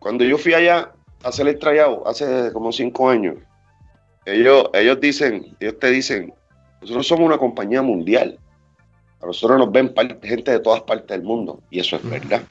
Cuando 0.00 0.24
yo 0.24 0.36
fui 0.36 0.52
allá 0.52 0.90
a 1.22 1.28
hacer 1.28 1.46
el 1.46 1.60
tryout 1.60 2.04
hace 2.04 2.52
como 2.52 2.72
cinco 2.72 3.08
años, 3.08 3.36
ellos, 4.26 4.68
ellos 4.74 4.98
dicen, 5.00 5.56
ellos 5.60 5.78
te 5.78 5.90
dicen, 5.90 6.34
nosotros 6.80 7.06
somos 7.06 7.24
una 7.24 7.38
compañía 7.38 7.82
mundial. 7.82 8.36
A 9.20 9.26
nosotros 9.26 9.60
nos 9.60 9.70
ven 9.70 9.94
gente 10.24 10.50
de 10.50 10.58
todas 10.58 10.82
partes 10.82 11.06
del 11.06 11.22
mundo. 11.22 11.62
Y 11.70 11.78
eso 11.78 11.94
es 11.94 12.10
verdad. 12.10 12.42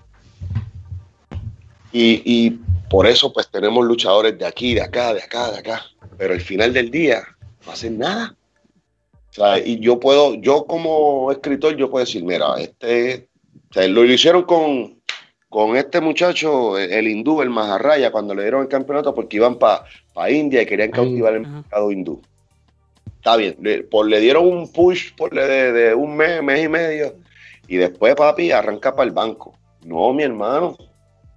Y, 1.92 2.22
y 2.26 2.60
por 2.90 3.08
eso 3.08 3.32
pues 3.32 3.50
tenemos 3.50 3.86
luchadores 3.86 4.38
de 4.38 4.46
aquí, 4.46 4.74
de 4.74 4.82
acá, 4.82 5.14
de 5.14 5.22
acá, 5.22 5.52
de 5.52 5.60
acá. 5.60 5.86
Pero 6.18 6.34
al 6.34 6.42
final 6.42 6.74
del 6.74 6.92
día 6.92 7.24
no 7.66 7.72
hacen 7.72 7.98
nada. 7.98 8.36
O 9.32 9.34
sea, 9.34 9.60
y 9.60 9.80
yo 9.80 10.00
puedo, 10.00 10.36
yo 10.36 10.66
como 10.66 11.32
escritor, 11.32 11.78
yo 11.78 11.90
puedo 11.90 12.04
decir, 12.04 12.24
mira, 12.24 12.56
este, 12.60 13.30
o 13.70 13.74
sea, 13.74 13.88
lo 13.88 14.04
hicieron 14.04 14.44
con, 14.44 15.02
con 15.48 15.78
este 15.78 16.02
muchacho, 16.02 16.78
el, 16.78 17.08
hindú, 17.08 17.42
el 17.42 17.50
Maharraya, 17.50 18.12
cuando 18.12 18.36
le 18.36 18.42
dieron 18.42 18.64
el 18.64 18.68
campeonato 18.68 19.16
porque 19.16 19.38
iban 19.38 19.58
para 19.58 19.86
India 20.30 20.62
y 20.62 20.66
querían 20.66 20.92
cautivar 20.92 21.34
el 21.34 21.48
mercado 21.48 21.92
hindú. 21.92 22.22
Está 23.16 23.38
bien, 23.38 23.56
le, 23.62 23.84
por, 23.84 24.08
le 24.08 24.20
dieron 24.20 24.46
un 24.46 24.70
push 24.70 25.14
por 25.16 25.34
le 25.34 25.48
de, 25.48 25.72
de 25.72 25.96
un 25.96 26.18
mes, 26.18 26.44
mes 26.44 26.66
y 26.66 26.68
medio, 26.68 27.16
y 27.70 27.78
después, 27.78 28.16
papi, 28.16 28.52
arranca 28.52 28.94
para 28.94 29.08
el 29.08 29.14
banco. 29.14 29.56
No, 29.86 30.12
mi 30.12 30.24
hermano. 30.24 30.76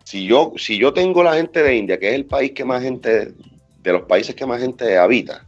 Si 0.04 0.26
yo, 0.26 0.52
si 0.56 0.78
yo 0.78 0.92
tengo 0.92 1.22
la 1.22 1.34
gente 1.34 1.62
de 1.62 1.76
India, 1.76 1.98
que 1.98 2.08
es 2.08 2.14
el 2.14 2.26
país 2.26 2.52
que 2.52 2.64
más 2.64 2.82
gente, 2.82 3.32
de 3.82 3.92
los 3.92 4.02
países 4.02 4.34
que 4.34 4.46
más 4.46 4.60
gente 4.60 4.96
habita, 4.98 5.46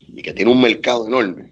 y 0.00 0.22
que 0.22 0.32
tiene 0.32 0.50
un 0.52 0.60
mercado 0.60 1.06
enorme, 1.06 1.50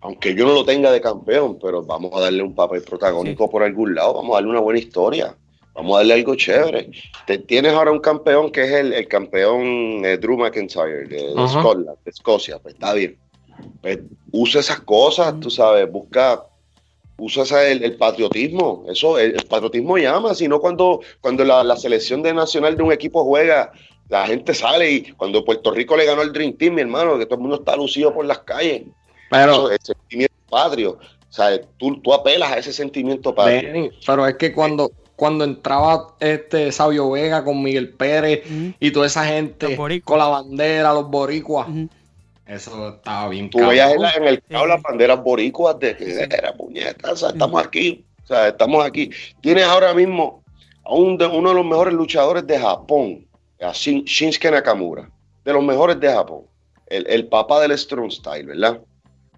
aunque 0.00 0.34
yo 0.34 0.46
no 0.46 0.52
lo 0.54 0.64
tenga 0.64 0.92
de 0.92 1.00
campeón, 1.00 1.58
pero 1.60 1.82
vamos 1.82 2.12
a 2.14 2.20
darle 2.20 2.42
un 2.42 2.54
papel 2.54 2.82
protagónico 2.82 3.50
por 3.50 3.62
algún 3.62 3.94
lado, 3.94 4.14
vamos 4.14 4.32
a 4.32 4.34
darle 4.36 4.50
una 4.50 4.60
buena 4.60 4.78
historia, 4.78 5.36
vamos 5.74 5.94
a 5.94 5.98
darle 5.98 6.14
algo 6.14 6.34
chévere. 6.36 6.90
Te- 7.26 7.38
tienes 7.38 7.72
ahora 7.72 7.90
un 7.90 7.98
campeón 7.98 8.52
que 8.52 8.62
es 8.64 8.70
el, 8.72 8.92
el 8.92 9.08
campeón 9.08 10.04
eh, 10.04 10.16
Drew 10.18 10.36
McIntyre 10.38 11.08
de, 11.08 11.34
de. 11.34 11.48
Scotland, 11.48 11.98
de 12.04 12.10
Escocia, 12.10 12.58
pues 12.60 12.74
está 12.74 12.94
bien. 12.94 13.18
Pues, 13.82 13.98
usa 14.30 14.60
esas 14.60 14.80
cosas, 14.80 15.40
tú 15.40 15.50
sabes, 15.50 15.90
busca, 15.90 16.44
usa 17.18 17.42
esa- 17.44 17.66
el, 17.68 17.82
el 17.84 17.96
patriotismo, 17.96 18.84
eso, 18.88 19.18
el, 19.18 19.32
el 19.36 19.44
patriotismo 19.46 19.96
llama, 19.98 20.34
sino 20.34 20.60
cuando, 20.60 21.00
cuando 21.20 21.44
la, 21.44 21.64
la 21.64 21.76
selección 21.76 22.22
de 22.22 22.34
nacional 22.34 22.76
de 22.76 22.82
un 22.82 22.92
equipo 22.92 23.24
juega, 23.24 23.72
la 24.08 24.26
gente 24.26 24.54
sale 24.54 24.90
y 24.90 25.02
cuando 25.12 25.44
Puerto 25.44 25.70
Rico 25.72 25.96
le 25.96 26.04
ganó 26.04 26.22
el 26.22 26.32
Dream 26.32 26.52
Team, 26.54 26.74
mi 26.74 26.82
hermano, 26.82 27.18
que 27.18 27.26
todo 27.26 27.36
el 27.36 27.40
mundo 27.42 27.56
está 27.56 27.74
lucido 27.76 28.12
por 28.14 28.24
las 28.26 28.40
calles. 28.40 28.82
Pero, 29.30 29.70
Eso 29.70 29.72
es 29.72 29.78
sentimiento 29.82 30.34
patrio. 30.48 30.98
O 31.28 31.32
sea, 31.32 31.60
tú, 31.76 32.00
tú 32.00 32.14
apelas 32.14 32.52
a 32.52 32.58
ese 32.58 32.72
sentimiento 32.72 33.34
patrio. 33.34 33.72
Benny, 33.72 33.90
pero 34.06 34.26
es 34.26 34.36
que 34.36 34.52
cuando, 34.52 34.92
cuando 35.16 35.42
entraba 35.44 36.14
este 36.20 36.70
Sabio 36.70 37.10
Vega 37.10 37.42
con 37.44 37.60
Miguel 37.62 37.90
Pérez 37.94 38.42
y 38.78 38.90
toda 38.92 39.06
esa 39.06 39.24
gente 39.24 39.66
con 40.04 40.18
la 40.18 40.26
bandera, 40.28 40.92
los 40.94 41.10
boricuas. 41.10 41.66
Eso 42.46 42.88
estaba 42.96 43.28
bien 43.28 43.50
Tú 43.50 43.58
veías 43.66 43.92
en, 43.92 44.24
el 44.24 44.42
cabo 44.42 44.64
Sí. 44.64 44.68
las 44.70 44.82
banderas 44.82 45.22
boricuas 45.22 45.78
de 45.78 45.96
que 45.96 46.20
era 46.22 46.52
puñeta, 46.54 47.12
o 47.12 47.16
sea, 47.16 47.30
estamos 47.30 47.64
aquí. 47.64 48.04
O 48.24 48.26
sea, 48.26 48.48
estamos 48.48 48.84
aquí. 48.84 49.10
Tienes 49.40 49.64
ahora 49.64 49.94
mismo 49.94 50.42
a 50.84 50.94
un 50.94 51.16
de- 51.16 51.26
uno 51.26 51.50
de 51.50 51.54
los 51.54 51.64
mejores 51.64 51.94
luchadores 51.94 52.46
de 52.46 52.58
Japón, 52.58 53.26
a 53.60 53.70
Shin- 53.72 54.04
Shinsuke 54.04 54.50
Nakamura, 54.50 55.08
de 55.44 55.52
los 55.52 55.62
mejores 55.62 56.00
de 56.00 56.12
Japón. 56.12 56.42
El, 56.88 57.06
el 57.08 57.26
papá 57.28 57.60
del 57.60 57.76
Strong 57.78 58.10
Style, 58.10 58.46
¿verdad? 58.46 58.80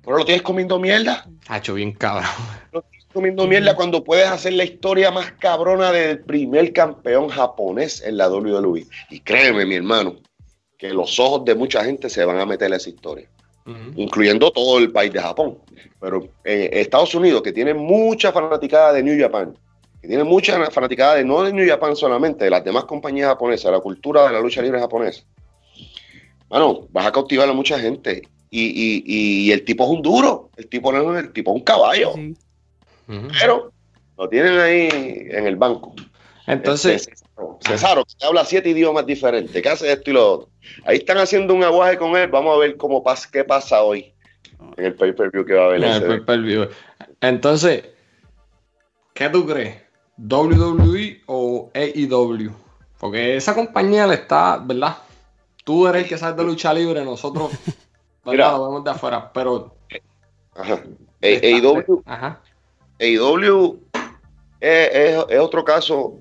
Pero 0.03 0.17
lo 0.19 0.25
tienes 0.25 0.43
comiendo 0.43 0.79
mierda. 0.79 1.27
Ha 1.49 1.59
hecho 1.59 1.75
bien 1.75 1.93
cabrón. 1.93 2.29
Lo 2.73 2.81
tienes 2.83 3.07
comiendo 3.13 3.47
mierda 3.47 3.75
cuando 3.77 4.03
puedes 4.05 4.27
hacer 4.29 4.55
la 4.55 4.65
historia 4.65 5.11
más 5.11 5.33
cabrona 5.33 5.93
del 5.93 6.21
primer 6.21 6.73
campeón 6.73 7.29
japonés 7.29 8.03
en 8.03 8.17
la 8.17 8.29
WWE. 8.31 8.87
Y 9.11 9.21
créeme, 9.21 9.67
mi 9.67 9.75
hermano, 9.77 10.17
que 10.79 10.91
los 10.91 11.19
ojos 11.21 11.45
de 11.45 11.55
mucha 11.55 11.85
gente 11.85 12.09
se 12.09 12.25
van 12.25 12.39
a 12.39 12.47
meter 12.47 12.73
a 12.73 12.77
esa 12.77 12.89
historia 12.89 13.29
incluyendo 13.97 14.51
todo 14.51 14.79
el 14.79 14.91
país 14.91 15.13
de 15.13 15.21
Japón. 15.21 15.59
Pero 16.01 16.29
en 16.45 16.79
Estados 16.79 17.15
Unidos, 17.15 17.43
que 17.43 17.53
tiene 17.53 17.75
mucha 17.75 18.33
fanaticada 18.33 18.93
de 18.93 19.03
New 19.03 19.21
Japan, 19.21 19.57
que 20.01 20.09
tiene 20.09 20.25
mucha 20.25 20.71
fanaticada 20.71 21.17
de 21.17 21.25
no 21.25 21.43
de 21.43 21.53
New 21.53 21.69
Japan 21.69 21.97
solamente, 21.97 22.45
de 22.45 22.51
las 22.51 22.65
demás 22.65 22.85
compañías 22.85 23.29
japonesas, 23.29 23.71
la 23.71 23.81
cultura 23.81 24.27
de 24.27 24.33
la 24.33 24.41
lucha 24.41 24.63
libre 24.63 24.81
japonesa. 24.81 25.25
Bueno, 26.49 26.87
vas 26.91 27.07
a 27.07 27.13
cautivar 27.13 27.49
a 27.49 27.53
mucha 27.53 27.79
gente. 27.79 28.23
Y, 28.51 28.65
y, 28.65 29.03
y 29.05 29.53
el 29.53 29.65
tipo 29.65 29.85
es 29.85 29.91
un 29.91 30.01
duro, 30.01 30.51
el 30.57 30.69
tipo 30.69 30.91
no 30.91 31.19
es 31.19 31.25
el 31.25 31.33
tipo 31.33 31.51
es 31.51 31.57
un 31.57 31.65
caballo. 31.65 32.15
Pero 33.07 33.73
lo 34.17 34.29
tienen 34.29 34.59
ahí 34.59 34.89
en 35.31 35.47
el 35.47 35.57
banco. 35.57 35.95
Entonces, 36.49 37.09
Este, 37.09 37.25
Cesaro, 37.61 38.05
que 38.05 38.27
habla 38.27 38.45
siete 38.45 38.71
idiomas 38.71 39.05
diferentes, 39.07 39.61
que 39.63 39.69
hace 39.69 39.93
esto 39.93 40.11
y 40.11 40.15
lo 40.15 40.33
otro. 40.33 40.49
Ahí 40.85 40.99
están 40.99 41.19
haciendo 41.19 41.55
un 41.55 41.63
aguaje 41.65 41.99
con 41.99 42.17
él. 42.17 42.29
Vamos 42.29 42.55
a 42.57 42.59
ver 42.59 42.77
cómo 42.77 43.03
pasa, 43.03 43.29
qué 43.33 43.45
pasa 43.45 43.83
hoy 43.83 44.13
en 44.77 44.85
el 44.87 44.95
pay-per-view 44.95 45.45
que 45.45 45.55
va 45.55 45.63
a 45.63 45.67
haber. 45.67 45.85
en 45.85 45.91
el 45.91 45.97
ese. 45.97 46.07
pay-per-view. 46.07 46.69
Entonces, 47.21 47.85
¿qué 49.15 49.29
tú 49.29 49.47
crees? 49.47 49.77
¿WWE 50.19 51.23
o 51.27 51.71
AEW? 51.75 52.51
Porque 52.99 53.37
esa 53.37 53.55
compañía 53.55 54.07
le 54.07 54.15
está, 54.15 54.59
¿verdad? 54.59 54.97
Tú 55.65 55.87
eres 55.87 56.03
el 56.05 56.09
que 56.09 56.19
sabes 56.19 56.37
de 56.37 56.45
lucha 56.45 56.73
libre, 56.75 57.05
nosotros. 57.05 57.51
Mira. 58.25 58.51
lo 58.53 58.65
vemos 58.67 58.85
de 58.85 58.91
afuera, 58.91 59.31
pero... 59.33 59.75
Ajá. 60.55 60.83
AEW, 61.23 62.03
Ajá. 62.05 62.41
AEW 63.01 63.81
es, 64.61 64.89
es- 64.93 65.25
es 65.29 65.39
otro 65.41 65.65
caso 65.65 66.21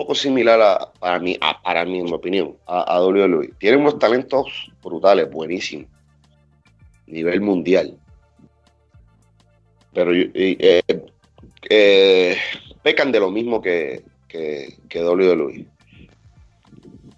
poco 0.00 0.14
similar 0.14 0.58
a, 0.62 0.92
para 0.98 1.18
mí, 1.18 1.36
a- 1.42 1.60
para 1.62 1.84
mí, 1.84 1.98
en 1.98 2.06
mi 2.06 2.12
opinión, 2.12 2.56
a, 2.66 2.94
a 2.96 3.02
WWE. 3.06 3.52
Tienen 3.58 3.80
unos 3.80 3.98
talentos 3.98 4.72
brutales, 4.82 5.30
buenísimos, 5.30 5.86
nivel 7.06 7.42
mundial. 7.42 7.98
Pero 9.92 10.12
eh, 10.14 10.82
eh, 11.68 12.36
pecan 12.82 13.12
de 13.12 13.20
lo 13.20 13.30
mismo 13.30 13.60
que, 13.60 14.02
que, 14.26 14.78
que 14.88 15.04
WWE. 15.04 15.66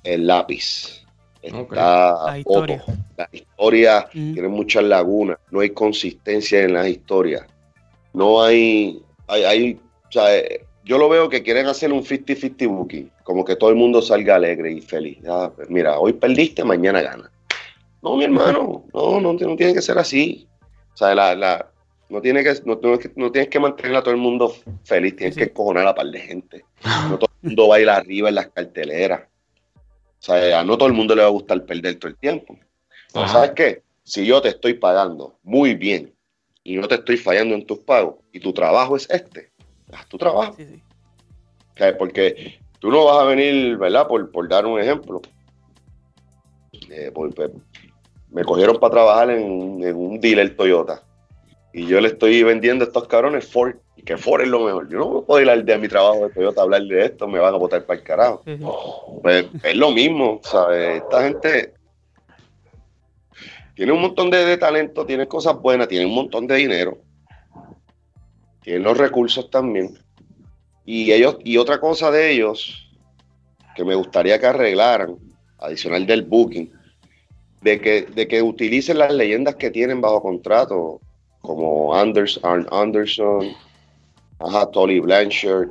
El 0.03 0.27
lápiz. 0.27 1.05
Está 1.41 2.27
La 2.27 2.39
historia. 2.39 2.79
cojo. 2.81 2.93
La 3.17 3.29
historia 3.31 4.09
Mm. 4.13 4.33
tiene 4.35 4.49
muchas 4.49 4.83
lagunas, 4.83 5.39
no 5.53 5.61
hay 5.61 5.71
consistencia 5.71 6.63
en 6.63 6.73
las 6.73 6.89
historias. 6.89 7.47
No 8.13 8.43
hay, 8.43 9.01
hay, 9.29 9.45
hay- 9.45 9.81
o 10.09 10.11
sea, 10.13 10.37
eh, 10.37 10.65
yo 10.85 10.99
lo 10.99 11.09
veo 11.09 11.29
que 11.29 11.43
quieren 11.43 11.67
hacer 11.67 11.93
un 11.93 12.03
50-50 12.05 12.69
booking, 12.69 13.11
como 13.25 13.45
que 13.45 13.57
todo 13.57 13.71
el 13.71 13.77
mundo 13.77 14.03
salga 14.03 14.37
alegre 14.37 14.73
y 14.73 14.81
feliz. 14.81 15.19
Ah, 15.29 15.51
pues 15.55 15.71
mira, 15.71 15.99
hoy 15.99 16.13
perdiste, 16.15 16.65
mañana 16.65 17.03
gana. 17.03 17.31
No, 18.03 18.17
mi 18.17 18.25
hermano, 18.25 18.85
no, 18.93 19.21
no, 19.21 19.33
no 19.33 19.57
tiene 19.57 19.75
que 19.75 19.83
ser 19.83 19.97
así. 19.99 20.49
O 20.93 20.97
sea, 20.97 21.15
la, 21.15 21.35
la- 21.37 21.69
no, 22.09 22.21
tiene 22.21 22.43
que, 22.45 22.53
no, 22.67 22.77
tienes 23.31 23.49
que 23.49 23.61
mantener 23.61 23.97
a 23.97 24.03
todo 24.03 24.11
el 24.13 24.21
mundo 24.21 24.55
feliz, 24.85 25.17
tienes 25.17 25.35
Sí, 25.37 25.41
que 25.41 25.53
cojonar 25.53 25.87
a 25.87 25.95
par 25.95 26.07
de 26.07 26.21
gente. 26.21 26.65
No 27.09 27.17
todo 27.19 27.31
el 27.43 27.49
mundo 27.49 27.69
baila 27.69 27.97
arriba 27.97 28.29
en 28.29 28.35
las 28.35 28.49
carteleras. 28.49 29.23
O 29.25 30.25
sea, 30.25 30.61
a 30.61 30.65
no 30.65 30.77
todo 30.77 30.89
el 30.89 30.95
mundo 30.95 31.15
le 31.15 31.23
va 31.23 31.29
a 31.29 31.31
gustar 31.31 31.65
perder 31.65 31.97
todo 31.99 32.11
el 32.11 32.17
tiempo. 32.19 32.59
Ajá. 33.15 33.29
¿sabes 33.29 33.51
qué? 33.53 33.83
Si 34.03 34.27
yo 34.27 34.43
te 34.43 34.49
estoy 34.49 34.75
pagando 34.75 35.39
muy 35.45 35.75
bien 35.75 36.13
y 36.65 36.77
no 36.77 36.87
te 36.89 36.97
estoy 36.97 37.17
fallando 37.17 37.55
en 37.55 37.65
tus 37.65 37.79
pagos 37.79 38.17
y 38.33 38.41
tu 38.41 38.53
trabajo 38.53 38.97
es 38.97 39.09
este, 39.09 39.52
haz 39.93 40.07
tu 40.09 40.19
trabajo. 40.19 40.55
Sí, 40.57 40.65
sí. 40.67 40.83
O 41.75 41.77
sea, 41.79 41.97
Porque 41.97 42.59
tú 42.79 42.91
no 42.91 43.05
vas 43.05 43.19
a 43.23 43.25
venir, 43.25 43.77
¿verdad? 43.79 44.07
Por, 44.09 44.31
por 44.31 44.49
dar 44.49 44.67
un 44.67 44.81
ejemplo. 44.81 45.21
Eh, 46.91 47.11
por- 47.15 47.35
por- 47.35 47.53
me 48.31 48.45
cogieron 48.45 48.79
para 48.79 48.93
trabajar 48.93 49.31
en, 49.31 49.83
en 49.85 49.95
un 49.97 50.19
dealer 50.21 50.57
Toyota 50.57 51.03
y 51.75 51.87
yo 51.87 52.01
le 52.01 52.09
estoy 52.09 52.43
vendiendo 52.43 52.85
a 52.85 52.87
estos 52.89 53.07
cabrones 53.07 53.47
Ford 53.51 53.75
y 53.97 54.03
que 54.03 54.17
Ford 54.17 54.41
es 54.43 54.49
lo 54.49 54.61
mejor. 54.61 54.89
Yo 54.91 54.99
no 54.99 55.23
puedo 55.23 55.43
ir 55.43 55.51
al 55.51 55.65
de 55.67 55.77
mi 55.79 55.87
trabajo 55.89 56.27
de 56.27 56.31
Toyota 56.35 56.61
a 56.63 56.65
hablar 56.65 56.83
de 56.83 57.05
esto, 57.05 57.29
me 57.29 57.39
van 57.39 57.55
a 57.55 57.59
botar 57.59 57.85
para 57.85 57.99
el 57.99 58.05
carajo. 58.05 58.43
Sí. 58.47 58.59
Pues 59.23 59.47
es 59.63 59.77
lo 59.77 59.91
mismo, 59.91 60.41
¿sabes? 60.43 61.03
Esta 61.03 61.23
gente 61.25 61.75
tiene 63.75 63.93
un 63.93 64.01
montón 64.03 64.31
de, 64.31 64.45
de 64.45 64.57
talento, 64.59 65.05
tiene 65.07 65.27
cosas 65.27 65.61
buenas, 65.61 65.89
tiene 65.89 66.07
un 66.07 66.15
montón 66.15 66.47
de 66.47 66.57
dinero, 66.57 66.99
tiene 68.63 68.81
los 68.81 68.97
recursos 68.97 69.51
también. 69.51 69.99
Y 70.85 71.13
ellos, 71.13 71.37
y 71.45 71.57
otra 71.57 71.81
cosa 71.81 72.11
de 72.11 72.33
ellos 72.33 72.91
que 73.75 73.85
me 73.85 73.95
gustaría 73.95 74.39
que 74.39 74.47
arreglaran, 74.47 75.17
adicional 75.59 76.07
del 76.07 76.23
booking, 76.23 76.73
de 77.63 77.81
que, 77.81 78.03
de 78.03 78.27
que 78.27 78.43
utilicen 78.43 78.99
las 78.99 79.13
leyendas 79.13 79.55
que 79.57 79.71
tienen 79.71 80.01
bajo 80.01 80.21
contrato, 80.21 81.01
como 81.41 81.95
Anders, 81.95 82.39
Arn 82.43 82.67
Anderson, 82.71 83.53
ajá, 84.39 84.71
Tolly 84.71 85.01
Blanchard, 85.01 85.71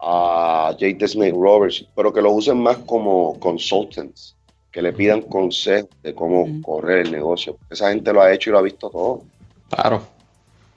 a 0.00 0.70
J.T. 0.78 1.08
Smith 1.08 1.34
Roberts, 1.34 1.86
pero 1.94 2.12
que 2.12 2.20
lo 2.20 2.32
usen 2.32 2.58
más 2.62 2.76
como 2.78 3.38
consultants, 3.40 4.36
que 4.70 4.82
le 4.82 4.92
pidan 4.92 5.22
consejos 5.22 5.90
de 6.02 6.14
cómo 6.14 6.46
correr 6.62 7.06
el 7.06 7.12
negocio. 7.12 7.56
Esa 7.70 7.90
gente 7.90 8.12
lo 8.12 8.20
ha 8.20 8.32
hecho 8.32 8.50
y 8.50 8.52
lo 8.52 8.58
ha 8.58 8.62
visto 8.62 8.90
todo. 8.90 9.22
Claro. 9.70 10.02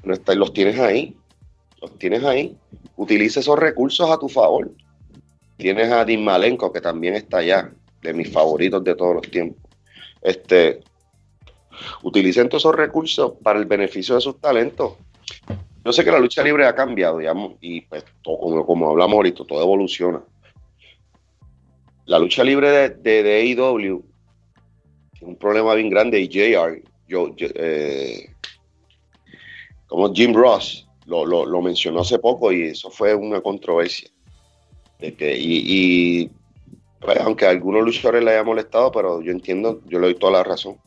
Los 0.04 0.54
tienes 0.54 0.80
ahí, 0.80 1.16
los 1.82 1.98
tienes 1.98 2.24
ahí. 2.24 2.58
Utiliza 2.96 3.40
esos 3.40 3.58
recursos 3.58 4.10
a 4.10 4.18
tu 4.18 4.30
favor. 4.30 4.72
Tienes 5.58 5.92
a 5.92 6.06
Dean 6.06 6.24
Malenko, 6.24 6.72
que 6.72 6.82
también 6.82 7.16
está 7.16 7.38
allá, 7.38 7.72
de 8.02 8.14
mis 8.14 8.32
favoritos 8.32 8.84
de 8.84 8.96
todos 8.96 9.16
los 9.16 9.30
tiempos. 9.30 9.62
Este, 10.22 10.82
utilicen 12.04 12.50
todos 12.50 12.64
esos 12.64 12.76
recursos 12.76 13.34
para 13.44 13.60
el 13.60 13.66
beneficio 13.66 14.16
de 14.16 14.22
sus 14.22 14.40
talentos. 14.40 14.94
Yo 15.84 15.94
sé 15.94 16.04
que 16.04 16.12
la 16.12 16.20
lucha 16.20 16.44
libre 16.44 16.66
ha 16.66 16.76
cambiado, 16.76 17.18
digamos, 17.18 17.54
y 17.62 17.82
pues, 17.82 18.04
como, 18.24 18.66
como 18.66 18.90
hablamos 18.90 19.16
ahorita, 19.16 19.46
todo 19.46 19.62
evoluciona. 19.62 20.22
La 22.06 22.20
lucha 22.20 22.44
libre 22.44 22.70
de, 22.70 22.90
de, 22.90 23.24
de 23.24 23.36
AEW 23.42 24.04
tiene 25.14 25.34
un 25.34 25.36
problema 25.38 25.74
bien 25.76 25.90
grande 25.90 26.20
y 26.20 26.28
JR, 26.28 26.82
yo, 27.08 27.34
eh, 27.38 28.30
como 29.88 30.14
Jim 30.14 30.34
Ross 30.34 30.89
lo, 31.10 31.46
lo, 31.46 31.62
mencionó 31.62 32.02
hace 32.02 32.20
poco 32.20 32.52
y 32.52 32.64
eso 32.64 32.90
fue 32.90 33.16
una 33.16 33.42
controversia. 33.42 34.10
Y, 35.00 35.16
y, 35.18 36.32
pues, 37.00 37.18
aunque 37.20 37.46
a 37.46 37.50
algunos 37.50 37.84
luchadores 37.84 38.24
le 38.24 38.32
haya 38.32 38.44
molestado, 38.44 38.92
pero 38.92 39.22
yo 39.22 39.32
entiendo, 39.32 39.82
yo 39.88 40.00
le 40.00 40.08
doy 40.08 40.16
toda 40.16 40.34
la 40.34 40.44
razón. 40.44 40.78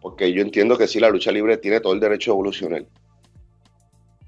Porque 0.00 0.32
yo 0.32 0.40
entiendo 0.40 0.78
que 0.78 0.86
sí, 0.86 0.98
la 0.98 1.10
lucha 1.10 1.30
libre 1.30 1.58
tiene 1.58 1.80
todo 1.80 1.92
el 1.92 2.00
derecho 2.00 2.30
a 2.30 2.34
evolucionar. 2.34 2.86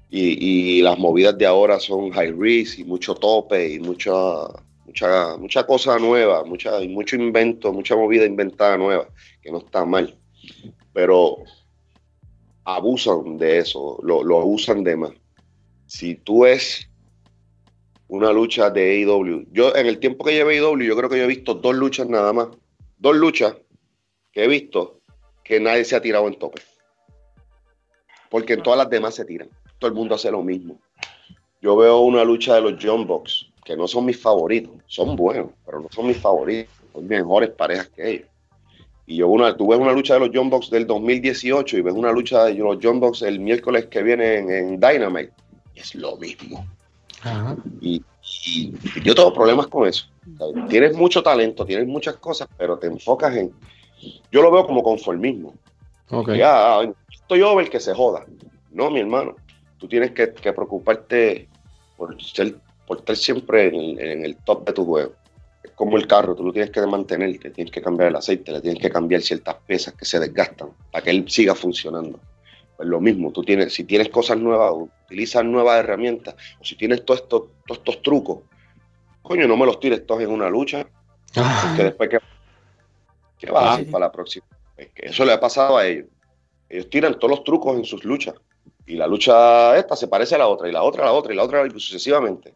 Y, 0.09 0.77
y 0.77 0.81
las 0.83 0.99
movidas 0.99 1.35
de 1.37 1.47
ahora 1.47 1.79
son 1.79 2.11
high 2.11 2.33
risk 2.37 2.79
y 2.79 2.83
mucho 2.83 3.15
tope 3.15 3.73
y 3.73 3.79
mucha, 3.79 4.11
mucha, 4.85 5.37
mucha 5.37 5.65
cosa 5.65 5.97
nueva, 5.97 6.43
mucha, 6.43 6.79
mucho 6.81 7.15
invento, 7.15 7.73
mucha 7.73 7.95
movida 7.95 8.25
inventada 8.25 8.77
nueva, 8.77 9.07
que 9.41 9.51
no 9.51 9.57
está 9.57 9.83
mal. 9.85 10.15
Pero 10.93 11.37
abusan 12.63 13.37
de 13.37 13.59
eso, 13.59 13.99
lo, 14.03 14.23
lo 14.23 14.45
usan 14.45 14.83
de 14.83 14.95
más. 14.95 15.22
Si 15.93 16.15
tú 16.15 16.41
ves 16.41 16.89
una 18.07 18.31
lucha 18.31 18.71
de 18.71 19.03
AEW, 19.03 19.45
yo 19.51 19.75
en 19.75 19.85
el 19.85 19.99
tiempo 19.99 20.25
que 20.25 20.33
llevé 20.33 20.57
AEW, 20.57 20.81
yo 20.81 20.97
creo 20.97 21.07
que 21.07 21.19
yo 21.19 21.25
he 21.25 21.27
visto 21.27 21.53
dos 21.53 21.75
luchas 21.75 22.09
nada 22.09 22.33
más, 22.33 22.47
dos 22.97 23.15
luchas 23.15 23.55
que 24.31 24.43
he 24.43 24.47
visto 24.47 25.01
que 25.43 25.59
nadie 25.59 25.85
se 25.85 25.95
ha 25.95 26.01
tirado 26.01 26.27
en 26.27 26.33
tope. 26.39 26.63
Porque 28.31 28.53
en 28.53 28.63
todas 28.63 28.79
las 28.79 28.89
demás 28.89 29.13
se 29.13 29.23
tiran. 29.23 29.49
Todo 29.77 29.89
el 29.89 29.93
mundo 29.93 30.15
hace 30.15 30.31
lo 30.31 30.41
mismo. 30.41 30.81
Yo 31.61 31.75
veo 31.75 31.99
una 31.99 32.23
lucha 32.23 32.55
de 32.55 32.61
los 32.61 32.83
John 32.83 33.05
Box, 33.05 33.51
que 33.63 33.77
no 33.77 33.87
son 33.87 34.05
mis 34.05 34.19
favoritos, 34.19 34.73
son 34.87 35.15
buenos, 35.15 35.51
pero 35.63 35.79
no 35.79 35.89
son 35.91 36.07
mis 36.07 36.17
favoritos, 36.17 36.73
son 36.91 37.07
mejores 37.07 37.51
parejas 37.51 37.89
que 37.89 38.09
ellos. 38.09 38.27
Y 39.05 39.17
yo 39.17 39.27
una, 39.27 39.55
tú 39.55 39.67
ves 39.67 39.77
una 39.77 39.93
lucha 39.93 40.15
de 40.15 40.21
los 40.21 40.31
John 40.33 40.49
Box 40.49 40.71
del 40.71 40.87
2018 40.87 41.77
y 41.77 41.81
ves 41.81 41.93
una 41.93 42.11
lucha 42.11 42.45
de 42.45 42.55
los 42.55 42.79
John 42.81 42.99
Box 42.99 43.21
el 43.21 43.39
miércoles 43.39 43.85
que 43.85 44.01
viene 44.01 44.37
en, 44.37 44.79
Dynamite, 44.79 45.33
es 45.75 45.95
lo 45.95 46.17
mismo. 46.17 46.65
Ajá. 47.21 47.55
Y, 47.81 48.03
y 48.45 48.73
yo 49.03 49.15
tengo 49.15 49.33
problemas 49.33 49.67
con 49.67 49.87
eso. 49.87 50.05
Tienes 50.69 50.95
mucho 50.95 51.21
talento, 51.21 51.65
tienes 51.65 51.87
muchas 51.87 52.17
cosas, 52.17 52.47
pero 52.57 52.77
te 52.77 52.87
enfocas 52.87 53.35
en. 53.35 53.51
Yo 54.31 54.41
lo 54.41 54.51
veo 54.51 54.65
como 54.65 54.83
conformismo. 54.83 55.53
Ok. 56.09 56.33
Ya, 56.33 56.79
ah, 56.79 56.93
estoy 57.11 57.41
over 57.41 57.69
que 57.69 57.79
se 57.79 57.93
joda. 57.93 58.25
No, 58.71 58.89
mi 58.89 58.99
hermano. 58.99 59.35
Tú 59.77 59.87
tienes 59.87 60.11
que, 60.11 60.33
que 60.33 60.53
preocuparte 60.53 61.47
por, 61.97 62.21
ser, 62.21 62.55
por 62.87 62.99
estar 62.99 63.15
siempre 63.15 63.67
en 63.67 63.75
el, 63.75 63.99
en 63.99 64.25
el 64.25 64.37
top 64.37 64.65
de 64.65 64.73
tu 64.73 64.85
juego. 64.85 65.13
Es 65.63 65.71
como 65.71 65.97
el 65.97 66.07
carro, 66.07 66.35
tú 66.35 66.43
lo 66.43 66.53
tienes 66.53 66.71
que 66.71 66.85
mantenerte, 66.85 67.49
tienes 67.49 67.71
que 67.71 67.81
cambiar 67.81 68.09
el 68.09 68.15
aceite, 68.15 68.51
le 68.51 68.61
tienes 68.61 68.81
que 68.81 68.89
cambiar 68.89 69.21
ciertas 69.21 69.55
piezas 69.65 69.93
que 69.93 70.05
se 70.05 70.19
desgastan 70.19 70.69
para 70.91 71.03
que 71.03 71.11
él 71.11 71.25
siga 71.27 71.55
funcionando. 71.55 72.19
Pues 72.77 72.87
lo 72.87 72.99
mismo, 72.99 73.31
tú 73.31 73.43
tienes, 73.43 73.73
si 73.73 73.83
tienes 73.83 74.09
cosas 74.09 74.37
nuevas, 74.37 74.73
utilizas 75.13 75.45
nuevas 75.45 75.79
herramientas, 75.79 76.35
o 76.59 76.65
si 76.65 76.75
tienes 76.75 77.05
todos 77.05 77.21
estos, 77.21 77.41
todos 77.67 77.77
estos 77.77 78.01
trucos, 78.01 78.39
coño, 79.21 79.47
no 79.47 79.55
me 79.55 79.65
los 79.67 79.79
tires 79.79 80.05
todos 80.07 80.21
en 80.21 80.31
una 80.31 80.49
lucha, 80.49 80.87
Ah, 81.35 81.73
que 81.75 81.83
después 81.83 82.09
que, 82.09 82.19
¿qué 83.39 83.51
vas 83.51 83.63
a 83.63 83.67
Ah, 83.69 83.73
hacer 83.73 83.85
sí. 83.85 83.91
para 83.91 84.05
la 84.05 84.11
próxima? 84.11 84.45
Es 84.77 84.89
que 84.89 85.07
eso 85.07 85.23
le 85.25 85.33
ha 85.33 85.39
pasado 85.39 85.77
a 85.77 85.85
ellos. 85.87 86.05
Ellos 86.69 86.89
tiran 86.89 87.17
todos 87.17 87.29
los 87.31 87.43
trucos 87.43 87.75
en 87.77 87.85
sus 87.85 88.03
luchas. 88.03 88.35
y 88.85 88.95
la 88.95 89.07
lucha 89.07 89.77
esta 89.77 89.95
se 89.95 90.07
parece 90.09 90.35
a 90.35 90.39
la 90.39 90.47
otra, 90.47 90.67
y 90.67 90.71
la 90.73 90.83
otra 90.83 91.03
a 91.03 91.05
la 91.05 91.13
otra, 91.13 91.31
y 91.33 91.37
la 91.37 91.43
otra 91.43 91.67
sucesivamente. 91.71 92.53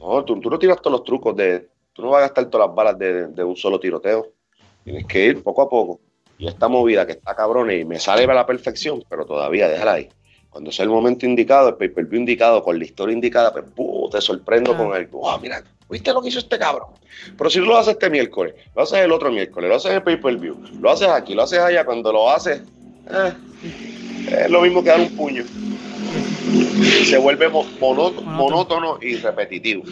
No, 0.00 0.24
tú, 0.24 0.40
tú 0.40 0.50
no 0.50 0.58
tiras 0.58 0.78
todos 0.82 0.92
los 0.98 1.04
trucos 1.04 1.36
de, 1.36 1.68
tú 1.92 2.02
no 2.02 2.10
vas 2.10 2.18
a 2.18 2.22
gastar 2.22 2.46
todas 2.46 2.66
las 2.66 2.74
balas 2.74 2.98
de, 2.98 3.28
de 3.28 3.44
un 3.44 3.54
solo 3.56 3.78
tiroteo. 3.78 4.26
Tienes 4.84 5.06
que 5.06 5.26
ir 5.26 5.42
poco 5.42 5.62
a 5.62 5.68
poco. 5.68 6.00
Y 6.38 6.48
esta 6.48 6.66
movida 6.68 7.06
que 7.06 7.12
está 7.12 7.36
cabrón 7.36 7.70
y 7.70 7.84
me 7.84 7.98
sale 8.00 8.24
a 8.24 8.34
la 8.34 8.44
perfección, 8.46 9.04
pero 9.08 9.24
todavía 9.26 9.68
déjala 9.68 9.92
ahí. 9.92 10.08
Cuando 10.50 10.72
sea 10.72 10.82
el 10.84 10.90
momento 10.90 11.26
indicado, 11.26 11.68
el 11.68 11.74
pay-per-view 11.76 12.18
indicado, 12.20 12.62
con 12.62 12.76
la 12.78 12.84
historia 12.84 13.14
indicada, 13.14 13.52
pues 13.52 13.64
te 14.10 14.20
sorprendo 14.20 14.76
con 14.76 14.96
el, 14.96 15.06
wow, 15.06 15.38
mira, 15.40 15.62
¿viste 15.88 16.12
lo 16.12 16.20
que 16.20 16.28
hizo 16.28 16.40
este 16.40 16.58
cabrón? 16.58 16.88
Pero 17.38 17.48
si 17.50 17.60
lo 17.60 17.76
haces 17.76 17.92
este 17.94 18.10
miércoles, 18.10 18.54
lo 18.74 18.82
haces 18.82 18.98
el 18.98 19.12
otro 19.12 19.30
miércoles, 19.30 19.68
lo 19.70 19.76
haces 19.76 19.92
el 19.92 20.02
pay-per-view, 20.02 20.56
lo 20.80 20.90
haces 20.90 21.08
aquí, 21.08 21.34
lo 21.34 21.42
haces 21.42 21.60
allá, 21.60 21.84
cuando 21.84 22.12
lo 22.12 22.28
haces, 22.30 22.62
eh, 23.10 23.32
es 24.44 24.50
lo 24.50 24.60
mismo 24.62 24.82
que 24.82 24.90
dar 24.90 25.00
un 25.00 25.10
puño. 25.10 25.44
Se 27.04 27.18
vuelve 27.18 27.48
mo- 27.48 27.64
monótono, 27.80 28.22
monótono 28.30 28.98
y 29.00 29.16
repetitivo. 29.16 29.84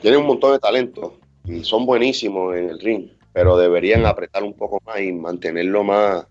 Tienen 0.00 0.20
un 0.20 0.26
montón 0.26 0.52
de 0.52 0.58
talento 0.58 1.18
y 1.44 1.62
son 1.62 1.86
buenísimos 1.86 2.56
en 2.56 2.70
el 2.70 2.80
ring, 2.80 3.08
pero 3.32 3.56
deberían 3.56 4.06
apretar 4.06 4.42
un 4.42 4.54
poco 4.54 4.80
más 4.84 5.00
y 5.00 5.12
mantenerlo 5.12 5.84
más. 5.84 6.26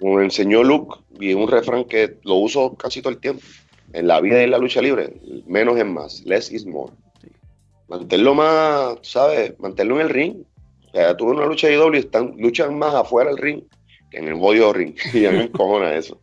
Como 0.00 0.14
me 0.16 0.24
enseñó 0.24 0.62
Luke, 0.62 0.96
y 1.20 1.34
un 1.34 1.48
refrán 1.48 1.84
que 1.84 2.18
lo 2.24 2.34
uso 2.34 2.74
casi 2.74 3.00
todo 3.00 3.12
el 3.12 3.20
tiempo. 3.20 3.42
En 3.92 4.08
la 4.08 4.20
vida 4.20 4.40
y 4.40 4.44
en 4.44 4.50
la 4.50 4.58
lucha 4.58 4.82
libre, 4.82 5.14
menos 5.46 5.78
es 5.78 5.86
más, 5.86 6.22
less 6.24 6.50
is 6.50 6.66
more. 6.66 6.92
Mantenerlo 7.88 8.34
más, 8.34 8.98
¿sabes? 9.02 9.58
Mantenerlo 9.60 10.00
en 10.00 10.06
el 10.06 10.12
ring. 10.12 10.34
O 10.88 10.90
sea, 10.90 11.16
tuve 11.16 11.32
una 11.32 11.46
lucha 11.46 11.68
de 11.68 11.74
IW 11.74 11.94
están, 11.94 12.34
luchan 12.36 12.76
más 12.76 12.94
afuera 12.94 13.30
del 13.30 13.38
ring 13.38 13.62
que 14.10 14.18
en 14.18 14.28
el 14.28 14.38
jodido 14.38 14.72
ring. 14.72 14.94
Y 15.12 15.26
a 15.26 15.30
mí 15.30 15.38
me 15.38 15.44
encojona 15.44 15.94
eso. 15.94 16.20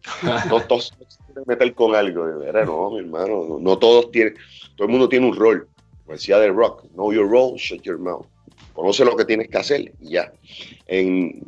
No 0.49 0.61
todos 0.61 0.93
se 1.33 1.41
meter 1.45 1.73
con 1.73 1.95
algo. 1.95 2.25
De 2.25 2.37
veras, 2.37 2.67
no, 2.67 2.91
mi 2.91 2.99
hermano. 2.99 3.45
No, 3.47 3.59
no 3.59 3.77
todos 3.77 4.11
tienen, 4.11 4.35
todo 4.75 4.87
el 4.87 4.91
mundo 4.91 5.09
tiene 5.09 5.27
un 5.27 5.35
rol. 5.35 5.67
Como 6.03 6.13
decía 6.13 6.39
The 6.39 6.49
Rock, 6.49 6.87
know 6.93 7.13
your 7.13 7.29
role, 7.29 7.57
shut 7.57 7.81
your 7.83 7.99
mouth. 7.99 8.25
Conoce 8.73 9.05
lo 9.05 9.15
que 9.15 9.25
tienes 9.25 9.49
que 9.49 9.57
hacer 9.57 9.93
y 9.99 10.11
ya. 10.11 10.31
En, 10.87 11.41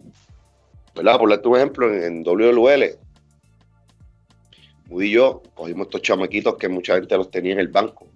¿verdad? 0.96 1.18
Por 1.18 1.30
darte 1.30 1.48
un 1.48 1.56
ejemplo, 1.58 1.94
en, 1.94 2.04
en 2.04 2.24
WL, 2.24 2.98
Moody 4.90 5.08
y 5.08 5.12
yo 5.12 5.42
cogimos 5.56 5.88
estos 5.88 6.02
chamaquitos 6.02 6.56
que 6.56 6.68
mucha 6.70 6.96
gente 6.96 7.18
los 7.18 7.32
tenía 7.32 7.54
en 7.54 7.60
el 7.60 7.68
banco, 7.70 8.08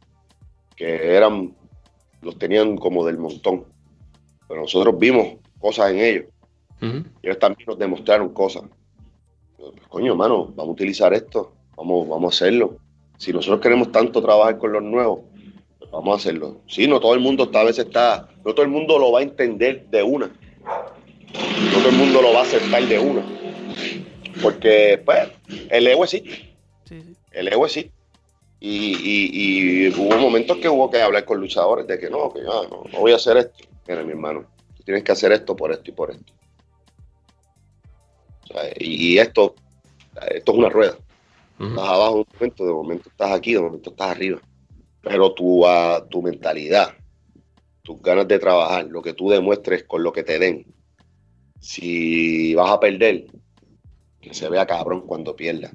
que 0.75 1.15
eran, 1.15 1.55
los 2.21 2.37
tenían 2.37 2.77
como 2.77 3.05
del 3.05 3.17
montón. 3.17 3.65
Pero 4.47 4.61
nosotros 4.61 4.97
vimos 4.97 5.37
cosas 5.59 5.91
en 5.91 5.99
ellos. 5.99 6.25
Y 7.23 7.27
ellos 7.27 7.39
también 7.39 7.65
nos 7.67 7.79
demostraron 7.79 8.29
cosas. 8.33 8.63
Pues, 9.57 9.71
coño, 9.89 10.15
mano, 10.15 10.45
vamos 10.55 10.69
a 10.69 10.71
utilizar 10.73 11.13
esto, 11.13 11.53
vamos, 11.75 12.07
vamos 12.07 12.33
a 12.33 12.35
hacerlo. 12.35 12.77
Si 13.17 13.33
nosotros 13.33 13.61
queremos 13.61 13.91
tanto 13.91 14.21
trabajar 14.21 14.59
con 14.59 14.71
los 14.73 14.83
nuevos, 14.83 15.21
pues 15.79 15.89
vamos 15.89 16.13
a 16.13 16.17
hacerlo. 16.17 16.61
Sí, 16.67 16.87
no 16.87 16.99
todo 16.99 17.15
el 17.15 17.19
mundo 17.19 17.45
está- 17.45 17.61
a 17.61 17.63
veces 17.63 17.87
está, 17.87 18.29
no 18.45 18.53
todo 18.53 18.61
el 18.63 18.71
mundo 18.71 18.99
lo 18.99 19.11
va 19.11 19.19
a 19.19 19.23
entender 19.23 19.87
de 19.89 20.03
una. 20.03 20.29
No 21.33 21.79
todo 21.79 21.89
el 21.89 21.95
mundo 21.95 22.21
lo 22.21 22.33
va 22.33 22.39
a 22.39 22.43
aceptar 22.43 22.83
de 22.87 22.99
una. 22.99 23.23
Porque, 24.41 25.01
pues, 25.03 25.29
el 25.69 25.87
ego 25.87 26.03
existe, 26.03 26.29
Sí, 26.85 27.01
sí. 27.01 27.15
el 27.31 27.47
ego 27.47 27.65
existe. 27.65 27.91
Y, 28.59 28.95
y- 28.95 29.29
y 29.85 29.89
hubo 29.89 30.17
momentos 30.17 30.57
que 30.57 30.69
hubo 30.69 30.89
que 30.89 31.01
hablar 31.01 31.25
con 31.25 31.39
luchadores 31.39 31.85
de 31.85 31.99
que 31.99 32.09
no, 32.09 32.31
que 32.33 32.39
ya 32.39 32.45
no, 32.69 32.83
no 32.91 32.99
voy 32.99 33.11
a 33.11 33.17
hacer 33.17 33.37
esto. 33.37 33.65
Mira, 33.87 34.03
mi 34.03 34.11
hermano, 34.11 34.45
tú 34.75 34.83
tienes 34.83 35.03
que 35.03 35.11
hacer 35.11 35.31
esto 35.31 35.55
por 35.55 35.71
esto 35.71 35.89
y 35.91 35.93
por 35.93 36.11
esto. 36.11 36.33
O 38.43 38.47
sea, 38.47 38.63
y, 38.79 39.13
y 39.13 39.19
esto, 39.19 39.55
esto 40.31 40.51
es 40.51 40.57
una 40.57 40.69
rueda. 40.69 40.97
Estás 41.59 41.87
abajo 41.87 42.13
de 42.15 42.19
un 42.21 42.25
momento, 42.33 42.65
de 42.65 42.71
momento 42.73 43.09
estás 43.09 43.31
aquí, 43.31 43.53
de 43.53 43.61
momento 43.61 43.89
estás 43.89 44.11
arriba. 44.11 44.39
Pero 45.01 45.33
tu, 45.33 45.65
ah, 45.65 46.05
tu 46.09 46.21
mentalidad, 46.21 46.95
tus 47.83 48.01
ganas 48.01 48.27
de 48.27 48.39
trabajar, 48.39 48.85
lo 48.85 49.01
que 49.01 49.13
tú 49.13 49.29
demuestres 49.29 49.83
con 49.83 50.03
lo 50.03 50.11
que 50.13 50.23
te 50.23 50.37
den. 50.39 50.65
Si 51.59 52.53
vas 52.55 52.71
a 52.71 52.79
perder, 52.79 53.25
que 54.21 54.33
se 54.33 54.49
vea 54.49 54.65
cabrón 54.65 55.01
cuando 55.01 55.35
pierdas. 55.35 55.73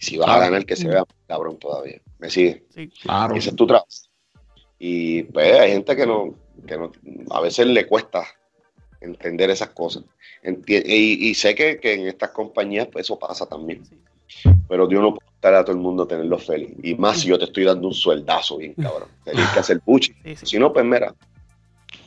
Y 0.00 0.04
si 0.04 0.16
vas 0.18 0.28
a 0.30 0.38
ganar, 0.38 0.64
que 0.66 0.76
se 0.76 0.88
vea 0.88 1.04
cabrón 1.26 1.58
todavía. 1.58 2.00
¿Me 2.18 2.30
sigue? 2.30 2.64
Sí. 2.70 2.88
Claro. 3.02 3.34
Ese 3.34 3.50
es 3.50 3.56
tu 3.56 3.66
trabajo. 3.66 3.86
Y 4.78 5.22
pues 5.24 5.58
hay 5.60 5.72
gente 5.72 5.94
que 5.94 6.06
no, 6.06 6.34
que 6.66 6.76
no, 6.76 6.90
a 7.30 7.40
veces 7.40 7.66
le 7.66 7.86
cuesta 7.86 8.24
entender 9.00 9.50
esas 9.50 9.68
cosas. 9.70 10.04
Enti- 10.42 10.82
y, 10.84 11.28
y 11.28 11.34
sé 11.34 11.54
que, 11.54 11.78
que 11.78 11.94
en 11.94 12.08
estas 12.08 12.30
compañías 12.30 12.88
pues, 12.90 13.06
eso 13.06 13.18
pasa 13.18 13.46
también. 13.46 13.84
Sí. 13.84 13.96
Pero 14.68 14.86
Dios 14.86 15.02
no 15.02 15.14
puede 15.14 15.30
estar 15.34 15.54
a 15.54 15.64
todo 15.64 15.76
el 15.76 15.82
mundo 15.82 16.06
tenerlo 16.06 16.38
feliz. 16.38 16.72
Y 16.82 16.94
más 16.94 17.20
si 17.20 17.28
yo 17.28 17.38
te 17.38 17.44
estoy 17.44 17.64
dando 17.64 17.86
un 17.88 17.94
sueldazo 17.94 18.56
bien 18.56 18.74
cabrón. 18.74 19.08
Tienes 19.24 19.48
que 19.50 19.58
hacer 19.60 19.80
puchi. 19.80 20.12
Sí, 20.24 20.36
sí. 20.36 20.46
Si 20.46 20.58
no, 20.58 20.72
pues 20.72 20.84
mira, 20.84 21.14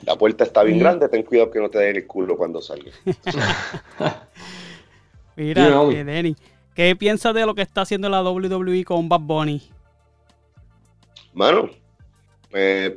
la 0.05 0.15
puerta 0.17 0.43
está 0.43 0.63
bien 0.63 0.77
Mm. 0.77 0.81
grande, 0.81 1.09
ten 1.09 1.23
cuidado 1.23 1.51
que 1.51 1.59
no 1.59 1.69
te 1.69 1.79
den 1.79 1.95
el 1.97 2.07
culo 2.07 2.37
cuando 2.37 2.61
salgas. 2.61 2.93
Mira, 5.35 5.67
eh, 5.91 6.03
Denny, 6.03 6.35
¿qué 6.73 6.95
piensas 6.95 7.33
de 7.33 7.45
lo 7.45 7.53
que 7.55 7.61
está 7.61 7.81
haciendo 7.81 8.07
la 8.09 8.21
WWE 8.23 8.85
con 8.85 9.09
Bad 9.09 9.21
Bunny? 9.21 9.61
Mano, 11.33 11.69
pues, 12.49 12.93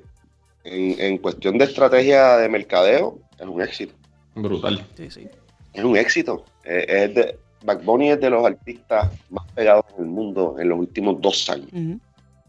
en, 0.64 1.00
en 1.00 1.18
cuestión 1.18 1.58
de 1.58 1.64
estrategia 1.64 2.36
de 2.36 2.48
mercadeo, 2.48 3.18
es 3.38 3.46
un 3.46 3.60
éxito. 3.62 3.94
Brutal. 4.36 4.84
Sí, 4.96 5.10
sí. 5.10 5.28
Es 5.72 5.82
un 5.84 5.96
éxito. 5.96 6.44
Eh, 6.64 6.84
es 6.88 7.14
de, 7.14 7.38
Bad 7.64 7.82
Bunny 7.82 8.10
es 8.10 8.20
de 8.20 8.30
los 8.30 8.44
artistas 8.46 9.10
más 9.30 9.44
pegados 9.52 9.84
en 9.96 10.04
el 10.04 10.10
mundo 10.10 10.56
en 10.60 10.68
los 10.68 10.78
últimos 10.78 11.20
dos 11.20 11.50
años. 11.50 11.68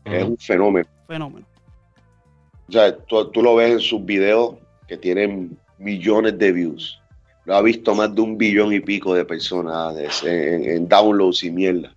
Es 0.05 0.23
un 0.23 0.37
fenómeno. 0.37 0.87
Fenómeno. 1.07 1.45
O 2.69 2.71
sea, 2.71 2.95
tú, 2.95 3.29
tú 3.31 3.41
lo 3.41 3.55
ves 3.55 3.71
en 3.71 3.79
sus 3.79 4.05
videos 4.05 4.55
que 4.87 4.95
tienen 4.97 5.57
millones 5.77 6.37
de 6.37 6.51
views. 6.51 7.01
Lo 7.45 7.55
ha 7.55 7.61
visto 7.61 7.95
más 7.95 8.13
de 8.13 8.21
un 8.21 8.37
billón 8.37 8.71
y 8.73 8.79
pico 8.79 9.13
de 9.15 9.25
personas 9.25 10.23
en, 10.23 10.63
en 10.69 10.87
downloads 10.87 11.43
y 11.43 11.51
mierda. 11.51 11.93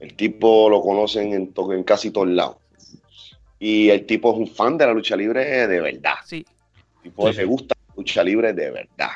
El 0.00 0.14
tipo 0.14 0.68
lo 0.70 0.80
conocen 0.82 1.32
en, 1.34 1.52
to- 1.52 1.72
en 1.72 1.82
casi 1.84 2.10
todos 2.10 2.28
lados. 2.28 2.56
Y 3.58 3.88
el 3.90 4.06
tipo 4.06 4.32
es 4.32 4.38
un 4.38 4.46
fan 4.46 4.76
de 4.78 4.86
la 4.86 4.92
lucha 4.94 5.16
libre 5.16 5.66
de 5.66 5.80
verdad. 5.80 6.14
Sí. 6.24 6.44
El 6.96 7.02
tipo 7.10 7.30
Sí, 7.30 7.38
le 7.38 7.44
gusta 7.44 7.74
la 7.88 7.94
lucha 7.96 8.22
libre 8.24 8.52
de 8.52 8.70
verdad. 8.70 9.10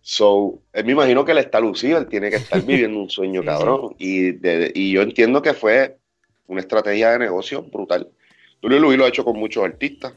So, 0.00 0.60
él 0.72 0.84
me 0.84 0.92
imagino 0.92 1.24
que 1.24 1.32
él 1.32 1.38
está 1.38 1.60
lucido, 1.60 1.98
él 1.98 2.06
tiene 2.08 2.30
que 2.30 2.36
estar 2.36 2.60
viviendo 2.66 2.98
un 3.00 3.10
sueño 3.10 3.44
cabrón. 3.44 3.94
Y, 3.98 4.32
de- 4.32 4.72
y 4.74 4.92
yo 4.92 5.02
entiendo 5.02 5.42
que 5.42 5.54
fue 5.54 5.96
una 6.46 6.60
estrategia 6.60 7.12
de 7.12 7.20
negocio 7.20 7.62
brutal. 7.62 8.08
Julio 8.62 8.78
Luis 8.78 8.96
lo 8.98 9.04
ha 9.04 9.08
hecho 9.08 9.24
con 9.24 9.36
muchos 9.38 9.64
artistas. 9.64 10.14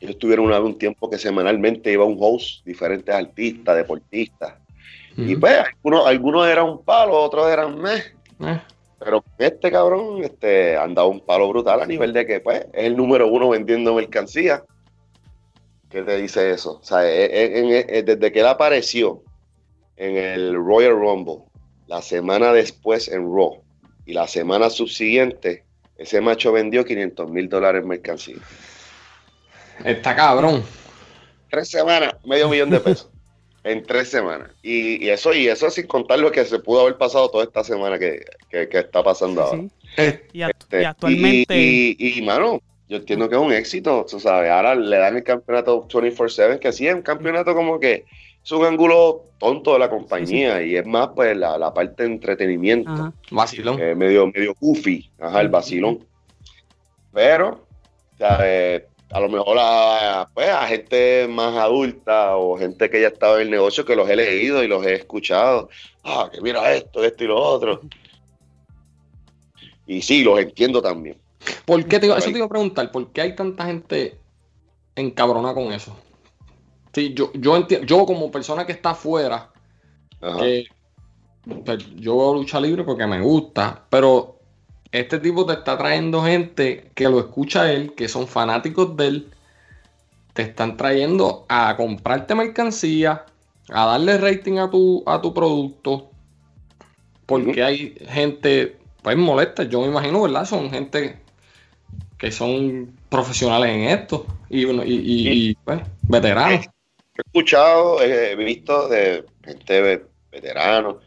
Ellos 0.00 0.18
tuvieron 0.18 0.46
una, 0.46 0.60
un 0.60 0.78
tiempo 0.78 1.10
que 1.10 1.18
semanalmente 1.18 1.90
iba 1.92 2.04
un 2.04 2.16
host, 2.20 2.64
diferentes 2.64 3.12
artistas, 3.12 3.76
deportistas. 3.76 4.54
Y 5.16 5.34
pues, 5.34 5.58
algunos, 5.58 6.06
algunos 6.06 6.46
eran 6.46 6.66
un 6.66 6.84
palo, 6.84 7.14
otros 7.20 7.50
eran 7.50 7.76
meh. 7.80 7.98
Eh, 8.40 8.60
Pero 9.00 9.24
este 9.38 9.70
cabrón 9.72 10.22
este, 10.22 10.76
han 10.76 10.94
dado 10.94 11.08
un 11.08 11.18
palo 11.20 11.48
brutal 11.48 11.80
a 11.82 11.86
nivel 11.86 12.12
de 12.12 12.24
que 12.24 12.38
pues, 12.38 12.60
es 12.72 12.84
el 12.84 12.96
número 12.96 13.26
uno 13.26 13.48
vendiendo 13.48 13.94
mercancía. 13.94 14.62
¿Qué 15.90 16.02
te 16.02 16.16
dice 16.20 16.50
eso? 16.52 16.78
O 16.80 16.84
sea, 16.84 17.04
eh, 17.04 17.58
en- 17.58 17.84
eh, 17.88 18.02
desde 18.04 18.30
que 18.30 18.40
él 18.40 18.46
apareció 18.46 19.22
en 19.96 20.16
el 20.16 20.54
Royal 20.54 20.92
Rumble, 20.92 21.38
la 21.88 22.00
semana 22.02 22.52
después 22.52 23.08
en 23.08 23.24
Raw 23.24 23.60
y 24.06 24.12
la 24.12 24.28
semana 24.28 24.70
subsiguiente, 24.70 25.64
ese 25.98 26.20
macho 26.20 26.52
vendió 26.52 26.84
500 26.84 27.28
mil 27.30 27.48
dólares 27.48 27.82
en 27.82 27.88
mercancía. 27.88 28.36
Está 29.84 30.14
cabrón. 30.16 30.64
Tres 31.50 31.68
semanas, 31.68 32.14
medio 32.24 32.48
millón 32.48 32.70
de 32.70 32.80
pesos. 32.80 33.10
en 33.64 33.84
tres 33.84 34.08
semanas. 34.08 34.50
Y, 34.62 35.04
y 35.04 35.10
eso, 35.10 35.32
y 35.34 35.48
eso 35.48 35.70
sin 35.70 35.86
contar 35.86 36.18
lo 36.18 36.30
que 36.32 36.44
se 36.44 36.58
pudo 36.58 36.82
haber 36.82 36.96
pasado 36.96 37.30
toda 37.30 37.44
esta 37.44 37.62
semana 37.64 37.98
que, 37.98 38.24
que- 38.50 38.68
que 38.68 38.78
está 38.78 39.02
pasando 39.02 39.42
ahora. 39.42 39.60
Sí. 39.62 39.70
Eh, 39.98 40.26
Y, 40.32 40.40
act- 40.40 40.54
Este, 40.60 40.82
y 40.82 40.84
actualmente. 40.84 41.56
Y, 41.58 41.96
y, 41.98 42.18
y, 42.18 42.22
mano, 42.22 42.60
yo 42.88 42.96
entiendo 42.98 43.28
que 43.28 43.34
es 43.36 43.40
un 43.40 43.52
éxito, 43.52 44.06
tú 44.08 44.20
sabes. 44.20 44.50
Ahora 44.50 44.74
le 44.74 44.96
dan 44.96 45.16
el 45.16 45.22
campeonato 45.24 45.86
24-7, 45.88 46.58
que 46.58 46.72
sí 46.72 46.86
es 46.86 46.94
un 46.94 47.02
campeonato 47.02 47.54
como 47.54 47.78
que 47.80 48.04
es 48.56 48.60
un 48.60 48.66
ángulo 48.66 49.24
tonto 49.38 49.74
de 49.74 49.78
la 49.78 49.90
compañía 49.90 50.62
y 50.62 50.76
es 50.76 50.86
más, 50.86 51.08
pues, 51.14 51.36
la, 51.36 51.58
la 51.58 51.72
parte 51.72 52.02
de 52.02 52.10
entretenimiento, 52.10 52.90
Ajá. 52.90 53.12
vacilón. 53.30 53.80
eh, 53.80 53.94
medio, 53.94 54.26
medio 54.26 54.54
goofy, 54.60 55.10
ajá, 55.18 55.40
el 55.40 55.48
vacilón. 55.48 56.06
Pero, 57.12 57.66
o 58.14 58.16
sea, 58.16 58.38
eh, 58.42 58.86
a 59.10 59.20
lo 59.20 59.28
mejor 59.28 59.56
a, 59.60 60.28
pues, 60.34 60.48
a 60.48 60.66
gente 60.66 61.26
más 61.28 61.56
adulta 61.56 62.36
o 62.36 62.58
gente 62.58 62.90
que 62.90 63.00
ya 63.00 63.08
estaba 63.08 63.36
en 63.36 63.42
el 63.42 63.50
negocio 63.50 63.84
que 63.84 63.96
los 63.96 64.08
he 64.08 64.16
leído 64.16 64.62
y 64.62 64.68
los 64.68 64.84
he 64.84 64.94
escuchado. 64.94 65.68
Ah, 66.04 66.28
que 66.32 66.40
mira 66.40 66.74
esto, 66.74 67.04
esto 67.04 67.24
y 67.24 67.26
lo 67.26 67.40
otro. 67.40 67.82
Y 69.86 70.02
sí, 70.02 70.22
los 70.22 70.38
entiendo 70.38 70.82
también. 70.82 71.18
¿Por 71.64 71.84
qué 71.86 71.98
te 71.98 72.06
eso 72.06 72.30
te 72.30 72.36
iba 72.36 72.46
a 72.46 72.48
preguntar? 72.48 72.90
¿Por 72.90 73.10
qué 73.12 73.22
hay 73.22 73.34
tanta 73.34 73.64
gente 73.64 74.18
encabronada 74.96 75.54
con 75.54 75.72
eso? 75.72 75.96
Sí, 76.92 77.14
yo, 77.14 77.32
yo 77.34 77.56
entiendo, 77.56 77.86
yo 77.86 78.06
como 78.06 78.30
persona 78.30 78.66
que 78.66 78.72
está 78.72 78.90
afuera, 78.90 79.50
que 80.20 80.64
pues, 81.64 81.84
yo 81.96 82.16
veo 82.16 82.34
lucha 82.34 82.60
libre 82.60 82.84
porque 82.84 83.06
me 83.06 83.20
gusta, 83.20 83.84
pero 83.88 84.38
este 84.90 85.18
tipo 85.18 85.44
te 85.46 85.54
está 85.54 85.76
trayendo 85.76 86.22
gente 86.22 86.90
que 86.94 87.08
lo 87.08 87.20
escucha 87.20 87.70
él, 87.70 87.94
que 87.94 88.08
son 88.08 88.26
fanáticos 88.26 88.96
de 88.96 89.06
él, 89.06 89.30
te 90.32 90.42
están 90.42 90.76
trayendo 90.76 91.44
a 91.48 91.76
comprarte 91.76 92.34
mercancía, 92.34 93.26
a 93.70 93.86
darle 93.86 94.18
rating 94.18 94.58
a 94.58 94.70
tu, 94.70 95.02
a 95.06 95.20
tu 95.20 95.34
producto, 95.34 96.10
porque 97.26 97.62
hay 97.62 97.94
gente, 98.08 98.76
pues 99.02 99.16
molesta, 99.16 99.64
yo 99.64 99.82
me 99.82 99.88
imagino, 99.88 100.22
¿verdad? 100.22 100.46
Son 100.46 100.70
gente 100.70 101.18
que 102.16 102.32
son 102.32 102.92
profesionales 103.08 103.70
en 103.70 103.82
esto 103.82 104.26
y, 104.48 104.64
y, 104.64 105.54
pues, 105.64 105.80
veteranos. 106.02 106.66
He 107.18 107.22
escuchado, 107.26 108.00
he 108.00 108.36
visto 108.36 108.88
de 108.88 109.24
gente 109.44 110.06
veteranos, 110.30 110.98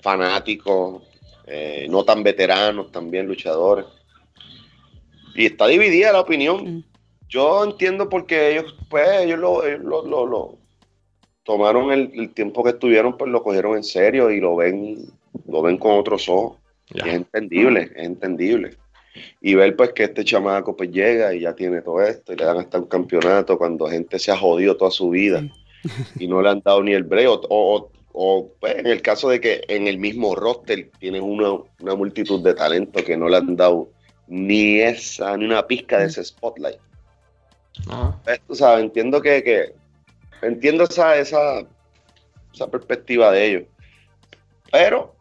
fanáticos, 0.00 1.02
eh, 1.46 1.88
no 1.90 2.04
tan 2.04 2.22
veteranos, 2.22 2.92
también 2.92 3.26
luchadores. 3.26 3.86
Y 5.34 5.46
está 5.46 5.66
dividida 5.66 6.12
la 6.12 6.20
opinión. 6.20 6.76
Mm. 6.76 6.84
Yo 7.28 7.64
entiendo 7.64 8.08
porque 8.08 8.52
ellos, 8.52 8.76
pues, 8.88 9.08
ellos 9.22 9.40
lo, 9.40 9.62
lo, 10.04 10.58
tomaron 11.42 11.90
el, 11.90 12.30
tiempo 12.34 12.62
que 12.62 12.70
estuvieron, 12.70 13.16
pues 13.16 13.28
lo 13.32 13.42
cogieron 13.42 13.76
en 13.76 13.82
serio 13.82 14.30
y 14.30 14.38
lo 14.38 14.54
ven, 14.54 15.10
lo 15.48 15.60
ven 15.62 15.76
con 15.76 15.98
otros 15.98 16.28
ojos. 16.28 16.58
es 16.94 17.04
entendible, 17.04 17.90
es 17.96 18.06
entendible. 18.06 18.76
Y 19.40 19.54
ver 19.54 19.76
pues 19.76 19.92
que 19.92 20.04
este 20.04 20.24
chamaco 20.24 20.76
pues 20.76 20.90
llega 20.90 21.34
y 21.34 21.40
ya 21.40 21.54
tiene 21.54 21.82
todo 21.82 22.02
esto 22.02 22.32
y 22.32 22.36
le 22.36 22.44
dan 22.44 22.58
hasta 22.58 22.78
un 22.78 22.86
campeonato 22.86 23.58
cuando 23.58 23.88
gente 23.88 24.18
se 24.18 24.32
ha 24.32 24.36
jodido 24.36 24.76
toda 24.76 24.90
su 24.90 25.10
vida 25.10 25.42
y 26.18 26.26
no 26.26 26.40
le 26.40 26.50
han 26.50 26.60
dado 26.60 26.82
ni 26.82 26.92
el 26.92 27.02
breo 27.02 27.40
o, 27.48 27.90
o, 28.12 28.52
pues, 28.60 28.76
en 28.76 28.86
el 28.86 29.02
caso 29.02 29.28
de 29.28 29.40
que 29.40 29.64
en 29.68 29.86
el 29.86 29.98
mismo 29.98 30.34
roster 30.34 30.90
tienen 30.98 31.22
una, 31.22 31.52
una 31.80 31.94
multitud 31.94 32.42
de 32.42 32.54
talento 32.54 33.04
que 33.04 33.16
no 33.16 33.28
le 33.28 33.38
han 33.38 33.56
dado 33.56 33.90
ni 34.28 34.80
esa, 34.80 35.36
ni 35.36 35.44
una 35.44 35.66
pizca 35.66 35.98
de 35.98 36.06
ese 36.06 36.24
spotlight. 36.24 36.78
Pues, 38.46 38.60
entiendo 38.60 39.20
que, 39.20 39.42
que 39.42 39.74
entiendo 40.42 40.84
esa, 40.84 41.16
esa, 41.16 41.66
esa 42.52 42.70
perspectiva 42.70 43.32
de 43.32 43.46
ellos. 43.46 43.62
Pero 44.70 45.14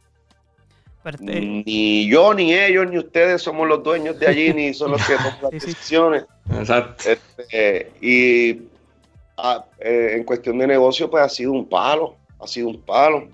ni 1.19 2.07
yo, 2.07 2.33
ni 2.33 2.53
ellos, 2.53 2.89
ni 2.89 2.97
ustedes 2.97 3.41
somos 3.41 3.67
los 3.67 3.83
dueños 3.83 4.19
de 4.19 4.27
allí, 4.27 4.53
ni 4.53 4.73
son 4.73 4.91
los 4.91 5.05
que 5.05 5.15
toman 5.17 5.37
las 5.41 5.51
decisiones. 5.51 6.25
Exacto. 6.53 7.09
Este, 7.09 7.91
y 8.01 8.61
ah, 9.37 9.65
eh, 9.79 10.13
en 10.15 10.23
cuestión 10.23 10.57
de 10.59 10.67
negocio, 10.67 11.09
pues 11.09 11.23
ha 11.23 11.29
sido 11.29 11.51
un 11.51 11.67
palo, 11.67 12.15
ha 12.39 12.47
sido 12.47 12.69
un 12.69 12.81
palo. 12.81 13.27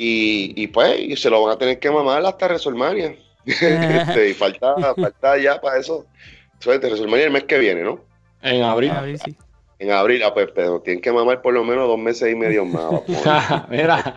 Y, 0.00 0.68
pues, 0.68 1.00
y 1.00 1.16
se 1.16 1.28
lo 1.28 1.42
van 1.42 1.54
a 1.54 1.58
tener 1.58 1.80
que 1.80 1.90
mamar 1.90 2.24
hasta 2.24 2.46
WrestleMania. 2.46 3.16
este, 3.44 4.28
y 4.28 4.34
falta, 4.34 4.76
falta 4.94 5.38
ya 5.38 5.60
para 5.60 5.78
eso. 5.78 6.06
Suerte, 6.60 6.86
WrestleMania 6.86 7.26
el 7.26 7.32
mes 7.32 7.44
que 7.44 7.58
viene, 7.58 7.82
¿no? 7.82 8.00
En 8.42 8.62
abril. 8.62 8.92
En 9.80 9.90
abril, 9.90 10.22
ah, 10.22 10.32
pues, 10.32 10.48
pero 10.54 10.80
tienen 10.80 11.00
que 11.00 11.10
mamar 11.10 11.42
por 11.42 11.54
lo 11.54 11.64
menos 11.64 11.88
dos 11.88 11.98
meses 11.98 12.30
y 12.30 12.36
medio 12.36 12.64
más. 12.64 13.02
Mira, 13.68 14.14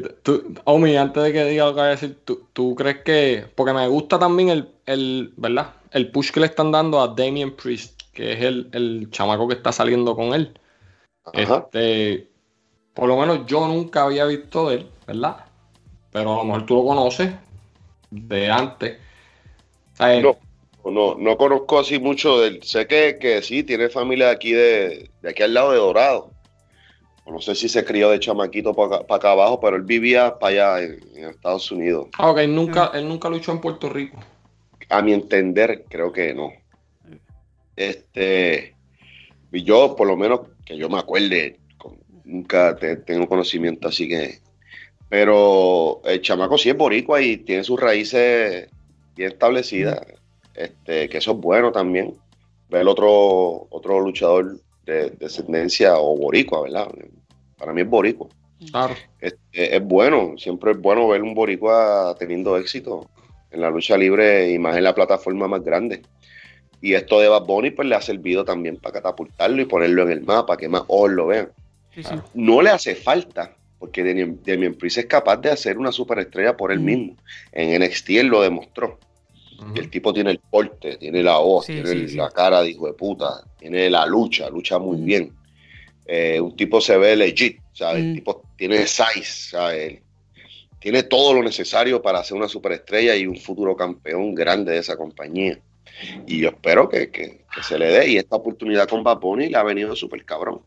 tú, 0.00 0.54
Omi, 0.64 0.96
antes 0.96 1.22
de 1.22 1.32
que 1.32 1.44
diga 1.44 1.66
lo 1.66 1.74
que 1.74 1.80
voy 1.80 1.86
a 1.86 1.90
decir, 1.90 2.18
¿tú, 2.24 2.74
crees 2.74 3.02
que.? 3.02 3.46
Porque 3.54 3.72
me 3.72 3.88
gusta 3.88 4.18
también 4.18 4.48
el, 4.48 4.68
el, 4.86 5.32
¿verdad? 5.36 5.74
El 5.90 6.10
push 6.10 6.30
que 6.30 6.40
le 6.40 6.46
están 6.46 6.72
dando 6.72 7.00
a 7.00 7.08
Damien 7.08 7.54
Priest, 7.56 8.00
que 8.12 8.32
es 8.32 8.40
el, 8.40 8.68
el 8.72 9.10
chamaco 9.10 9.48
que 9.48 9.54
está 9.54 9.72
saliendo 9.72 10.14
con 10.14 10.34
él. 10.34 10.58
Este, 11.32 12.28
por 12.94 13.08
lo 13.08 13.16
menos 13.16 13.46
yo 13.46 13.66
nunca 13.66 14.04
había 14.04 14.24
visto 14.24 14.70
de 14.70 14.76
él, 14.76 14.86
¿verdad? 15.06 15.44
Pero 16.10 16.34
a 16.34 16.36
lo 16.38 16.44
mejor 16.44 16.66
tú 16.66 16.76
lo 16.76 16.84
conoces 16.84 17.32
de 18.10 18.50
antes. 18.50 18.98
no, 20.00 20.36
no, 20.84 21.14
no 21.14 21.36
conozco 21.36 21.78
así 21.78 21.98
mucho 21.98 22.40
de 22.40 22.48
él. 22.48 22.62
Sé 22.62 22.86
que, 22.86 23.18
que 23.20 23.42
sí, 23.42 23.62
tiene 23.62 23.88
familia 23.88 24.30
aquí 24.30 24.52
de, 24.52 25.10
de 25.22 25.30
aquí 25.30 25.42
al 25.42 25.54
lado 25.54 25.72
de 25.72 25.78
Dorado 25.78 26.31
no 27.26 27.40
sé 27.40 27.54
si 27.54 27.68
se 27.68 27.84
crió 27.84 28.10
de 28.10 28.18
chamaquito 28.18 28.74
para 28.74 29.04
acá, 29.08 29.30
abajo, 29.30 29.60
pero 29.60 29.76
él 29.76 29.82
vivía 29.82 30.38
para 30.38 30.74
allá 30.74 30.84
en, 31.14 31.24
Estados 31.28 31.70
Unidos. 31.70 32.08
Ah, 32.18 32.30
ok, 32.30 32.40
nunca, 32.48 32.90
él 32.94 33.08
nunca 33.08 33.28
luchó 33.28 33.52
en 33.52 33.60
Puerto 33.60 33.88
Rico. 33.88 34.18
A 34.88 35.02
mi 35.02 35.12
entender, 35.12 35.84
creo 35.88 36.12
que 36.12 36.34
no. 36.34 36.52
Este, 37.76 38.74
y 39.52 39.62
yo, 39.62 39.94
por 39.96 40.08
lo 40.08 40.16
menos, 40.16 40.40
que 40.64 40.76
yo 40.76 40.88
me 40.88 40.98
acuerde, 40.98 41.60
nunca 42.24 42.76
tengo 42.76 43.28
conocimiento 43.28 43.88
así 43.88 44.08
que. 44.08 44.40
Pero 45.08 46.00
el 46.04 46.22
chamaco 46.22 46.56
sí 46.56 46.70
es 46.70 46.76
boricua 46.76 47.20
y 47.20 47.36
tiene 47.36 47.64
sus 47.64 47.78
raíces 47.78 48.68
bien 49.14 49.32
establecidas. 49.32 50.00
Este, 50.54 51.08
que 51.08 51.18
eso 51.18 51.32
es 51.32 51.38
bueno 51.38 51.70
también. 51.70 52.14
Ver 52.70 52.88
otro, 52.88 53.66
otro 53.70 54.00
luchador 54.00 54.58
de 54.84 55.10
descendencia 55.10 55.96
o 55.98 56.16
boricua, 56.16 56.62
¿verdad? 56.62 56.88
Para 57.56 57.72
mí 57.72 57.82
es 57.82 57.88
boricua. 57.88 58.28
Claro. 58.70 58.94
Es, 59.20 59.34
bueno, 59.82 60.34
siempre 60.38 60.72
es 60.72 60.80
bueno 60.80 61.08
ver 61.08 61.22
un 61.22 61.34
boricua 61.34 62.14
teniendo 62.18 62.56
éxito 62.56 63.08
en 63.50 63.60
la 63.60 63.70
lucha 63.70 63.96
libre 63.96 64.50
y 64.50 64.58
más 64.58 64.76
en 64.76 64.84
la 64.84 64.94
plataforma 64.94 65.48
más 65.48 65.64
grande. 65.64 66.02
Y 66.80 66.94
esto 66.94 67.20
de 67.20 67.28
Bad 67.28 67.44
Bunny 67.44 67.70
pues 67.70 67.86
le 67.86 67.94
ha 67.94 68.00
servido 68.00 68.44
también 68.44 68.76
para 68.76 68.94
catapultarlo 68.94 69.62
y 69.62 69.66
ponerlo 69.66 70.02
en 70.02 70.10
el 70.10 70.22
mapa, 70.22 70.56
que 70.56 70.68
más 70.68 70.82
ojos 70.88 71.10
lo 71.12 71.26
vean. 71.28 71.50
No 72.34 72.62
le 72.62 72.70
hace 72.70 72.94
falta, 72.94 73.54
porque 73.78 74.02
Damien, 74.02 74.74
Priest 74.74 74.98
es 74.98 75.06
capaz 75.06 75.36
de 75.36 75.50
hacer 75.50 75.78
una 75.78 75.92
superestrella 75.92 76.56
por 76.56 76.72
él 76.72 76.80
mismo. 76.80 77.16
En 77.52 77.80
NXT 77.82 78.10
él 78.10 78.26
lo 78.28 78.42
demostró. 78.42 78.98
El 79.74 79.90
tipo 79.90 80.12
tiene 80.12 80.30
el 80.30 80.38
porte, 80.38 80.96
tiene 80.96 81.22
la 81.22 81.38
voz, 81.38 81.66
tiene 81.66 81.94
la 82.08 82.30
cara 82.30 82.62
de 82.62 82.70
hijo 82.70 82.86
de 82.86 82.94
puta, 82.94 83.44
tiene 83.58 83.88
la 83.90 84.06
lucha, 84.06 84.48
lucha 84.50 84.78
muy 84.78 84.98
bien. 84.98 85.32
Eh, 86.06 86.40
un 86.40 86.56
tipo 86.56 86.80
se 86.80 86.96
ve 86.96 87.16
legit, 87.16 87.58
¿sabes? 87.72 88.02
El 88.02 88.14
tipo 88.14 88.42
tiene 88.56 88.86
size, 88.86 89.50
¿sabes? 89.50 90.00
Tiene 90.78 91.04
todo 91.04 91.32
lo 91.32 91.42
necesario 91.42 92.02
para 92.02 92.24
ser 92.24 92.36
una 92.36 92.48
superestrella 92.48 93.14
y 93.14 93.26
un 93.26 93.36
futuro 93.36 93.76
campeón 93.76 94.34
grande 94.34 94.72
de 94.72 94.78
esa 94.78 94.96
compañía. 94.96 95.58
Y 96.26 96.40
yo 96.40 96.48
espero 96.48 96.88
que, 96.88 97.44
se 97.62 97.78
le 97.78 97.86
dé. 97.86 98.08
Y 98.08 98.16
esta 98.16 98.36
oportunidad 98.36 98.88
con 98.88 99.04
Bad 99.04 99.20
le 99.36 99.56
ha 99.56 99.62
venido 99.62 99.94
súper 99.94 100.24
cabrón. 100.24 100.60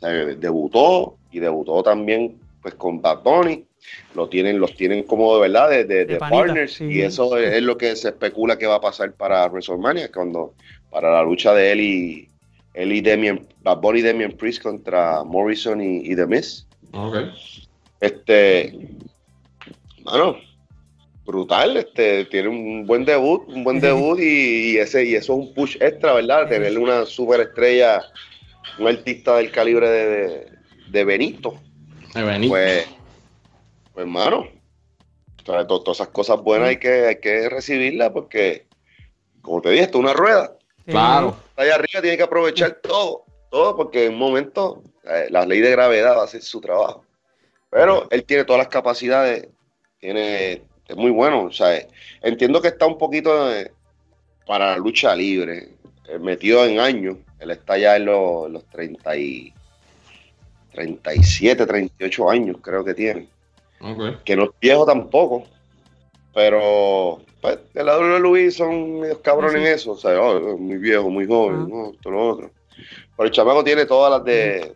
debutó 0.00 1.16
y 1.32 1.40
debutó 1.40 1.82
también 1.82 2.38
pues 2.62 2.74
con 2.74 3.00
Bad 3.00 3.22
Bunny 3.22 3.64
lo 4.14 4.28
tienen, 4.28 4.58
los 4.58 4.74
tienen 4.74 5.02
como 5.04 5.34
de 5.34 5.48
verdad 5.48 5.70
de, 5.70 6.16
partners 6.16 6.80
y 6.80 7.02
eso 7.02 7.36
es, 7.36 7.62
lo 7.62 7.76
que 7.76 7.94
se 7.96 8.08
especula 8.08 8.58
que 8.58 8.66
va 8.66 8.76
a 8.76 8.80
pasar 8.80 9.12
para 9.12 9.46
WrestleMania 9.46 10.10
cuando 10.10 10.54
para 10.90 11.12
la 11.12 11.22
lucha 11.22 11.52
de 11.54 11.72
él 11.72 11.80
y 11.80 12.28
él 12.74 12.92
y 12.92 13.00
Demian, 13.00 13.46
Bad 13.62 13.78
Bunny 13.78 14.00
y 14.00 14.02
Demian 14.02 14.32
Priest 14.32 14.62
contra 14.62 15.24
Morrison 15.24 15.80
y, 15.80 16.14
The 16.14 16.26
Miz. 16.26 16.66
Este, 18.00 18.72
bueno, 20.04 20.36
brutal, 21.24 21.78
este, 21.78 22.26
tiene 22.26 22.48
un 22.48 22.86
buen 22.86 23.04
debut, 23.04 23.48
un 23.48 23.64
buen 23.64 23.80
debut 23.80 24.18
y, 24.20 24.76
ese 24.76 25.06
y 25.06 25.14
eso 25.14 25.32
es 25.32 25.38
un 25.38 25.54
push 25.54 25.76
extra, 25.80 26.12
¿verdad? 26.14 26.48
Tenerle 26.48 26.78
una 26.78 27.06
superestrella, 27.06 28.02
un 28.78 28.88
artista 28.88 29.36
del 29.36 29.50
calibre 29.50 29.88
de, 29.88 30.46
de, 30.90 31.04
Benito. 31.04 31.54
De 32.14 32.22
Benito. 32.22 32.50
Pues 32.50 32.86
pues, 33.96 34.04
hermano, 34.04 34.46
todas, 35.42 35.96
esas 35.96 36.08
cosas 36.08 36.42
buenas 36.42 36.68
hay 36.68 36.76
que, 36.76 37.06
hay 37.06 37.18
que 37.18 37.48
recibirlas 37.48 38.10
porque, 38.10 38.66
como 39.40 39.62
te 39.62 39.70
dije, 39.70 39.84
esto 39.84 39.96
es 39.96 40.04
una 40.04 40.12
rueda. 40.12 40.54
Claro. 40.84 41.34
Allá 41.56 41.76
arriba 41.76 42.02
tiene 42.02 42.18
que 42.18 42.22
aprovechar 42.22 42.78
todo, 42.82 43.24
todo, 43.50 43.74
porque 43.74 44.04
en 44.04 44.12
un 44.12 44.18
momento 44.18 44.82
eh, 45.04 45.28
la 45.30 45.46
ley 45.46 45.60
de 45.60 45.70
gravedad 45.70 46.14
va 46.14 46.20
a 46.20 46.24
hacer 46.24 46.42
su 46.42 46.60
trabajo. 46.60 47.06
Pero 47.70 48.06
él 48.10 48.22
tiene 48.24 48.44
todas 48.44 48.58
las 48.58 48.68
capacidades, 48.68 49.48
tiene, 49.98 50.62
es 50.86 50.96
muy 50.96 51.10
bueno. 51.10 51.44
O 51.44 51.52
sea, 51.52 51.82
entiendo 52.20 52.60
que 52.60 52.68
está 52.68 52.84
un 52.84 52.98
poquito 52.98 53.50
eh, 53.50 53.72
para 54.46 54.72
la 54.72 54.76
lucha 54.76 55.16
libre, 55.16 55.70
eh, 56.06 56.18
metido 56.18 56.66
en 56.66 56.80
años. 56.80 57.16
Él 57.38 57.50
está 57.50 57.78
ya 57.78 57.96
en 57.96 58.04
los, 58.04 58.50
los 58.50 58.66
30 58.66 59.16
y, 59.16 59.54
37, 60.72 61.64
38 61.64 62.30
años, 62.30 62.58
creo 62.60 62.84
que 62.84 62.92
tiene. 62.92 63.35
Que 64.24 64.36
no 64.36 64.44
es 64.44 64.50
viejo 64.60 64.86
tampoco. 64.86 65.44
Pero 66.34 67.20
pues, 67.40 67.58
el 67.74 67.86
lado 67.86 68.06
de 68.06 68.20
Luis 68.20 68.56
son 68.56 69.00
medio 69.00 69.22
cabrones 69.22 69.54
en 69.54 69.66
eso. 69.66 69.92
O 69.92 69.96
sea, 69.96 70.20
oh, 70.20 70.58
muy 70.58 70.76
viejo, 70.76 71.08
muy 71.08 71.26
joven, 71.26 71.68
no, 71.68 71.92
esto 71.92 72.10
lo 72.10 72.28
otro. 72.28 72.50
Pero 73.16 73.26
el 73.26 73.32
chamaco 73.32 73.64
tiene 73.64 73.86
todas 73.86 74.10
las 74.10 74.24
de. 74.24 74.72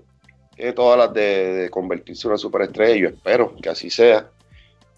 Tiene 0.57 0.72
todas 0.72 0.98
las 0.98 1.12
de, 1.12 1.68
convertirse 1.70 2.26
en 2.26 2.30
una 2.30 2.38
superestrella. 2.38 2.96
Yo 2.96 3.09
espero 3.09 3.55
que 3.57 3.68
así 3.68 3.90
sea. 3.90 4.30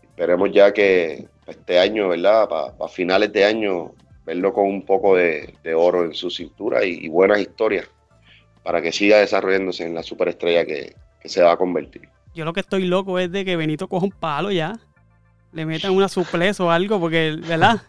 Esperemos 0.03 0.53
ya 0.53 0.73
que 0.73 1.27
este 1.47 1.79
año, 1.79 2.09
¿verdad? 2.09 2.49
Para 2.49 2.89
finales 2.89 3.33
de 3.33 3.45
año, 3.45 3.93
verlo 4.25 4.53
con 4.53 4.67
un 4.67 4.85
poco 4.85 5.17
de, 5.17 5.55
oro 5.75 6.05
en 6.05 6.15
su 6.15 6.31
cintura 6.31 6.85
y, 6.85 7.09
buenas 7.09 7.41
historias 7.41 7.89
para 8.63 8.81
que 8.81 8.93
siga 8.93 9.19
desarrollándose 9.19 9.85
en 9.85 9.95
la 9.95 10.05
superestrella 10.05 10.65
que, 10.65 10.95
que 11.21 11.29
se 11.29 11.43
va 11.43 11.53
a 11.53 11.57
convertir. 11.57 12.09
Yo 12.35 12.45
lo 12.45 12.53
que 12.53 12.61
estoy 12.61 12.85
loco 12.85 13.19
es 13.19 13.31
de 13.31 13.45
que 13.45 13.57
Benito 13.57 13.89
coja 13.89 14.07
un 14.07 14.13
palo 14.13 14.51
ya. 14.51 14.79
Le 15.53 15.67
metan 15.67 15.93
una 15.93 16.09
supleza 16.09 16.65
o 16.65 16.71
algo, 16.71 16.99
porque, 16.99 17.37
¿verdad? 17.47 17.83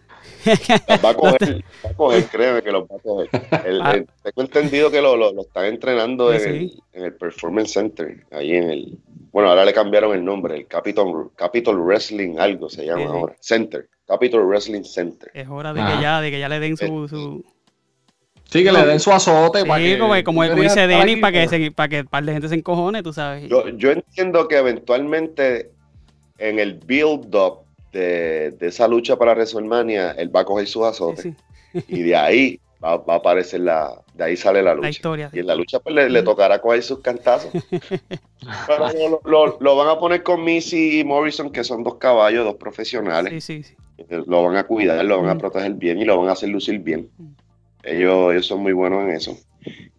va 1.03 1.09
a 1.09 1.13
coger, 1.13 1.63
va 1.85 1.89
a 1.89 1.93
coger, 1.93 2.25
créeme 2.27 2.61
que 2.61 2.71
los 2.71 2.83
va 2.83 2.95
a 2.95 2.99
coger. 2.99 3.29
El, 3.65 3.81
Ah. 3.81 3.91
el- 3.93 4.05
tengo 4.23 4.41
entendido 4.41 4.91
que 4.91 5.01
lo, 5.01 5.15
lo, 5.15 5.33
lo 5.33 5.41
están 5.43 5.65
entrenando 5.65 6.31
Sí, 6.31 6.35
en, 6.35 6.41
sí. 6.69 6.81
El, 6.93 6.99
en 6.99 7.05
el 7.05 7.13
Performance 7.15 7.71
Center, 7.73 8.25
ahí 8.31 8.51
en 8.53 8.69
el, 8.69 8.97
bueno, 9.31 9.49
ahora 9.49 9.63
le 9.65 9.73
cambiaron 9.73 10.13
el 10.13 10.23
nombre, 10.25 10.55
el 10.57 10.67
Capitol, 10.67 11.31
Capitol 11.35 11.77
Wrestling 11.81 12.37
algo 12.37 12.69
se 12.69 12.85
llama 12.85 13.01
Sí, 13.01 13.07
sí. 13.07 13.13
ahora, 13.13 13.35
Center, 13.39 13.89
Capitol 14.05 14.45
Wrestling 14.45 14.83
Center. 14.83 15.31
Es 15.33 15.47
hora 15.47 15.73
de 15.73 15.81
que 15.81 16.01
ya, 16.01 16.19
de 16.21 16.31
que 16.31 16.39
ya 16.39 16.49
le 16.49 16.59
den 16.59 16.75
su, 16.77 17.07
su, 17.07 17.45
Sí, 18.53 18.63
que 18.63 18.71
le 18.71 18.85
den 18.85 18.99
su 18.99 19.11
azote. 19.11 19.61
Sí, 19.61 19.67
para 19.67 19.83
que 19.83 19.97
como, 19.99 20.13
como, 20.23 20.43
tú 20.43 20.49
para 20.51 20.61
que, 21.31 21.47
se, 21.47 21.71
para 21.71 21.89
que 21.89 21.99
un 22.01 22.07
par 22.07 22.23
de 22.23 22.33
gente 22.33 22.47
se 22.49 22.55
encojone, 22.55 23.01
tú 23.03 23.11
sabes. 23.11 23.49
Yo, 23.49 23.67
yo 23.69 23.91
entiendo 23.91 24.47
que 24.47 24.57
eventualmente 24.57 25.71
en 26.37 26.59
el 26.59 26.75
build-up 26.75 27.59
de, 27.91 28.51
de 28.51 28.67
esa 28.67 28.87
lucha 28.87 29.17
para 29.17 29.33
WrestleMania, 29.33 30.11
él 30.11 30.35
va 30.35 30.41
a 30.41 30.45
coger 30.45 30.67
sus 30.67 30.83
Sí, 30.83 30.89
azotes 30.89 31.23
sí, 31.23 31.35
y 31.87 32.03
de 32.03 32.15
ahí 32.15 32.59
va, 32.83 32.97
va 32.97 33.15
a 33.15 33.17
aparecer 33.17 33.61
la, 33.61 33.91
de 34.13 34.23
ahí 34.23 34.37
sale 34.37 34.61
la 34.61 34.73
lucha. 34.73 34.85
la 34.85 34.89
historia. 34.91 35.29
Y 35.33 35.39
en 35.39 35.47
la 35.47 35.55
lucha 35.55 35.79
pues 35.79 35.95
le, 35.95 36.09
le 36.09 36.21
tocará 36.23 36.59
coger 36.61 36.83
sus 36.83 36.99
cantazos. 36.99 37.51
Pero 38.67 38.89
lo, 39.09 39.21
lo- 39.25 39.57
lo 39.59 39.75
van 39.75 39.87
a 39.89 39.97
poner 39.99 40.21
con 40.21 40.43
Missy 40.43 40.99
y 40.99 41.03
Morrison, 41.03 41.49
que 41.51 41.63
son 41.63 41.83
dos 41.83 41.95
caballos, 41.95 42.45
dos 42.45 42.55
profesionales. 42.55 43.43
Sí, 43.43 43.63
sí, 43.63 43.75
sí. 43.97 44.05
Lo 44.27 44.43
van 44.43 44.57
a 44.57 44.65
cuidar, 44.65 45.03
lo 45.05 45.21
van 45.21 45.29
a 45.29 45.35
Mm. 45.35 45.39
proteger 45.39 45.73
bien 45.73 45.99
y 45.99 46.05
lo 46.05 46.17
van 46.19 46.29
a 46.29 46.33
hacer 46.33 46.49
lucir 46.49 46.79
bien. 46.79 47.09
Ellos, 47.83 48.31
ellos 48.31 48.47
son 48.47 48.61
muy 48.61 48.73
buenos 48.73 49.03
en 49.03 49.09
eso. 49.11 49.37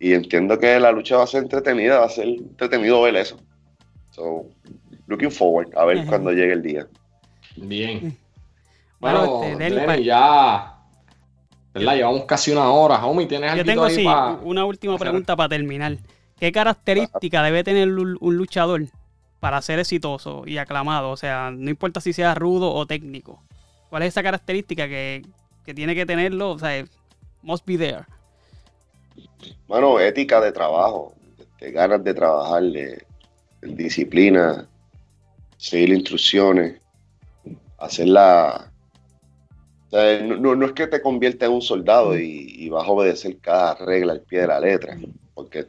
Y 0.00 0.12
entiendo 0.12 0.58
que 0.58 0.78
la 0.80 0.92
lucha 0.92 1.16
va 1.16 1.24
a 1.24 1.26
ser 1.26 1.42
entretenida, 1.42 1.98
va 2.00 2.06
a 2.06 2.10
ser 2.10 2.26
entretenido 2.28 3.00
ver 3.02 3.16
eso. 3.16 3.38
So, 4.10 4.46
looking 5.06 5.30
forward 5.30 5.76
a 5.76 5.84
ver 5.84 5.98
Ajá. 5.98 6.08
cuando 6.08 6.32
llegue 6.32 6.52
el 6.52 6.62
día. 6.62 6.86
Bien. 7.56 8.16
Bueno, 9.00 9.26
Bueno, 9.38 9.60
este, 9.60 10.04
ya. 10.04 10.70
¿Verdad? 11.74 11.96
Llevamos 11.96 12.24
casi 12.24 12.52
una 12.52 12.70
hora. 12.70 13.04
Homie, 13.04 13.26
¿tienes 13.26 13.54
Yo 13.56 13.64
tengo 13.64 13.84
ahí 13.84 13.94
sí, 13.96 14.04
pa- 14.04 14.38
una 14.42 14.64
última 14.64 14.96
pregunta 14.96 15.34
para 15.34 15.48
terminar. 15.48 15.96
¿Qué 16.38 16.52
característica 16.52 17.42
debe 17.42 17.64
tener 17.64 17.88
un, 17.88 18.16
un 18.20 18.36
luchador 18.36 18.82
para 19.40 19.60
ser 19.60 19.78
exitoso 19.80 20.44
y 20.46 20.58
aclamado? 20.58 21.10
O 21.10 21.16
sea, 21.16 21.50
no 21.50 21.70
importa 21.70 22.00
si 22.00 22.12
sea 22.12 22.34
rudo 22.34 22.72
o 22.72 22.86
técnico. 22.86 23.42
¿Cuál 23.90 24.02
es 24.04 24.08
esa 24.10 24.22
característica 24.22 24.86
que, 24.88 25.22
que 25.64 25.74
tiene 25.74 25.94
que 25.96 26.06
tenerlo? 26.06 26.50
O 26.50 26.58
sea, 26.58 26.84
must 27.44 27.64
be 27.66 27.76
there. 27.76 28.04
Mano, 29.68 29.98
ética 30.00 30.40
de 30.40 30.52
trabajo, 30.52 31.14
de 31.60 31.70
ganas 31.70 32.02
de 32.02 32.14
trabajar, 32.14 32.62
de, 32.62 33.04
disciplina, 33.62 34.68
seguir 35.56 35.90
instrucciones, 35.90 36.80
hacerla. 37.78 38.70
O 39.86 39.90
sea, 39.90 40.20
no, 40.22 40.54
no- 40.54 40.66
es 40.66 40.72
que 40.72 40.86
te 40.86 41.00
conviertas 41.00 41.48
en 41.48 41.54
un 41.54 41.62
soldado 41.62 42.18
y, 42.18 42.46
y 42.58 42.68
vas 42.68 42.86
a 42.86 42.90
obedecer 42.90 43.38
cada 43.38 43.74
regla 43.76 44.12
al 44.14 44.20
pie 44.22 44.40
de 44.40 44.46
la 44.48 44.60
letra, 44.60 44.98
porque 45.34 45.66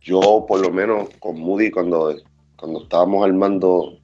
yo, 0.00 0.44
por 0.46 0.60
lo 0.60 0.70
menos 0.70 1.08
con 1.18 1.38
Moody, 1.38 1.70
cuando, 1.70 2.16
cuando 2.56 2.82
estábamos 2.82 3.24
armando 3.26 3.98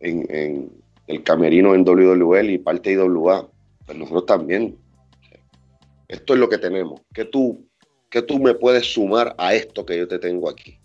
en, 0.00 0.26
en 0.34 0.70
el 1.06 1.22
camerino 1.22 1.74
en 1.74 1.84
WWL 1.84 2.50
y 2.50 2.58
parte 2.58 2.96
de 2.96 3.04
IWA, 3.04 3.46
pues 3.86 3.98
nosotros 3.98 4.26
también 4.26 4.76
esto 6.08 6.34
es 6.34 6.40
lo 6.40 6.48
que 6.48 6.58
tenemos. 6.58 7.00
¿Qué 7.12 7.24
tú, 7.24 7.66
qué 8.10 8.22
tú 8.22 8.38
me 8.38 8.54
puedes 8.54 8.92
sumar 8.92 9.34
a 9.38 9.54
esto 9.54 9.84
que 9.84 9.96
yo 9.98 10.06
te 10.08 10.18
tengo 10.18 10.48
aquí? 10.48 10.78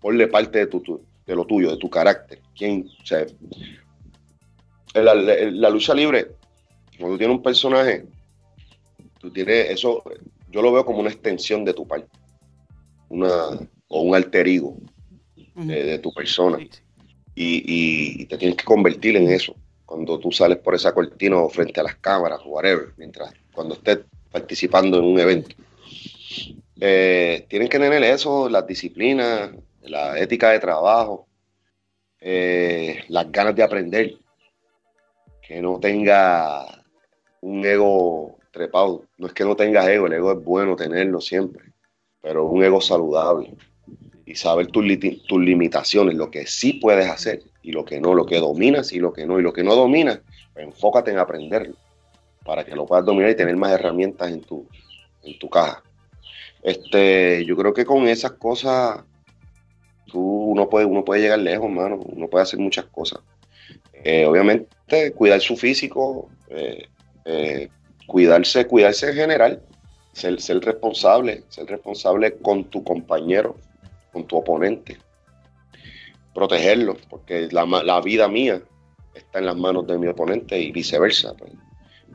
Ponle 0.00 0.28
parte 0.28 0.58
de, 0.60 0.66
tu, 0.66 0.80
tu- 0.80 1.04
de 1.26 1.34
lo 1.34 1.44
tuyo, 1.46 1.70
de 1.70 1.76
tu 1.78 1.88
carácter. 1.90 2.40
¿Quién, 2.56 2.88
o 3.02 3.06
sea, 3.06 3.26
en 4.94 5.04
la, 5.04 5.12
en 5.34 5.60
la 5.60 5.70
lucha 5.70 5.94
libre, 5.94 6.28
cuando 6.98 7.14
tú 7.14 7.18
tienes 7.18 7.36
un 7.36 7.42
personaje, 7.42 8.04
tú 9.18 9.30
tienes 9.30 9.70
eso, 9.70 10.02
yo 10.50 10.62
lo 10.62 10.72
veo 10.72 10.84
como 10.84 11.00
una 11.00 11.10
extensión 11.10 11.64
de 11.64 11.74
tu 11.74 11.86
parte, 11.86 12.08
una, 13.08 13.48
o 13.88 14.00
un 14.02 14.14
alter 14.14 14.46
ego 14.48 14.76
Ujú. 15.54 15.66
de, 15.68 15.84
de 15.84 15.98
tu 15.98 16.12
persona 16.12 16.58
y- 17.34 18.20
y 18.22 18.26
te 18.26 18.38
tienes 18.38 18.56
que 18.56 18.64
convertir 18.64 19.16
en 19.16 19.28
eso 19.30 19.54
cuando 19.84 20.18
tú 20.18 20.32
sales 20.32 20.58
por 20.58 20.74
esa 20.74 20.92
cortina 20.94 21.36
o 21.38 21.48
frente 21.48 21.78
a 21.80 21.84
las 21.84 21.96
cámaras 21.96 22.40
o 22.44 22.48
whatever, 22.50 22.92
mientras 22.96 23.32
cuando 23.52 23.74
estés 23.74 24.00
participando 24.36 24.98
en 24.98 25.04
un 25.06 25.18
evento. 25.18 25.56
Eh, 26.78 27.46
tienen 27.48 27.68
que 27.68 27.78
tener 27.78 28.02
eso, 28.04 28.50
las 28.50 28.66
disciplinas, 28.66 29.50
la 29.80 30.18
ética 30.18 30.50
de 30.50 30.58
trabajo, 30.58 31.26
eh, 32.20 33.02
las 33.08 33.32
ganas 33.32 33.56
de 33.56 33.62
aprender, 33.62 34.14
que 35.40 35.62
no 35.62 35.80
tenga 35.80 36.66
un 37.40 37.64
ego 37.64 38.36
trepado. 38.50 39.06
No 39.16 39.26
es 39.26 39.32
que 39.32 39.44
no 39.44 39.56
tengas 39.56 39.88
ego, 39.88 40.06
el 40.06 40.12
ego 40.12 40.32
es 40.32 40.44
bueno 40.44 40.76
tenerlo 40.76 41.18
siempre, 41.22 41.72
pero 42.20 42.44
un 42.44 42.62
ego 42.62 42.82
saludable 42.82 43.54
y 44.26 44.34
saber 44.34 44.66
tus, 44.66 44.84
limitaciones, 44.84 46.14
lo 46.14 46.30
que 46.30 46.46
sí 46.46 46.74
puedes 46.74 47.08
hacer 47.08 47.42
y 47.62 47.72
lo 47.72 47.86
que 47.86 48.00
no, 48.00 48.12
lo 48.12 48.26
que 48.26 48.38
dominas 48.38 48.92
y 48.92 48.98
lo 48.98 49.14
que 49.14 49.24
no, 49.24 49.38
y 49.38 49.42
lo 49.42 49.54
que 49.54 49.64
no 49.64 49.74
dominas, 49.74 50.20
pues 50.52 50.66
enfócate 50.66 51.10
en 51.10 51.20
aprenderlo 51.20 51.76
para 52.46 52.64
que 52.64 52.74
lo 52.76 52.86
puedas 52.86 53.04
dominar 53.04 53.30
y 53.30 53.36
tener 53.36 53.56
más 53.56 53.72
herramientas 53.72 54.30
en 54.30 54.40
tu, 54.40 54.66
en 55.24 55.38
tu 55.38 55.50
caja. 55.50 55.82
Este, 56.62 57.44
yo 57.44 57.56
creo 57.56 57.74
que 57.74 57.84
con 57.84 58.08
esas 58.08 58.32
cosas 58.32 59.04
tú, 60.06 60.20
uno, 60.20 60.68
puede, 60.68 60.86
uno 60.86 61.04
puede 61.04 61.22
llegar 61.22 61.40
lejos, 61.40 61.68
mano, 61.70 61.96
uno 61.96 62.28
puede 62.28 62.44
hacer 62.44 62.58
muchas 62.58 62.86
cosas. 62.86 63.20
Eh, 64.04 64.24
obviamente, 64.24 65.12
cuidar 65.14 65.40
su 65.40 65.56
físico, 65.56 66.30
eh, 66.48 66.86
eh, 67.24 67.68
cuidarse, 68.06 68.66
cuidarse 68.66 69.10
en 69.10 69.16
general, 69.16 69.62
ser, 70.12 70.40
ser 70.40 70.60
responsable, 70.60 71.42
ser 71.48 71.66
responsable 71.66 72.36
con 72.38 72.64
tu 72.64 72.84
compañero, 72.84 73.56
con 74.12 74.24
tu 74.26 74.36
oponente, 74.36 74.96
protegerlo, 76.32 76.96
porque 77.10 77.48
la, 77.50 77.66
la 77.66 78.00
vida 78.00 78.28
mía 78.28 78.62
está 79.14 79.40
en 79.40 79.46
las 79.46 79.56
manos 79.56 79.86
de 79.86 79.98
mi 79.98 80.06
oponente 80.06 80.58
y 80.58 80.70
viceversa. 80.70 81.34
pues. 81.34 81.52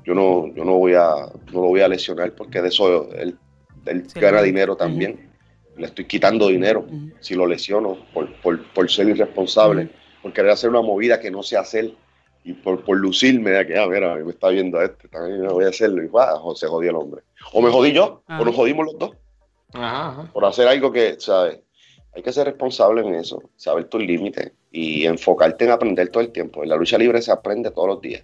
Yo 0.04 0.14
no, 0.14 0.48
yo 0.54 0.64
no 0.66 0.78
voy 0.78 0.94
a, 0.94 1.10
no 1.52 1.62
lo 1.62 1.68
voy 1.68 1.82
a 1.82 1.88
lesionar 1.88 2.34
porque 2.34 2.62
de 2.62 2.70
eso 2.70 3.12
él, 3.14 3.38
él 3.86 4.10
Sí, 4.10 4.20
gana 4.20 4.42
dinero 4.42 4.76
también. 4.76 5.30
Le 5.78 5.88
estoy 5.88 6.06
quitando 6.06 6.48
dinero 6.48 6.86
si 7.20 7.36
lo 7.36 7.48
lesiono 7.48 7.98
por, 8.14 8.34
por, 8.42 8.64
por 8.74 8.92
ser 8.92 9.10
irresponsable, 9.10 9.90
por 10.22 10.34
querer 10.34 10.52
hacer 10.52 10.70
una 10.70 10.82
movida 10.82 11.20
que 11.20 11.32
no 11.32 11.44
sé 11.44 11.58
hacer 11.58 11.94
y 12.44 12.54
por, 12.54 12.84
por 12.84 12.98
lucirme 12.98 13.52
de 13.52 13.68
que, 13.68 13.78
ah, 13.78 13.88
mira, 13.88 14.16
me 14.16 14.32
está 14.32 14.50
viendo 14.50 14.82
este, 14.82 15.08
también 15.08 15.48
voy 15.48 15.66
a 15.66 15.70
hacerlo 15.70 16.04
y 16.04 16.08
va, 16.08 16.42
o 16.42 16.56
se 16.56 16.68
jodió 16.68 16.90
el 16.90 16.96
hombre. 16.96 17.22
O 17.54 17.62
me 17.62 17.70
jodí 17.70 17.94
yo, 17.94 18.24
o 18.28 18.46
nos 18.46 18.56
jodimos 18.56 18.86
los 18.86 19.00
dos 19.00 19.12
por 20.34 20.46
hacer 20.46 20.68
algo 20.68 20.92
que, 20.92 21.16
¿sabes? 21.20 21.60
Hay 22.14 22.24
que 22.24 22.34
ser 22.34 22.46
responsable 22.46 23.02
en 23.08 23.16
eso, 23.16 23.42
saber 23.56 23.86
tus 23.86 24.02
límites 24.02 24.52
y 24.72 25.06
enfocarte 25.06 25.66
en 25.66 25.72
aprender 25.72 26.10
todo 26.10 26.22
el 26.22 26.32
tiempo. 26.32 26.64
En 26.64 26.70
la 26.70 26.76
lucha 26.76 26.98
libre 26.98 27.22
se 27.22 27.32
aprende 27.32 27.72
todos 27.72 27.88
los 27.88 28.02
días. 28.02 28.24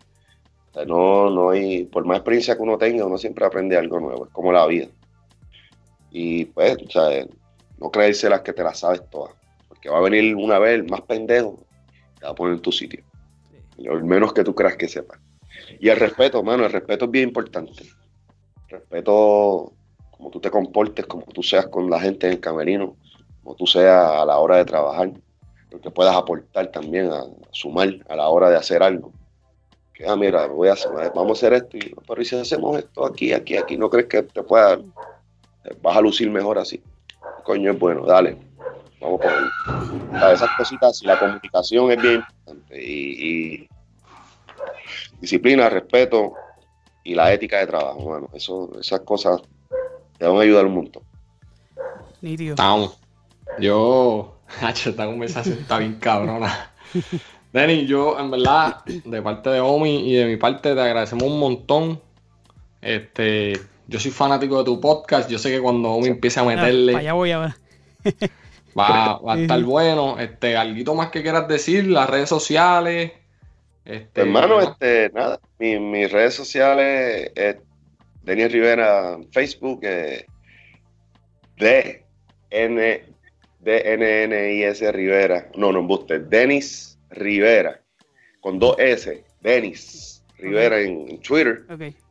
O 0.78 0.80
sea, 0.80 0.86
no, 0.86 1.32
no 1.32 1.50
hay, 1.50 1.86
por 1.86 2.06
más 2.06 2.18
experiencia 2.18 2.56
que 2.56 2.62
uno 2.62 2.78
tenga, 2.78 3.04
uno 3.04 3.18
siempre 3.18 3.44
aprende 3.44 3.76
algo 3.76 4.00
nuevo, 4.00 4.28
es 4.28 4.32
como 4.32 4.52
la 4.52 4.64
vida. 4.68 4.88
Y 6.12 6.46
pues, 6.46 6.78
¿sabes? 6.92 7.28
No 7.80 7.90
creerse 7.90 8.30
las 8.30 8.42
que 8.42 8.54
te 8.54 8.62
las 8.62 8.80
sabes 8.80 9.02
todas, 9.10 9.34
porque 9.68 9.90
va 9.90 9.98
a 9.98 10.02
venir 10.02 10.36
una 10.36 10.60
vez 10.60 10.76
el 10.76 10.88
más 10.88 11.02
pendejo, 11.02 11.58
te 12.20 12.26
va 12.26 12.32
a 12.32 12.36
poner 12.36 12.56
en 12.56 12.62
tu 12.62 12.72
sitio. 12.72 13.04
Lo 13.78 14.00
menos 14.06 14.34
que 14.34 14.44
tú 14.44 14.54
creas 14.54 14.76
que 14.76 14.88
sepas. 14.88 15.20
Y 15.80 15.90
el 15.90 15.98
respeto, 15.98 16.44
mano, 16.44 16.66
el 16.66 16.72
respeto 16.72 17.06
es 17.06 17.12
bien 17.12 17.30
importante. 17.30 17.84
Respeto 18.68 19.74
como 20.12 20.30
tú 20.30 20.40
te 20.40 20.52
comportes, 20.52 21.08
como 21.08 21.24
tú 21.26 21.42
seas 21.42 21.66
con 21.68 21.90
la 21.90 22.00
gente 22.00 22.28
en 22.28 22.34
el 22.34 22.40
camerino, 22.40 22.96
como 23.42 23.56
tú 23.56 23.66
seas 23.66 24.12
a 24.12 24.26
la 24.26 24.38
hora 24.38 24.58
de 24.58 24.66
trabajar, 24.66 25.12
lo 25.72 25.82
que 25.82 25.90
puedas 25.90 26.16
aportar 26.16 26.68
también 26.68 27.10
a, 27.12 27.22
a 27.22 27.28
sumar 27.50 27.90
a 28.08 28.16
la 28.16 28.28
hora 28.30 28.52
de 28.52 28.58
hacer 28.58 28.84
algo. 28.84 29.12
Que, 29.98 30.08
ah, 30.08 30.16
mira, 30.16 30.46
voy 30.46 30.68
a 30.70 30.74
hacer- 30.74 30.92
vamos 31.16 31.30
a 31.44 31.48
hacer 31.48 31.54
esto, 31.54 31.76
y, 31.76 31.92
pero 32.08 32.22
¿y 32.22 32.26
si 32.26 32.36
hacemos 32.36 32.78
esto 32.78 33.04
aquí, 33.04 33.34
aquí, 33.34 33.58
aquí? 33.58 33.78
¿No 33.78 33.90
crees 33.90 34.06
que 34.08 34.22
te 34.22 34.44
pueda, 34.44 34.80
vas 35.82 35.98
a 35.98 36.02
lucir 36.02 36.30
mejor 36.30 36.60
así? 36.60 36.80
Coño, 37.44 37.72
es 37.72 37.80
bueno, 37.80 38.06
dale, 38.06 38.38
vamos 39.02 39.20
por 39.20 39.32
ahí. 39.32 39.50
O 40.16 40.20
sea, 40.20 40.32
esas 40.34 40.50
cositas, 40.56 41.02
la 41.02 41.18
comunicación 41.18 41.92
es 41.92 42.00
bien 42.02 42.16
importante 42.16 42.84
y, 42.86 43.28
y 43.64 43.70
disciplina, 45.20 45.68
respeto 45.68 46.36
y 47.04 47.16
la 47.16 47.34
ética 47.34 47.58
de 47.58 47.68
trabajo, 47.68 48.00
bueno, 48.02 48.30
eso, 48.34 48.70
esas 48.80 49.00
cosas 49.00 49.42
te 50.20 50.28
van 50.28 50.38
a 50.38 50.42
ayudar 50.42 50.66
un 50.68 50.76
montón. 50.76 51.04
Nítido. 52.22 52.54
Yo. 53.60 54.36
Hacho, 54.62 54.92
esta 54.92 55.06
conversación 55.08 55.58
está 55.60 55.80
bien 55.80 55.96
cabrona. 55.96 56.72
Denny, 57.54 57.86
yo, 57.86 58.20
en 58.20 58.30
verdad, 58.32 58.84
de 58.86 59.22
parte 59.22 59.50
de 59.50 59.60
Omi 59.60 60.12
y 60.12 60.16
de 60.16 60.26
mi 60.26 60.38
parte, 60.38 60.74
te 60.76 60.82
agradecemos 60.82 61.24
un 61.24 61.40
montón. 61.40 62.02
Este. 62.82 63.60
Yo 63.88 64.00
soy 64.00 64.12
fanático 64.12 64.58
de 64.60 64.66
tu 64.66 64.82
podcast. 64.82 65.30
Yo 65.30 65.40
sé 65.40 65.50
que 65.50 65.62
cuando 65.62 65.90
Omi 65.92 66.08
empiece 66.08 66.40
a 66.40 66.44
Ah, 66.44 66.46
meterle. 66.46 66.96
allá 66.96 67.14
voy 67.14 67.32
ahora. 67.32 67.58
Va, 68.78 69.18
va 69.26 69.34
a 69.34 69.40
estar 69.40 69.64
bueno. 69.64 70.20
Este, 70.20 70.58
algo 70.58 70.94
más 70.96 71.10
que 71.10 71.22
quieras 71.22 71.48
decir, 71.48 71.88
las 71.88 72.10
redes 72.10 72.30
sociales. 72.30 73.14
Este, 73.86 74.22
Hermano, 74.22 74.60
este, 74.60 75.10
nada, 75.14 75.40
mis 75.60 76.12
redes 76.12 76.34
sociales 76.34 77.32
es 77.34 77.56
Denis 78.24 78.52
Rivera 78.52 79.18
Facebook, 79.32 79.80
eh, 79.84 80.26
D 81.58 82.04
N 82.50 83.04
D 83.62 83.94
N 83.94 84.24
N 84.24 84.54
I 84.54 84.64
S 84.64 84.92
Rivera. 84.92 85.48
No, 85.56 85.72
no 85.72 85.80
embuste, 85.80 86.20
Denis 86.20 86.97
Rivera 87.10 87.82
con 88.40 88.60
dos 88.60 88.76
S, 88.80 89.24
Denis 89.42 90.24
Rivera 90.38 90.80
en, 90.80 91.20
Twitter. 91.22 91.66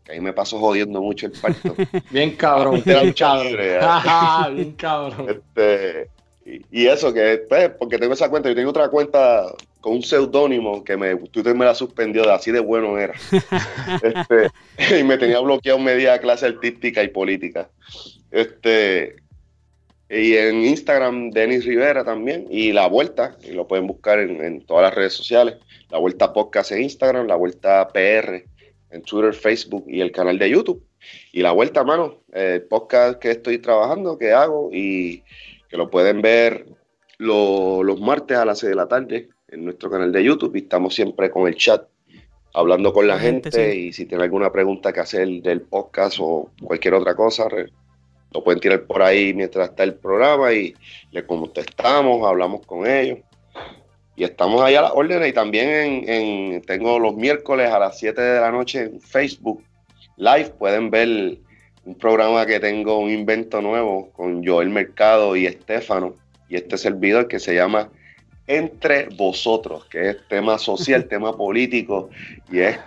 Que 0.05 0.13
ahí 0.13 0.21
me 0.21 0.33
paso 0.33 0.59
jodiendo 0.59 1.01
mucho 1.01 1.27
el 1.27 1.33
parto. 1.33 1.75
bien 2.11 2.37
cabrón, 2.37 2.83
bien 2.85 3.13
cabrón. 3.13 3.57
bien 4.57 4.73
cabrón. 4.73 5.27
Este, 5.29 6.09
y, 6.71 6.87
eso, 6.87 7.13
que 7.13 7.45
pues, 7.49 7.71
porque 7.71 7.99
tengo 7.99 8.15
esa 8.15 8.29
cuenta, 8.29 8.49
yo 8.49 8.55
tengo 8.55 8.71
otra 8.71 8.89
cuenta 8.89 9.47
con 9.81 9.95
un 9.95 10.03
seudónimo 10.03 10.85
que 10.85 10.97
me, 10.97 11.17
Twitter 11.17 11.55
me 11.55 11.65
la 11.65 11.75
suspendió, 11.75 12.23
de 12.25 12.33
así 12.33 12.53
de 12.53 12.61
bueno 12.61 12.99
era. 12.99 13.15
este, 14.03 15.01
y 15.01 15.03
me 15.03 15.19
tenía 15.19 15.41
bloqueado 15.41 15.79
media 15.79 16.19
clase 16.19 16.47
artística 16.47 17.03
y 17.03 17.09
política. 17.09 17.69
Este, 18.31 19.17
y 20.09 20.37
en 20.37 20.65
Instagram, 20.65 21.31
Denis 21.31 21.65
Rivera 21.65 22.05
también. 22.05 22.47
Y 22.51 22.73
La 22.73 22.87
Vuelta, 22.87 23.37
y 23.43 23.53
lo 23.53 23.67
pueden 23.67 23.87
buscar 23.87 24.21
en, 24.21 24.61
todas 24.63 24.85
las 24.85 24.95
redes 24.95 25.15
sociales. 25.15 25.57
La 25.91 25.99
Vuelta 25.99 26.33
Podcast 26.33 26.73
en 26.73 26.83
Instagram, 26.83 27.27
La 27.27 27.37
Vuelta 27.37 27.89
PR 27.89 28.45
en 28.91 29.03
Twitter, 29.03 29.35
Facebook 29.35 29.85
y 29.89 30.01
el 30.01 30.13
canal 30.13 30.39
de 30.39 30.51
YouTube. 30.51 30.85
Y 31.33 31.43
La 31.43 31.53
Vuelta, 31.53 31.85
mano, 31.85 32.23
el 32.33 32.63
podcast 32.63 33.19
que 33.19 33.33
estoy 33.33 33.59
trabajando, 33.59 34.19
que 34.19 34.33
hago 34.33 34.71
y 34.73 35.23
que 35.69 35.77
lo 35.77 35.91
pueden 35.91 36.23
ver 36.23 36.67
los 37.19 38.01
martes 38.01 38.37
a 38.37 38.45
las 38.45 38.61
6 38.61 38.71
de 38.71 38.77
la 38.77 38.89
tarde 38.89 39.29
en 39.49 39.65
nuestro 39.65 39.91
canal 39.91 40.13
de 40.13 40.23
YouTube. 40.23 40.55
Y 40.55 40.61
estamos 40.61 40.95
siempre 40.95 41.31
con 41.31 41.49
el 41.49 41.57
chat 41.57 41.89
hablando 42.55 42.93
con 42.93 43.07
la, 43.07 43.19
gente, 43.19 43.77
y 43.77 43.93
si 43.93 44.07
tienen 44.07 44.25
alguna 44.25 44.51
pregunta 44.51 44.91
que 44.91 45.01
hacer 45.01 45.29
del 45.43 45.61
podcast 45.61 46.17
o 46.21 46.51
cualquier 46.63 46.95
otra 46.95 47.15
cosa, 47.15 47.49
lo 48.37 48.45
pueden 48.45 48.61
tirar 48.61 48.83
por 48.83 49.03
ahí 49.03 49.33
mientras 49.33 49.71
está 49.71 49.83
el 49.83 49.95
programa 49.95 50.53
y 50.53 50.75
le 51.11 51.25
contestamos, 51.25 52.27
hablamos 52.27 52.67
con 52.67 52.87
ellos. 52.87 53.21
Y 54.15 54.25
estamos 54.25 54.61
ahí 54.61 54.75
a 54.75 54.83
las 54.83 54.93
órdenes 54.95 55.29
y 55.31 55.33
también 55.33 56.05
en, 56.07 56.63
tengo 56.63 56.99
los 56.99 57.17
miércoles 57.17 57.71
a 57.71 57.79
las 57.79 57.99
7 57.99 58.21
de 58.21 58.41
la 58.41 58.51
noche 58.51 58.81
en 58.83 59.01
Facebook 59.01 59.63
Live. 60.19 60.51
Pueden 60.59 60.91
ver 60.91 61.39
un 61.87 61.95
programa 61.95 62.45
que 62.45 62.61
tengo, 62.61 62.99
un 62.99 63.11
invento 63.11 63.63
nuevo 63.63 64.11
con 64.13 64.47
Joel 64.47 64.69
Mercado 64.69 65.35
y 65.35 65.47
Estefano 65.47 66.15
y 66.51 66.57
este 66.57 66.77
servidor 66.77 67.29
que 67.29 67.39
se 67.39 67.55
llama 67.55 67.89
Entre 68.47 69.09
Vosotros, 69.17 69.87
que 69.87 70.11
es 70.11 70.29
tema 70.29 70.59
social, 70.59 71.05
tema 71.09 71.35
político 71.35 72.11
y 72.53 72.59
es 72.59 72.79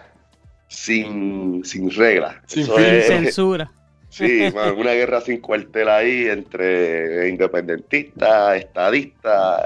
sin, 0.68 1.66
sin 1.66 1.90
reglas. 1.90 2.36
Sin 2.46 2.68
censura. 2.68 3.72
Sí, 4.10 4.52
una 4.78 4.94
guerra 4.94 5.22
sin 5.22 5.40
cuartel 5.40 5.88
ahí 5.88 6.26
entre 6.26 7.30
independentistas, 7.30 8.58
estadistas, 8.58 9.66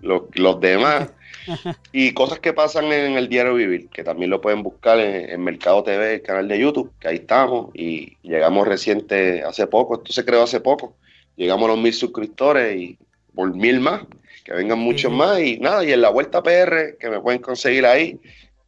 los, 0.00 0.22
los 0.34 0.60
demás. 0.60 1.10
Y 1.92 2.12
cosas 2.12 2.38
que 2.40 2.52
pasan 2.52 2.86
en 2.86 3.16
el 3.16 3.28
diario 3.28 3.54
vivir, 3.54 3.88
que 3.88 4.04
también 4.04 4.30
lo 4.30 4.40
pueden 4.40 4.62
buscar 4.62 4.98
en, 4.98 5.42
Mercado 5.42 5.82
TV, 5.82 6.14
el 6.14 6.22
canal 6.22 6.48
de 6.48 6.58
YouTube, 6.58 6.92
que 6.98 7.08
ahí 7.08 7.16
estamos. 7.16 7.70
Y 7.74 8.16
llegamos 8.22 8.66
reciente 8.66 9.42
hace 9.42 9.66
poco, 9.66 9.96
esto 9.96 10.12
se 10.12 10.24
creó 10.24 10.42
hace 10.42 10.60
poco. 10.60 10.96
Llegamos 11.36 11.64
a 11.64 11.72
los 11.72 11.82
mil 11.82 11.92
suscriptores 11.92 12.76
y 12.76 12.98
por 13.34 13.54
mil 13.54 13.80
más, 13.80 14.02
que 14.44 14.52
vengan 14.52 14.78
muchos 14.78 15.12
más. 15.12 15.40
Y 15.40 15.58
nada, 15.58 15.84
y 15.84 15.92
en 15.92 16.00
la 16.00 16.10
vuelta 16.10 16.42
PR, 16.42 16.96
que 16.98 17.10
me 17.10 17.20
pueden 17.20 17.40
conseguir 17.40 17.86
ahí 17.86 18.18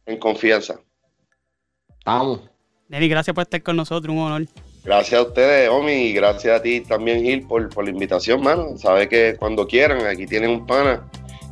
en 0.05 0.17
confianza. 0.17 0.79
Vamos. 2.05 2.41
Denny, 2.87 3.09
gracias 3.09 3.33
por 3.33 3.43
estar 3.43 3.61
con 3.63 3.75
nosotros, 3.75 4.13
un 4.13 4.21
honor. 4.21 4.45
Gracias 4.87 5.19
a 5.19 5.23
ustedes, 5.23 5.69
Omi, 5.69 5.91
y 5.91 6.13
gracias 6.13 6.57
a 6.57 6.63
ti 6.63 6.79
también, 6.79 7.21
Gil, 7.21 7.45
por, 7.45 7.67
por 7.67 7.83
la 7.83 7.89
invitación, 7.89 8.41
mano. 8.41 8.77
Sabes 8.77 9.09
que 9.09 9.35
cuando 9.37 9.67
quieran, 9.67 10.07
aquí 10.07 10.25
tienen 10.25 10.49
un 10.49 10.65
pana 10.65 11.03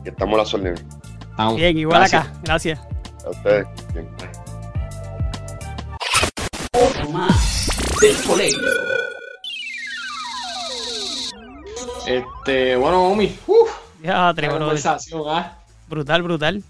y 0.05 0.07
estamos 0.07 0.35
a 0.35 0.37
las 0.37 0.53
órdenes. 0.53 0.85
Bien, 1.57 1.77
igual 1.77 2.03
acá. 2.03 2.31
Gracias. 2.43 2.79
A 3.25 3.29
ustedes. 3.31 3.67
Bien. 3.93 4.07
del 8.01 8.15
colegio. 8.25 8.61
Este, 12.07 12.77
bueno, 12.77 13.09
Omi. 13.09 13.37
Uf, 13.47 13.69
ya, 14.01 14.33
conversación, 14.33 15.23
¿ah? 15.27 15.59
Brutal, 15.89 16.23
brutal. 16.23 16.63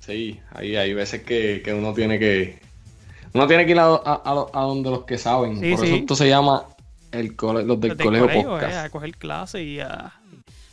Sí, 0.00 0.40
ahí 0.54 0.74
hay 0.74 0.94
veces 0.94 1.22
que, 1.22 1.60
que 1.62 1.74
uno 1.74 1.92
tiene 1.92 2.18
que 2.18 2.62
uno 3.34 3.46
tiene 3.46 3.64
que 3.64 3.72
ir 3.72 3.80
a, 3.80 4.50
donde 4.54 4.90
los 4.90 5.04
que 5.04 5.18
saben. 5.18 5.56
Por 5.56 5.64
eso 5.64 5.84
esto 5.84 6.14
se 6.16 6.28
llama 6.28 6.64
el 7.12 7.34
los 7.38 7.80
del 7.80 7.96
colegio, 7.96 8.42
podcast. 8.42 8.72
Eh, 8.72 8.78
a 8.78 8.90
coger 8.90 9.16
clase 9.16 9.62
y 9.62 9.80
a, 9.80 10.12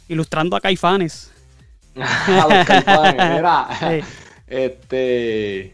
ilustrando 0.08 0.56
a 0.56 0.62
caifanes. 0.62 1.32
a 1.96 2.48
los 2.50 2.66
caifanes, 2.66 4.06
Este. 4.48 5.74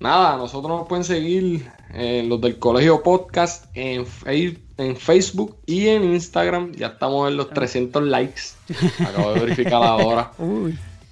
Nada, 0.00 0.36
nosotros 0.36 0.78
nos 0.78 0.88
pueden 0.88 1.04
seguir 1.04 1.68
en 1.94 2.28
los 2.28 2.40
del 2.40 2.58
colegio 2.58 3.02
podcast 3.02 3.66
en, 3.74 4.04
en 4.26 4.96
Facebook 4.96 5.56
y 5.66 5.88
en 5.88 6.04
Instagram. 6.04 6.72
Ya 6.72 6.88
estamos 6.88 7.30
en 7.30 7.36
los 7.36 7.50
300 7.50 8.02
likes. 8.04 8.42
Acabo 9.00 9.34
de 9.34 9.40
verificar 9.40 9.82
ahora. 9.82 10.32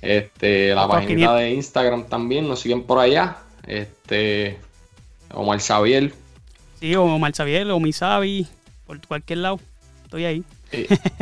Este, 0.03 0.75
la 0.75 0.89
página 0.89 1.35
de 1.35 1.53
Instagram 1.53 2.07
también, 2.07 2.49
nos 2.49 2.61
siguen 2.61 2.83
por 2.83 2.99
allá. 2.99 3.37
Este, 3.67 4.59
Omar 5.33 5.61
Xavier. 5.61 6.13
Sí, 6.81 6.95
o 6.95 7.05
Omar 7.05 7.35
Xavier, 7.35 7.71
o 7.71 7.81
Misabi, 7.81 8.47
por 8.87 9.01
cualquier 9.07 9.41
lado. 9.41 9.61
Estoy 10.05 10.25
ahí. 10.25 10.45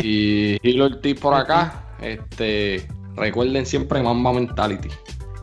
Y, 0.03 0.59
y 0.63 0.81
el 0.81 1.01
tip 1.01 1.21
por 1.21 1.35
acá. 1.35 1.85
Este, 2.01 2.87
recuerden 3.17 3.67
siempre 3.67 4.03
Mamba 4.03 4.33
Mentality. 4.33 4.89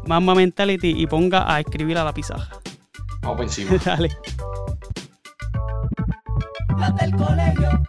Mamba 0.05 0.36
Mentality 0.36 0.93
y 0.95 1.07
ponga 1.07 1.51
a 1.53 1.59
escribir 1.59 1.97
a 1.97 2.03
la 2.03 2.13
pizarra. 2.13 2.47
Vamos 3.22 3.38
por 3.38 3.45
encima. 3.45 3.78
Dale. 3.86 4.09
del 6.99 7.16
colegio. 7.16 7.86